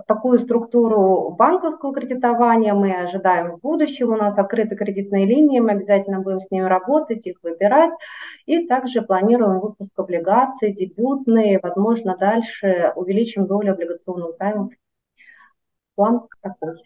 такую 0.08 0.40
структуру 0.40 1.32
банковского 1.38 1.94
кредитования 1.94 2.74
мы 2.74 2.94
ожидаем 2.94 3.52
в 3.52 3.60
будущем. 3.60 4.10
У 4.10 4.16
нас 4.16 4.38
открыты 4.38 4.76
кредитные 4.76 5.26
линии, 5.26 5.60
мы 5.60 5.72
обязательно 5.72 6.20
будем 6.20 6.42
с 6.42 6.50
ними 6.52 6.66
работать, 6.66 7.26
их 7.26 7.38
выбирать. 7.44 7.94
И 8.46 8.68
также 8.68 9.02
планируем 9.02 9.60
выпуск 9.60 9.98
облигаций, 9.98 10.74
дебютные, 10.74 11.60
возможно, 11.62 12.18
дальше 12.18 12.92
увеличим 12.96 13.48
долю 13.48 13.74
облигационных 13.74 14.36
займов. 14.38 14.72
План 15.96 16.28
такой. 16.42 16.82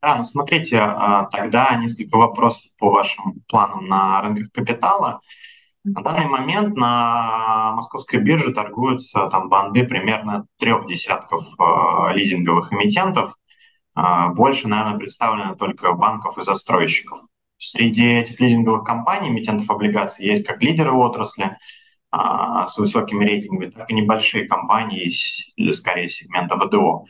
Да, 0.00 0.16
ну 0.16 0.24
смотрите, 0.24 0.78
а, 0.80 1.28
тогда 1.30 1.74
несколько 1.76 2.18
вопросов 2.18 2.70
по 2.78 2.90
вашим 2.90 3.42
планам 3.48 3.86
на 3.86 4.20
рынках 4.20 4.52
капитала. 4.52 5.20
На 5.84 6.00
данный 6.00 6.26
момент 6.26 6.76
на 6.78 7.72
московской 7.72 8.18
бирже 8.18 8.54
торгуются 8.54 9.28
там 9.28 9.50
банды 9.50 9.84
примерно 9.84 10.46
трех 10.58 10.86
десятков 10.86 11.42
э, 11.60 12.14
лизинговых 12.14 12.72
эмитентов. 12.72 13.36
Э, 13.94 14.28
больше, 14.34 14.66
наверное, 14.66 14.98
представлено 14.98 15.54
только 15.56 15.92
банков 15.92 16.38
и 16.38 16.42
застройщиков. 16.42 17.18
Среди 17.58 18.06
этих 18.06 18.40
лизинговых 18.40 18.84
компаний, 18.84 19.28
эмитентов 19.28 19.68
облигаций, 19.68 20.24
есть 20.24 20.46
как 20.46 20.62
лидеры 20.62 20.92
отрасли 20.92 21.50
э, 22.12 22.16
с 22.66 22.78
высокими 22.78 23.22
рейтингами, 23.26 23.70
так 23.70 23.90
и 23.90 23.94
небольшие 23.94 24.48
компании, 24.48 25.10
скорее 25.72 26.08
сегмента 26.08 26.56
ВДО. 26.56 27.04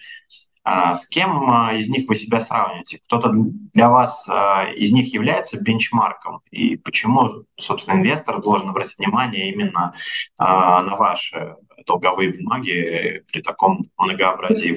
А, 0.64 0.94
с 0.94 1.06
кем 1.06 1.50
а, 1.50 1.74
из 1.74 1.90
них 1.90 2.08
вы 2.08 2.16
себя 2.16 2.40
сравниваете? 2.40 2.98
Кто-то 3.04 3.30
для 3.34 3.90
вас 3.90 4.24
а, 4.28 4.70
из 4.74 4.92
них 4.92 5.12
является 5.12 5.60
бенчмарком? 5.60 6.40
И 6.50 6.76
почему, 6.76 7.44
собственно, 7.56 7.96
инвестор 7.96 8.40
должен 8.40 8.70
обратить 8.70 8.98
внимание 8.98 9.52
именно 9.52 9.92
на 10.38 10.96
ваши 10.96 11.56
долговые 11.86 12.32
бумаги 12.32 13.22
при 13.30 13.42
таком 13.42 13.84
многообразии 13.98 14.72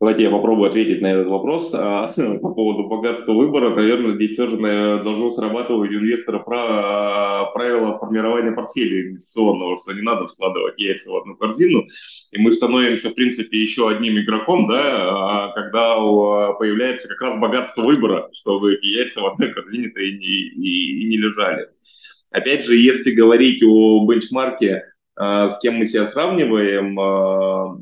Давайте 0.00 0.22
я 0.22 0.30
попробую 0.30 0.68
ответить 0.68 1.02
на 1.02 1.08
этот 1.08 1.26
вопрос. 1.26 1.70
А, 1.74 2.12
по 2.14 2.54
поводу 2.54 2.88
богатства 2.88 3.32
выбора, 3.32 3.74
наверное, 3.74 4.14
здесь 4.14 4.34
все 4.34 4.46
же 4.46 4.56
должно 4.56 5.34
срабатывать 5.34 5.90
у 5.90 5.94
инвестора 5.94 6.38
про, 6.38 7.50
правило 7.52 7.98
формирования 7.98 8.52
портфеля 8.52 9.08
инвестиционного, 9.08 9.76
что 9.82 9.92
не 9.94 10.02
надо 10.02 10.28
складывать 10.28 10.78
яйца 10.78 11.10
в 11.10 11.16
одну 11.16 11.34
корзину. 11.34 11.84
И 12.30 12.38
мы 12.38 12.52
становимся, 12.52 13.10
в 13.10 13.14
принципе, 13.14 13.58
еще 13.58 13.90
одним 13.90 14.20
игроком, 14.20 14.68
да, 14.68 15.48
а, 15.48 15.52
когда 15.54 15.96
появляется 16.52 17.08
как 17.08 17.20
раз 17.20 17.40
богатство 17.40 17.82
выбора, 17.82 18.28
чтобы 18.34 18.78
яйца 18.80 19.20
в 19.20 19.26
одной 19.26 19.52
корзине-то 19.52 20.00
и 20.00 20.16
не, 20.16 20.26
и, 20.26 21.02
и 21.02 21.08
не 21.08 21.16
лежали. 21.16 21.70
Опять 22.30 22.64
же, 22.64 22.76
если 22.76 23.10
говорить 23.10 23.64
о 23.64 24.06
бенчмарке 24.06 24.84
с 25.20 25.58
кем 25.60 25.74
мы 25.74 25.86
себя 25.86 26.06
сравниваем, 26.06 26.94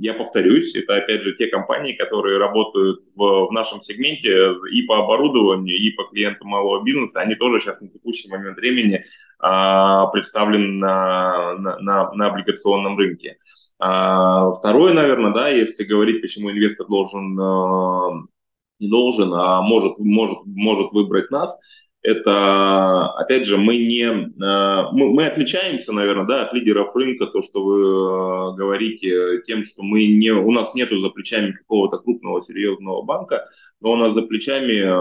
я 0.01 0.15
повторюсь, 0.15 0.75
это 0.75 0.97
опять 0.97 1.23
же 1.23 1.35
те 1.35 1.49
компании, 1.49 1.93
которые 1.93 2.39
работают 2.39 3.01
в, 3.15 3.49
в 3.49 3.53
нашем 3.53 3.83
сегменте 3.83 4.55
и 4.73 4.83
по 4.83 4.99
оборудованию, 5.05 5.77
и 5.77 5.91
по 5.91 6.05
клиентам 6.05 6.49
малого 6.49 6.83
бизнеса, 6.83 7.21
они 7.21 7.35
тоже 7.35 7.61
сейчас 7.61 7.81
на 7.83 7.89
текущий 7.89 8.31
момент 8.31 8.57
времени 8.57 9.05
представлены 9.39 10.79
на, 10.79 11.55
на, 11.59 11.79
на, 11.81 12.13
на 12.13 12.27
облигационном 12.29 12.97
рынке. 12.97 13.37
Второе, 13.77 14.95
наверное, 14.95 15.35
да, 15.35 15.51
если 15.51 15.85
говорить, 15.85 16.23
почему 16.23 16.51
инвестор 16.51 16.87
должен 16.87 17.37
не 18.79 18.89
должен, 18.89 19.33
а 19.33 19.63
может, 19.63 19.99
может, 19.99 20.39
может 20.45 20.93
выбрать 20.93 21.31
нас, 21.31 21.59
это, 22.07 23.09
опять 23.15 23.47
же, 23.47 23.59
мы 23.59 23.79
не, 23.79 24.05
э, 24.05 24.91
мы, 24.93 25.13
мы 25.13 25.27
отличаемся, 25.27 25.93
наверное, 25.93 26.25
да, 26.25 26.45
от 26.45 26.53
лидеров 26.53 26.95
рынка, 26.95 27.27
то, 27.27 27.43
что 27.43 27.65
вы 27.65 27.81
э, 27.81 28.55
говорите, 28.57 29.43
тем, 29.45 29.65
что 29.65 29.83
мы 29.83 30.07
не, 30.07 30.31
у 30.31 30.53
нас 30.53 30.73
нету 30.75 31.01
за 31.01 31.09
плечами 31.09 31.51
какого-то 31.51 31.99
крупного 31.99 32.43
серьезного 32.43 33.03
банка, 33.03 33.49
но 33.81 33.91
у 33.91 33.97
нас 33.97 34.15
за 34.15 34.23
плечами 34.23 34.75
э, 34.75 34.95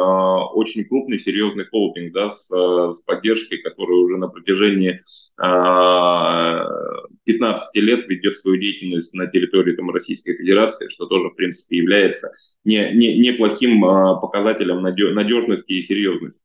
очень 0.56 0.84
крупный 0.86 1.20
серьезный 1.20 1.66
холдинг, 1.66 2.12
да, 2.12 2.32
с, 2.32 2.47
с 2.47 3.01
поддержкой, 3.06 3.60
который 3.60 3.97
уже 3.97 4.18
на 4.18 4.28
протяжении 4.28 5.03
15 5.38 7.76
лет 7.76 8.08
ведет 8.08 8.39
свою 8.39 8.58
деятельность 8.58 9.14
на 9.14 9.28
территории 9.28 9.76
там, 9.76 9.91
Российской 9.91 10.38
Федерации, 10.38 10.88
что 10.88 11.06
тоже, 11.06 11.30
в 11.30 11.36
принципе, 11.36 11.78
является 11.78 12.32
не, 12.64 12.91
не, 12.93 13.20
неплохим 13.20 13.82
показателем 13.82 14.82
надежности 14.82 15.74
и 15.74 15.84
серьезности. 15.84 16.45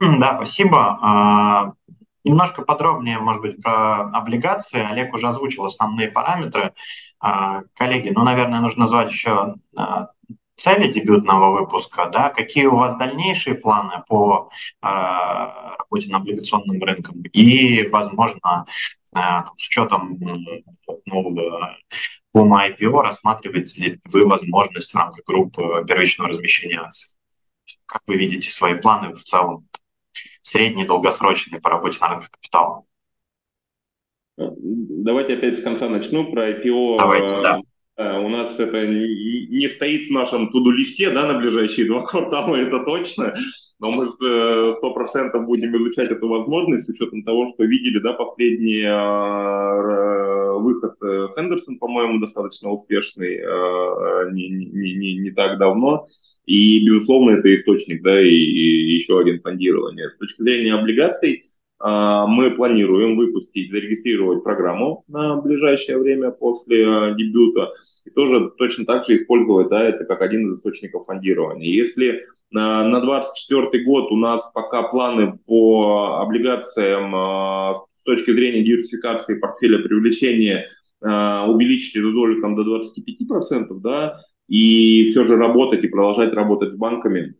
Да, 0.00 0.34
спасибо. 0.36 0.98
А, 1.00 1.72
немножко 2.24 2.62
подробнее, 2.62 3.18
может 3.18 3.40
быть, 3.42 3.62
про 3.62 4.02
облигации. 4.10 4.80
Олег 4.80 5.14
уже 5.14 5.28
озвучил 5.28 5.64
основные 5.64 6.08
параметры. 6.08 6.74
А, 7.18 7.62
коллеги, 7.74 8.10
ну, 8.14 8.22
наверное, 8.22 8.60
нужно 8.60 8.82
назвать 8.82 9.10
еще 9.10 9.54
а, 9.74 10.08
цели 10.54 10.92
дебютного 10.92 11.58
выпуска, 11.58 12.06
да, 12.06 12.28
какие 12.28 12.66
у 12.66 12.76
вас 12.76 12.96
дальнейшие 12.96 13.56
планы 13.56 14.02
по 14.08 14.50
работе 14.80 16.10
на 16.10 16.16
облигационным 16.16 16.82
рынкам 16.82 17.22
и, 17.32 17.86
возможно, 17.90 18.64
с 19.12 19.66
учетом 19.66 20.18
нового 21.04 21.76
бума 22.32 22.68
IPO 22.68 23.02
рассматриваете 23.02 23.82
ли 23.82 24.00
вы 24.06 24.24
возможность 24.24 24.92
в 24.92 24.96
рамках 24.96 25.26
группы 25.26 25.84
первичного 25.86 26.30
размещения 26.30 26.80
акций? 26.80 27.18
Как 27.84 28.00
вы 28.06 28.16
видите 28.16 28.48
свои 28.50 28.74
планы 28.74 29.14
в 29.14 29.22
целом? 29.22 29.68
Средний 30.46 30.84
и 30.84 30.86
долгосрочный 30.86 31.60
по 31.60 31.70
работе 31.70 31.98
на 32.00 32.08
рынке 32.08 32.28
капитала. 32.30 32.84
Давайте 34.36 35.34
опять 35.34 35.58
с 35.58 35.62
конца 35.62 35.88
начну 35.88 36.30
про 36.30 36.50
IPO. 36.50 36.98
Давайте, 36.98 37.32
да. 37.42 37.60
Э, 37.96 38.18
у 38.20 38.28
нас 38.28 38.58
это 38.58 38.86
не 38.86 39.68
стоит 39.68 40.08
в 40.08 40.12
нашем 40.12 40.50
туду-листе 40.50 41.10
да, 41.10 41.26
на 41.32 41.38
ближайшие 41.38 41.86
два 41.86 42.02
квартала, 42.02 42.54
это 42.56 42.84
точно. 42.84 43.34
Но 43.78 43.90
мы 43.90 44.04
э, 44.06 44.74
сто 44.78 44.92
процентов 44.92 45.46
будем 45.46 45.76
изучать 45.76 46.10
эту 46.10 46.28
возможность 46.28 46.86
с 46.86 46.88
учетом 46.88 47.22
того, 47.22 47.52
что 47.54 47.64
видели 47.64 47.98
да, 47.98 48.12
последний 48.12 48.82
э, 48.82 50.52
выход 50.58 50.94
Хендерсон, 51.36 51.78
по-моему, 51.78 52.18
достаточно 52.18 52.70
успешный 52.70 53.36
не, 54.32 54.48
не, 54.48 54.94
не, 54.94 55.18
не 55.18 55.30
так 55.30 55.58
давно. 55.58 56.06
И, 56.46 56.86
безусловно, 56.86 57.32
это 57.32 57.54
источник, 57.54 58.02
да, 58.02 58.20
и, 58.20 58.28
и 58.28 58.94
еще 58.94 59.18
один 59.18 59.40
фондирование. 59.40 60.10
С 60.10 60.16
точки 60.16 60.42
зрения 60.42 60.74
облигаций, 60.74 61.44
мы 61.78 62.52
планируем 62.52 63.16
выпустить, 63.16 63.70
зарегистрировать 63.70 64.42
программу 64.42 65.04
на 65.08 65.36
ближайшее 65.36 65.98
время 65.98 66.30
после 66.30 66.86
а, 66.86 67.10
дебюта 67.12 67.70
и 68.04 68.10
тоже 68.10 68.50
точно 68.56 68.86
так 68.86 69.04
же 69.04 69.18
использовать 69.18 69.68
да, 69.68 69.84
это 69.84 70.04
как 70.04 70.22
один 70.22 70.48
из 70.48 70.58
источников 70.58 71.04
фондирования. 71.04 71.68
Если 71.68 72.22
а, 72.54 72.88
на 72.88 73.00
2024 73.00 73.84
год 73.84 74.10
у 74.10 74.16
нас 74.16 74.50
пока 74.54 74.84
планы 74.84 75.38
по 75.46 76.18
облигациям 76.22 77.12
с 77.82 78.02
точки 78.04 78.32
зрения 78.32 78.62
диверсификации 78.62 79.38
портфеля 79.38 79.80
привлечения 79.80 80.68
увеличить 81.02 81.94
эту 81.96 82.12
долю 82.12 82.40
там, 82.40 82.56
до 82.56 82.62
25%, 82.62 83.80
да, 83.80 84.20
и 84.48 85.10
все 85.10 85.24
же 85.24 85.36
работать 85.36 85.84
и 85.84 85.88
продолжать 85.88 86.32
работать 86.32 86.72
с 86.72 86.76
банками 86.76 87.34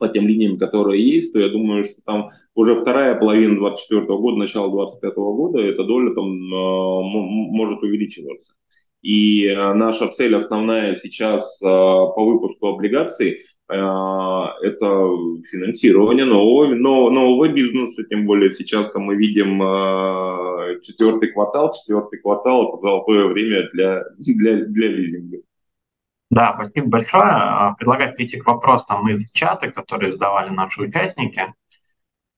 по 0.00 0.08
тем 0.08 0.26
линиям, 0.26 0.58
которые 0.58 1.06
есть, 1.06 1.32
то 1.32 1.38
я 1.38 1.50
думаю, 1.50 1.84
что 1.84 2.00
там 2.04 2.30
уже 2.54 2.74
вторая 2.74 3.14
половина 3.14 3.56
2024 3.56 4.18
года, 4.18 4.38
начало 4.38 4.70
2025 4.70 5.14
года, 5.16 5.60
эта 5.60 5.84
доля 5.84 6.14
там 6.14 6.26
э, 6.26 7.02
может 7.52 7.82
увеличиваться. 7.82 8.54
И 9.02 9.44
э, 9.44 9.74
наша 9.74 10.08
цель 10.08 10.34
основная 10.34 10.96
сейчас 10.96 11.60
э, 11.62 11.66
по 11.66 12.24
выпуску 12.24 12.68
облигаций 12.68 13.40
это 13.68 14.88
финансирование 15.52 16.24
нового, 16.24 16.74
нового, 16.74 17.46
бизнеса, 17.46 18.02
тем 18.02 18.26
более 18.26 18.50
сейчас 18.56 18.90
мы 18.96 19.14
видим 19.14 19.60
четвертый 20.82 21.30
квартал, 21.30 21.72
четвертый 21.74 22.18
квартал 22.18 22.70
это 22.70 22.80
золотое 22.82 23.26
время 23.26 23.68
для, 23.72 24.02
для, 24.18 24.64
для 24.64 24.88
лизинга. 24.88 25.38
Да, 26.30 26.54
спасибо 26.54 26.88
большое. 26.88 27.24
А, 27.24 27.74
предлагаю 27.74 28.14
перейти 28.14 28.38
к 28.38 28.46
вопросам 28.46 29.08
из 29.08 29.30
чата, 29.32 29.70
которые 29.72 30.12
задавали 30.12 30.50
наши 30.50 30.80
участники. 30.80 31.52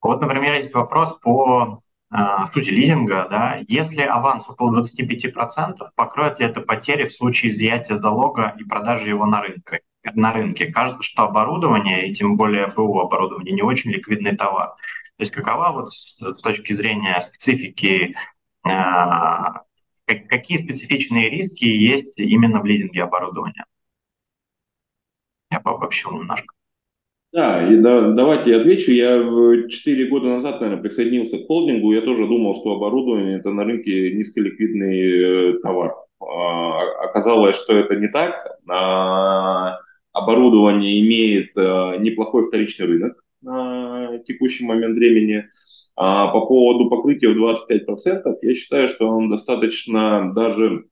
Вот, 0.01 0.21
например, 0.23 0.55
есть 0.55 0.75
вопрос 0.75 1.19
по 1.21 1.79
э, 2.11 2.17
сути 2.55 2.71
лизинга. 2.71 3.29
Да? 3.31 3.61
Если 3.69 4.01
аванс 4.01 4.49
около 4.49 4.81
25%, 4.81 5.77
покроет 5.95 6.41
ли 6.41 6.47
это 6.47 6.63
потери 6.63 7.05
в 7.05 7.13
случае 7.13 7.53
изъятия 7.53 7.99
залога 7.99 8.55
и 8.59 8.65
продажи 8.65 9.11
его 9.11 9.27
на 9.27 9.43
рынке? 9.43 9.81
На 10.15 10.33
рынке. 10.33 10.73
Кажется, 10.73 11.03
что 11.03 11.25
оборудование, 11.25 12.09
и 12.09 12.15
тем 12.15 12.37
более 12.37 12.69
БУ 12.69 12.99
оборудование, 12.99 13.55
не 13.55 13.63
очень 13.63 13.91
ликвидный 13.93 14.37
товар. 14.37 14.69
То 14.71 15.21
есть 15.21 15.33
какова 15.33 15.71
вот 15.73 15.93
с, 15.93 16.19
с 16.19 16.41
точки 16.41 16.73
зрения 16.73 17.21
специфики 17.21 18.17
э, 18.67 18.71
какие 20.29 20.57
специфичные 20.57 21.29
риски 21.31 21.65
есть 21.65 22.19
именно 22.19 22.61
в 22.61 22.65
лизинге 22.65 23.03
оборудования? 23.03 23.65
Я 25.53 25.61
пообобщил 25.61 26.13
немножко. 26.13 26.55
Да, 27.33 27.67
и 27.67 27.77
да, 27.77 28.11
давайте 28.11 28.51
я 28.51 28.61
отвечу. 28.61 28.91
Я 28.91 29.69
четыре 29.69 30.07
года 30.07 30.29
назад, 30.29 30.61
наверное, 30.61 30.83
присоединился 30.83 31.39
к 31.39 31.47
холдингу. 31.47 31.93
Я 31.93 32.01
тоже 32.01 32.27
думал, 32.27 32.57
что 32.57 32.73
оборудование– 32.73 33.37
это 33.39 33.51
на 33.51 33.65
рынке 33.65 34.13
низколиквидный 34.15 35.01
э, 35.01 35.59
товар. 35.61 35.95
А, 36.21 36.81
оказалось, 37.05 37.57
что 37.57 37.75
это 37.77 37.97
не 37.97 38.09
так. 38.09 38.35
А, 38.69 39.79
оборудование 40.13 41.01
имеет 41.01 41.53
а, 41.57 41.97
неплохой 41.97 42.49
вторичный 42.49 42.87
рынок 42.87 43.23
на 43.43 44.19
текущий 44.27 44.67
момент 44.67 44.97
времени. 44.97 45.49
А 45.97 46.29
по 46.29 46.47
поводу 46.47 46.89
покрытия 46.89 47.29
в 47.29 47.69
25%, 47.69 48.37
я 48.41 48.55
считаю, 48.55 48.89
что 48.89 49.07
он 49.07 49.31
достаточно 49.31 50.33
даже, 50.35 50.87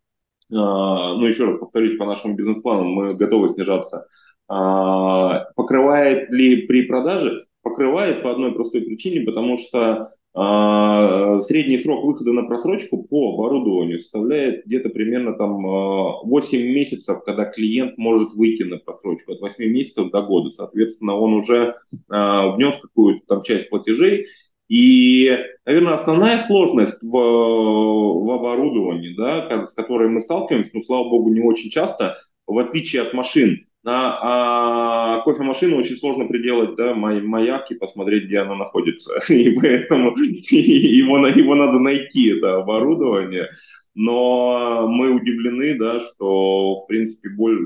ну 0.50 1.24
еще 1.24 1.46
раз 1.46 1.58
повторюсь, 1.58 1.96
по 1.96 2.04
нашему 2.04 2.34
бизнес-плану 2.34 2.84
мы 2.84 3.14
готовы 3.14 3.48
снижаться 3.48 4.06
покрывает 4.50 6.30
ли 6.30 6.66
при 6.66 6.82
продаже? 6.82 7.46
Покрывает 7.62 8.22
по 8.22 8.32
одной 8.32 8.52
простой 8.52 8.82
причине, 8.82 9.20
потому 9.20 9.58
что 9.58 10.08
а, 10.32 11.40
средний 11.42 11.78
срок 11.78 12.04
выхода 12.04 12.32
на 12.32 12.44
просрочку 12.44 13.02
по 13.02 13.34
оборудованию 13.34 13.98
составляет 13.98 14.64
где-то 14.64 14.88
примерно 14.90 15.34
там 15.34 15.62
8 15.62 16.22
а, 16.22 16.72
месяцев, 16.72 17.24
когда 17.24 17.44
клиент 17.46 17.98
может 17.98 18.32
выйти 18.34 18.62
на 18.62 18.78
просрочку, 18.78 19.32
от 19.32 19.40
8 19.40 19.64
месяцев 19.64 20.10
до 20.10 20.22
года. 20.22 20.50
Соответственно, 20.50 21.16
он 21.16 21.34
уже 21.34 21.76
внес 22.08 22.80
какую-то 22.80 23.26
там 23.26 23.42
часть 23.42 23.70
платежей, 23.70 24.28
и, 24.68 25.36
наверное, 25.66 25.94
основная 25.94 26.38
сложность 26.38 27.02
в, 27.02 27.10
в 27.10 28.30
оборудовании, 28.30 29.16
да, 29.16 29.66
с 29.66 29.72
которой 29.72 30.08
мы 30.08 30.20
сталкиваемся, 30.20 30.70
ну, 30.74 30.84
слава 30.84 31.08
богу, 31.08 31.30
не 31.30 31.40
очень 31.40 31.70
часто, 31.70 32.18
в 32.46 32.56
отличие 32.56 33.02
от 33.02 33.12
машин, 33.12 33.66
а, 33.84 35.20
а 35.20 35.20
кофемашину 35.22 35.78
очень 35.78 35.96
сложно 35.96 36.26
приделать, 36.26 36.76
да, 36.76 36.94
маяк 36.94 37.70
и 37.70 37.74
посмотреть, 37.74 38.24
где 38.24 38.40
она 38.40 38.54
находится. 38.54 39.12
И 39.32 39.58
поэтому 39.58 40.16
его, 40.18 41.26
его 41.26 41.54
надо 41.54 41.78
найти, 41.78 42.30
это 42.36 42.56
оборудование. 42.56 43.48
Но 43.94 44.86
мы 44.88 45.10
удивлены, 45.10 45.76
да, 45.78 46.00
что, 46.00 46.80
в 46.80 46.86
принципе, 46.86 47.28
боль, 47.30 47.58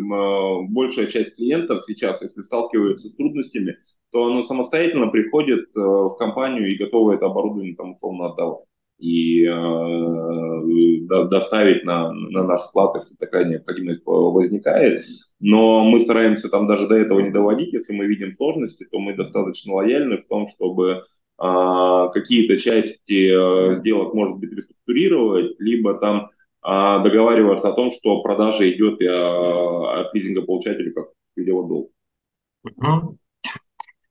большая 0.71 1.07
часть 1.07 1.37
клиентов 1.37 1.85
сейчас, 1.87 2.23
если 2.23 2.43
сталкиваются 2.43 3.09
с 3.09 3.15
трудностями, 3.15 3.77
то 4.11 4.27
оно 4.27 4.45
самостоятельно 4.45 5.09
приходит 5.09 5.67
э, 5.75 5.81
в 5.81 6.17
компанию 6.17 6.73
и 6.73 6.77
готово 6.77 7.15
это 7.15 7.27
оборудование 7.27 7.75
там 7.75 7.95
условно 7.95 8.27
отдавать 8.29 8.65
и 8.99 9.45
э, 9.45 11.24
доставить 11.28 11.84
на, 11.84 12.12
на 12.12 12.42
наш 12.45 12.62
склад, 12.62 12.97
если 12.97 13.14
такая 13.16 13.45
необходимость 13.45 14.03
возникает. 14.05 15.05
Но 15.40 15.84
мы 15.84 16.01
стараемся 16.01 16.49
там 16.49 16.66
даже 16.66 16.86
до 16.88 16.95
этого 16.95 17.20
не 17.20 17.30
доводить. 17.30 17.72
Если 17.72 17.92
мы 17.92 18.07
видим 18.07 18.34
сложности, 18.36 18.86
то 18.90 18.99
мы 18.99 19.14
достаточно 19.14 19.74
лояльны 19.74 20.18
в 20.18 20.26
том, 20.26 20.49
чтобы 20.49 21.05
э, 21.42 22.09
какие-то 22.12 22.59
части 22.59 23.78
сделок, 23.80 24.14
может 24.14 24.38
быть, 24.38 24.53
реструктурировать, 24.53 25.59
либо 25.59 25.95
там 25.95 26.30
договариваться 26.62 27.68
о 27.68 27.72
том, 27.72 27.90
что 27.92 28.22
продажа 28.22 28.70
идет 28.72 28.99
и 29.03 29.07
от 29.07 30.14
лизингополучателя 30.14 30.95
как 30.95 31.09
видео 31.36 31.62
долг. 31.62 31.90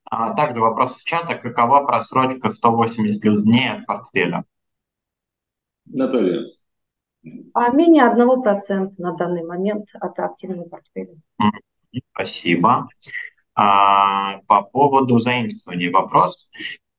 А 0.06 0.36
также 0.36 0.62
вопрос 0.62 0.98
из 0.98 1.04
чата. 1.04 1.36
Какова 1.36 1.86
просрочка 1.86 2.52
180 2.52 3.20
плюс 3.20 3.42
дней 3.42 3.72
от 3.72 3.88
портфеля? 3.88 4.46
Наталья. 5.86 6.46
А 7.54 7.70
менее 7.70 8.04
1% 8.04 8.92
на 8.98 9.14
данный 9.14 9.46
момент 9.46 9.90
от 10.00 10.20
активного 10.20 10.68
портфеля. 10.68 11.16
Спасибо. 12.12 12.88
А, 13.56 14.40
по 14.48 14.64
поводу 14.64 15.20
заимствований 15.20 15.90
вопрос. 15.90 16.50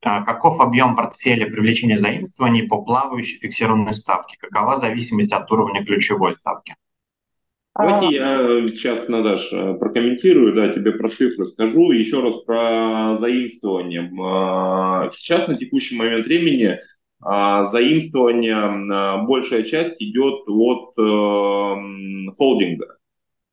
А, 0.02 0.22
каков 0.22 0.60
объем 0.60 0.96
портфеля 0.96 1.46
привлечения 1.46 1.98
заимствований 1.98 2.68
по 2.68 2.82
плавающей 2.82 3.38
фиксированной 3.38 3.94
ставке? 3.94 4.36
Какова 4.38 4.80
зависимость 4.80 5.32
от 5.32 5.50
уровня 5.50 5.84
ключевой 5.84 6.36
ставки? 6.36 6.76
Давайте 7.76 8.14
я 8.14 8.68
сейчас, 8.68 9.08
Надаш, 9.08 9.50
прокомментирую, 9.50 10.54
да, 10.54 10.68
тебе 10.68 10.92
про 10.92 11.08
цифры 11.08 11.44
скажу. 11.46 11.90
Еще 11.90 12.20
раз 12.20 12.44
про 12.44 13.16
заимствование. 13.18 14.08
А, 14.22 15.10
сейчас 15.10 15.48
на 15.48 15.56
текущий 15.56 15.96
момент 15.96 16.24
времени 16.24 16.66
а, 16.66 16.78
заимствование, 17.24 19.24
большая 19.26 19.62
часть 19.62 19.96
идет 20.00 20.42
от 20.46 20.92
э, 20.98 22.32
холдинга. 22.36 22.98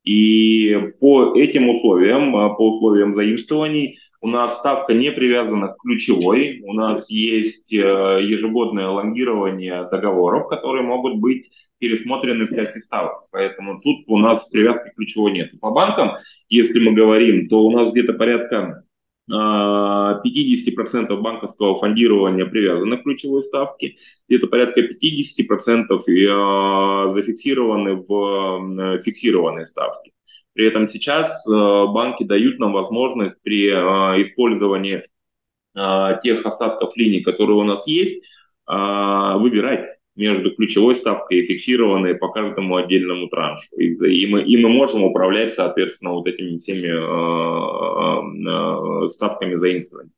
И 0.03 0.75
по 0.99 1.35
этим 1.35 1.69
условиям, 1.69 2.35
а, 2.35 2.49
по 2.49 2.75
условиям 2.75 3.15
заимствований, 3.15 3.99
у 4.19 4.27
нас 4.27 4.57
ставка 4.57 4.93
не 4.93 5.11
привязана 5.11 5.69
к 5.69 5.77
ключевой. 5.77 6.61
У 6.63 6.73
нас 6.73 7.09
есть 7.09 7.71
э, 7.71 7.77
ежегодное 7.77 8.87
лонгирование 8.87 9.87
договоров, 9.91 10.47
которые 10.47 10.83
могут 10.83 11.17
быть 11.17 11.51
пересмотрены 11.77 12.45
в 12.45 12.55
части 12.55 12.79
ставок. 12.79 13.27
Поэтому 13.31 13.79
тут 13.81 14.03
у 14.07 14.17
нас 14.17 14.47
привязки 14.49 14.91
ключевой 14.95 15.33
нет. 15.33 15.51
По 15.59 15.69
банкам, 15.69 16.13
если 16.49 16.79
мы 16.79 16.93
говорим, 16.93 17.47
то 17.47 17.63
у 17.63 17.71
нас 17.71 17.91
где-то 17.91 18.13
порядка 18.13 18.83
50% 19.29 19.33
а, 19.33 21.15
банковского 21.17 21.79
фондирования 21.79 22.45
привязаны 22.45 22.97
к 22.97 23.03
ключевой 23.03 23.43
ставке, 23.43 23.95
где-то 24.27 24.47
порядка 24.47 24.81
50% 24.81 25.85
а, 26.29 27.11
зафиксированы 27.13 27.95
в 27.95 29.01
фиксированной 29.01 29.65
ставке. 29.65 30.11
При 30.53 30.67
этом 30.67 30.89
сейчас 30.89 31.45
банки 31.47 32.23
дают 32.23 32.59
нам 32.59 32.73
возможность 32.73 33.41
при 33.41 33.69
использовании 33.69 35.07
тех 35.73 36.45
остатков 36.45 36.97
линий, 36.97 37.21
которые 37.21 37.55
у 37.55 37.63
нас 37.63 37.87
есть, 37.87 38.21
выбирать 38.67 40.00
между 40.15 40.55
ключевой 40.55 40.95
ставкой 40.95 41.39
и 41.39 41.47
фиксированной 41.47 42.15
по 42.15 42.29
каждому 42.29 42.75
отдельному 42.75 43.27
траншу. 43.27 43.67
И, 43.77 43.93
и, 43.93 44.27
мы, 44.27 44.43
и 44.43 44.57
мы 44.57 44.69
можем 44.69 45.03
управлять, 45.03 45.53
соответственно, 45.53 46.11
вот 46.11 46.27
этими 46.27 46.57
всеми 46.57 46.87
э, 46.87 49.05
э, 49.05 49.09
ставками 49.09 49.55
заимствования. 49.55 50.11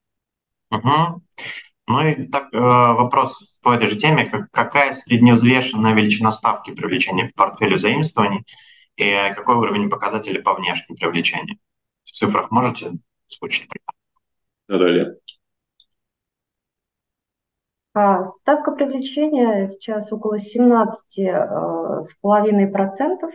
Угу. 0.72 1.22
Ну 1.88 2.08
и 2.08 2.28
так, 2.28 2.54
э, 2.54 2.58
вопрос 2.58 3.54
по 3.62 3.76
этой 3.76 3.88
же 3.88 3.98
теме. 3.98 4.26
Как, 4.26 4.50
какая 4.52 4.94
средневзвешенная 4.94 5.94
величина 5.94 6.32
ставки 6.32 6.74
привлечения 6.74 7.32
по 7.36 7.46
портфелю 7.46 7.78
заимствований 7.78 8.46
и 8.96 9.34
какой 9.36 9.56
уровень 9.56 9.90
показателей 9.90 10.42
по 10.42 10.54
внешнему 10.54 10.98
привлечению? 10.98 11.58
В 12.04 12.12
цифрах 12.12 12.52
можете 12.52 12.92
случить? 13.28 13.68
Да, 14.68 14.78
далее. 14.78 15.18
А 17.96 18.26
ставка 18.26 18.72
привлечения 18.72 19.68
сейчас 19.68 20.12
около 20.12 20.38
17,5%. 20.38 23.32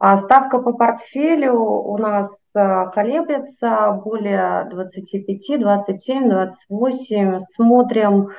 А 0.00 0.16
ставка 0.16 0.60
по 0.60 0.72
портфелю 0.72 1.60
у 1.60 1.98
нас 1.98 2.30
а, 2.54 2.86
колеблется 2.86 4.00
более 4.02 4.64
25, 4.70 5.60
27, 5.60 6.30
28. 6.30 7.40
Смотрим 7.40 8.30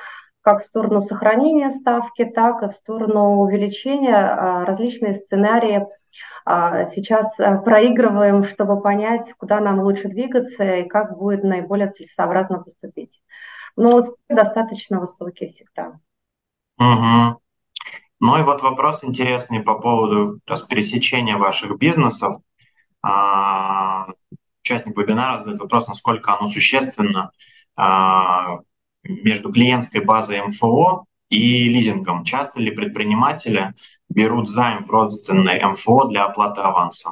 как 0.41 0.63
в 0.63 0.65
сторону 0.65 1.01
сохранения 1.01 1.69
ставки, 1.69 2.25
так 2.25 2.63
и 2.63 2.69
в 2.69 2.75
сторону 2.75 3.41
увеличения. 3.41 4.15
А, 4.15 4.65
различные 4.65 5.13
сценарии 5.13 5.85
сейчас 6.45 7.35
проигрываем, 7.63 8.43
чтобы 8.43 8.81
понять, 8.81 9.31
куда 9.37 9.59
нам 9.59 9.81
лучше 9.81 10.07
двигаться 10.07 10.63
и 10.63 10.87
как 10.87 11.15
будет 11.15 11.43
наиболее 11.43 11.91
целесообразно 11.91 12.63
поступить 12.63 13.08
но 13.79 14.01
достаточно 14.27 14.99
высокие 14.99 15.49
всегда. 15.49 15.99
Угу. 16.77 17.41
Ну 18.19 18.37
и 18.37 18.43
вот 18.43 18.61
вопрос 18.61 19.05
интересный 19.05 19.61
по 19.61 19.79
поводу 19.79 20.39
раз, 20.45 20.63
пересечения 20.63 21.37
ваших 21.37 21.77
бизнесов. 21.77 22.41
А, 23.01 24.07
участник 24.61 24.97
вебинара 24.97 25.39
задает 25.39 25.61
вопрос, 25.61 25.87
насколько 25.87 26.37
оно 26.37 26.47
существенно 26.47 27.31
а, 27.77 28.59
между 29.03 29.53
клиентской 29.53 30.03
базой 30.03 30.45
МФО 30.45 31.05
и 31.29 31.69
лизингом. 31.69 32.25
Часто 32.25 32.59
ли 32.59 32.71
предприниматели 32.71 33.73
берут 34.09 34.49
займ 34.49 34.83
в 34.83 34.91
родственной 34.91 35.63
МФО 35.63 36.09
для 36.09 36.25
оплаты 36.25 36.59
аванса? 36.59 37.11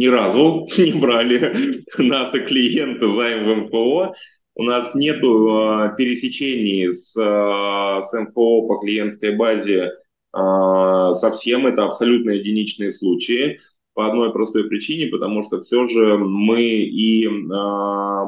А, 0.00 0.02
ни 0.02 0.06
разу 0.06 0.66
не 0.78 0.92
брали 0.92 1.84
наши 1.98 2.46
клиенты 2.46 3.08
займ 3.08 3.44
в 3.44 3.54
МФО. 3.66 4.14
У 4.56 4.62
нас 4.62 4.94
нет 4.94 5.18
э, 5.18 5.94
пересечений 5.96 6.92
с, 6.92 7.16
э, 7.16 8.02
с 8.02 8.12
МФО 8.12 8.66
по 8.66 8.78
клиентской 8.78 9.36
базе 9.36 9.92
э, 10.34 11.14
совсем. 11.20 11.66
Это 11.66 11.84
абсолютно 11.84 12.30
единичные 12.30 12.92
случаи 12.92 13.60
по 13.94 14.06
одной 14.06 14.32
простой 14.32 14.68
причине, 14.68 15.06
потому 15.06 15.42
что 15.42 15.62
все 15.62 15.86
же 15.88 16.18
мы 16.18 16.62
и 16.62 17.26
э, 17.26 17.30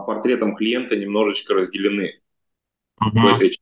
портретом 0.07 0.57
клиента 0.57 0.97
немножечко 0.97 1.55
разделены 1.55 2.13
uh-huh. 3.03 3.11
в 3.13 3.37
этой 3.37 3.59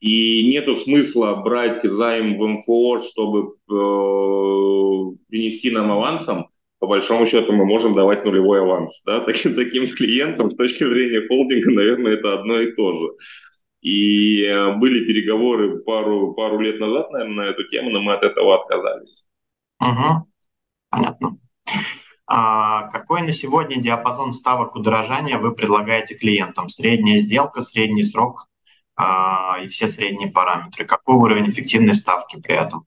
и 0.00 0.48
нету 0.50 0.74
смысла 0.74 1.36
брать 1.36 1.84
займ 1.84 2.36
в 2.36 2.44
МФО, 2.44 3.04
чтобы 3.04 3.54
э, 3.70 5.16
принести 5.28 5.70
нам 5.70 5.92
авансом, 5.92 6.48
по 6.82 6.88
большому 6.88 7.28
счету 7.28 7.52
мы 7.52 7.64
можем 7.64 7.94
давать 7.94 8.24
нулевой 8.24 8.60
аванс. 8.60 9.02
Да? 9.06 9.20
Таким, 9.24 9.54
таким 9.54 9.86
клиентам 9.86 10.50
с 10.50 10.56
точки 10.56 10.82
зрения 10.82 11.28
холдинга, 11.28 11.70
наверное, 11.70 12.14
это 12.14 12.32
одно 12.32 12.58
и 12.58 12.72
то 12.72 12.98
же. 12.98 13.08
И 13.82 14.42
э, 14.42 14.72
были 14.78 15.04
переговоры 15.04 15.78
пару, 15.78 16.34
пару 16.34 16.58
лет 16.58 16.80
назад, 16.80 17.12
наверное, 17.12 17.36
на 17.36 17.50
эту 17.50 17.68
тему, 17.68 17.90
но 17.90 18.02
мы 18.02 18.14
от 18.14 18.24
этого 18.24 18.60
отказались. 18.60 19.24
Угу. 19.80 20.26
Понятно. 20.90 21.38
А 22.26 22.88
какой 22.88 23.22
на 23.22 23.30
сегодня 23.30 23.80
диапазон 23.80 24.32
ставок 24.32 24.74
удорожания 24.74 25.38
вы 25.38 25.54
предлагаете 25.54 26.16
клиентам? 26.16 26.68
Средняя 26.68 27.18
сделка, 27.18 27.60
средний 27.60 28.02
срок 28.02 28.48
а, 28.96 29.60
и 29.62 29.68
все 29.68 29.86
средние 29.86 30.32
параметры. 30.32 30.84
Какой 30.84 31.14
уровень 31.14 31.48
эффективной 31.48 31.94
ставки 31.94 32.40
при 32.42 32.56
этом? 32.56 32.86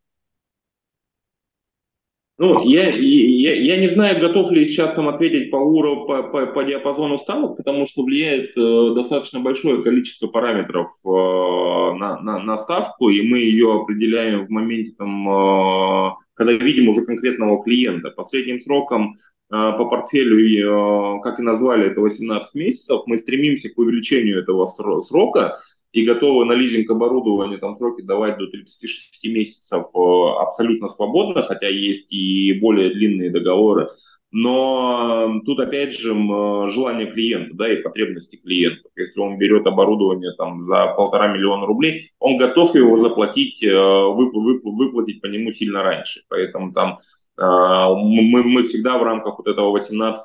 Ну, 2.38 2.66
я, 2.66 2.90
я, 2.90 3.56
я 3.56 3.78
не 3.78 3.88
знаю, 3.88 4.20
готов 4.20 4.52
ли 4.52 4.66
сейчас 4.66 4.94
там 4.94 5.08
ответить 5.08 5.52
по 5.52 5.56
уровню, 5.56 6.06
по, 6.06 6.24
по, 6.24 6.46
по 6.48 6.64
диапазону 6.66 7.18
ставок, 7.18 7.56
потому 7.56 7.88
что 7.88 8.04
влияет 8.04 8.58
э, 8.58 8.94
достаточно 8.94 9.40
большое 9.40 9.82
количество 9.82 10.28
параметров 10.28 10.88
э, 11.06 11.08
на, 11.08 12.20
на, 12.20 12.40
на 12.40 12.58
ставку, 12.58 13.10
и 13.10 13.26
мы 13.26 13.40
ее 13.40 13.74
определяем 13.74 14.48
в 14.48 14.50
моменте, 14.50 14.92
там, 14.98 15.30
э, 15.30 16.12
когда 16.34 16.52
видим 16.52 16.90
уже 16.90 17.06
конкретного 17.06 17.64
клиента. 17.64 18.12
По 18.12 18.26
средним 18.26 18.60
срокам 18.60 19.14
э, 19.14 19.16
по 19.50 19.86
портфелю, 19.86 21.18
э, 21.18 21.22
как 21.22 21.40
и 21.40 21.42
назвали, 21.44 21.88
это 21.88 22.02
18 22.02 22.54
месяцев, 22.56 23.04
мы 23.06 23.18
стремимся 23.18 23.70
к 23.70 23.78
увеличению 23.78 24.42
этого 24.42 24.66
срока, 24.66 25.58
и 25.96 26.04
готовы 26.04 26.44
на 26.44 26.52
лизинг 26.52 26.92
оборудование 26.92 27.58
там 27.58 27.78
сроки 27.78 28.02
давать 28.02 28.38
до 28.38 28.48
36 28.48 29.24
месяцев 29.28 29.86
э, 29.96 30.40
абсолютно 30.42 30.90
свободно, 30.90 31.44
хотя 31.44 31.70
есть 31.70 32.12
и 32.12 32.60
более 32.60 32.90
длинные 32.90 33.30
договоры. 33.30 33.88
Но 34.30 35.40
тут 35.46 35.62
опять 35.62 35.98
же 35.98 36.10
желание 36.10 37.10
клиента, 37.10 37.56
да, 37.56 37.72
и 37.72 37.82
потребности 37.82 38.36
клиента. 38.36 38.90
Если 38.98 39.18
он 39.22 39.38
берет 39.38 39.66
оборудование 39.68 40.34
там 40.38 40.64
за 40.64 40.88
полтора 40.98 41.30
миллиона 41.30 41.66
рублей, 41.66 42.10
он 42.20 42.36
готов 42.36 42.76
его 42.76 43.00
заплатить, 43.00 43.64
э, 43.64 43.74
выплатить 43.74 45.22
по 45.22 45.28
нему 45.28 45.54
сильно 45.54 45.82
раньше. 45.82 46.24
Поэтому 46.28 46.74
там 46.74 46.98
э, 47.38 47.42
мы, 47.42 48.44
мы 48.44 48.64
всегда 48.64 48.98
в 48.98 49.04
рамках 49.04 49.38
вот 49.38 49.48
этого 49.48 49.80
18-20 49.80 50.18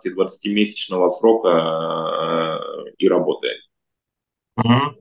месячного 0.47 1.11
срока 1.13 2.61
и 2.99 3.09
работаем. 3.09 3.57
Uh-huh. 4.59 4.95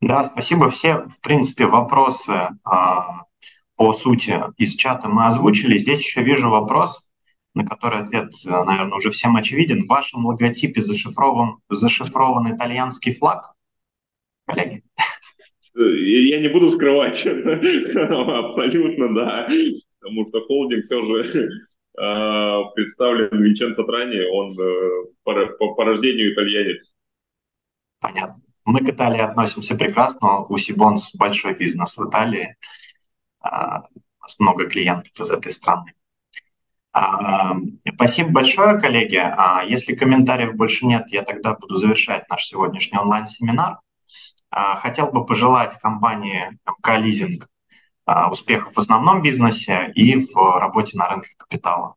Да, 0.00 0.22
спасибо. 0.24 0.68
Все, 0.68 1.06
в 1.08 1.20
принципе, 1.22 1.66
вопросы 1.66 2.48
а, 2.64 3.22
по 3.76 3.92
сути 3.92 4.42
из 4.56 4.74
чата 4.74 5.08
мы 5.08 5.26
озвучили. 5.26 5.78
Здесь 5.78 6.00
еще 6.00 6.22
вижу 6.22 6.50
вопрос 6.50 7.08
на 7.54 7.66
который 7.66 8.00
ответ, 8.00 8.32
наверное, 8.44 8.96
уже 8.96 9.10
всем 9.10 9.36
очевиден. 9.36 9.84
В 9.84 9.88
вашем 9.88 10.26
логотипе 10.26 10.80
зашифрован, 10.80 11.58
зашифрован 11.68 12.54
итальянский 12.54 13.12
флаг, 13.12 13.52
коллеги? 14.46 14.82
Я 15.74 16.40
не 16.40 16.48
буду 16.48 16.70
скрывать, 16.72 17.26
абсолютно, 17.26 19.14
да, 19.14 19.48
потому 20.00 20.28
что 20.28 20.40
холдинг 20.42 20.84
все 20.84 21.22
же 21.22 21.50
а, 21.96 22.64
представлен 22.74 23.42
Винченцо 23.42 23.82
Трани, 23.84 24.20
он 24.30 24.58
э, 24.60 25.06
по, 25.24 25.74
по 25.74 25.84
рождению 25.84 26.34
итальянец. 26.34 26.92
Понятно. 28.00 28.41
Мы 28.64 28.80
к 28.80 28.88
Италии 28.88 29.20
относимся 29.20 29.74
прекрасно. 29.76 30.38
У 30.40 30.56
Сибонс 30.56 31.14
большой 31.14 31.54
бизнес 31.54 31.96
в 31.96 32.08
Италии. 32.08 32.56
А, 33.40 33.80
у 33.80 34.22
нас 34.22 34.38
много 34.38 34.68
клиентов 34.68 35.12
из 35.18 35.30
этой 35.30 35.50
страны. 35.52 35.94
А, 36.92 37.56
спасибо 37.94 38.30
большое, 38.30 38.80
коллеги. 38.80 39.20
Если 39.68 39.94
комментариев 39.94 40.54
больше 40.54 40.86
нет, 40.86 41.06
я 41.08 41.22
тогда 41.22 41.54
буду 41.54 41.76
завершать 41.76 42.28
наш 42.28 42.44
сегодняшний 42.44 42.98
онлайн-семинар. 42.98 43.78
Хотел 44.50 45.10
бы 45.10 45.24
пожелать 45.24 45.78
компании 45.80 46.58
МК 46.66 46.98
Лизинг 46.98 47.48
успехов 48.30 48.74
в 48.74 48.78
основном 48.78 49.22
бизнесе 49.22 49.90
и 49.94 50.16
в 50.16 50.58
работе 50.58 50.98
на 50.98 51.08
рынке 51.08 51.30
капитала. 51.38 51.94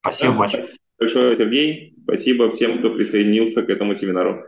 Спасибо 0.00 0.34
большое. 0.34 0.68
Большое, 0.98 1.36
Сергей. 1.36 1.94
Спасибо 2.02 2.50
всем, 2.50 2.78
кто 2.78 2.90
присоединился 2.90 3.62
к 3.62 3.68
этому 3.68 3.94
семинару. 3.94 4.44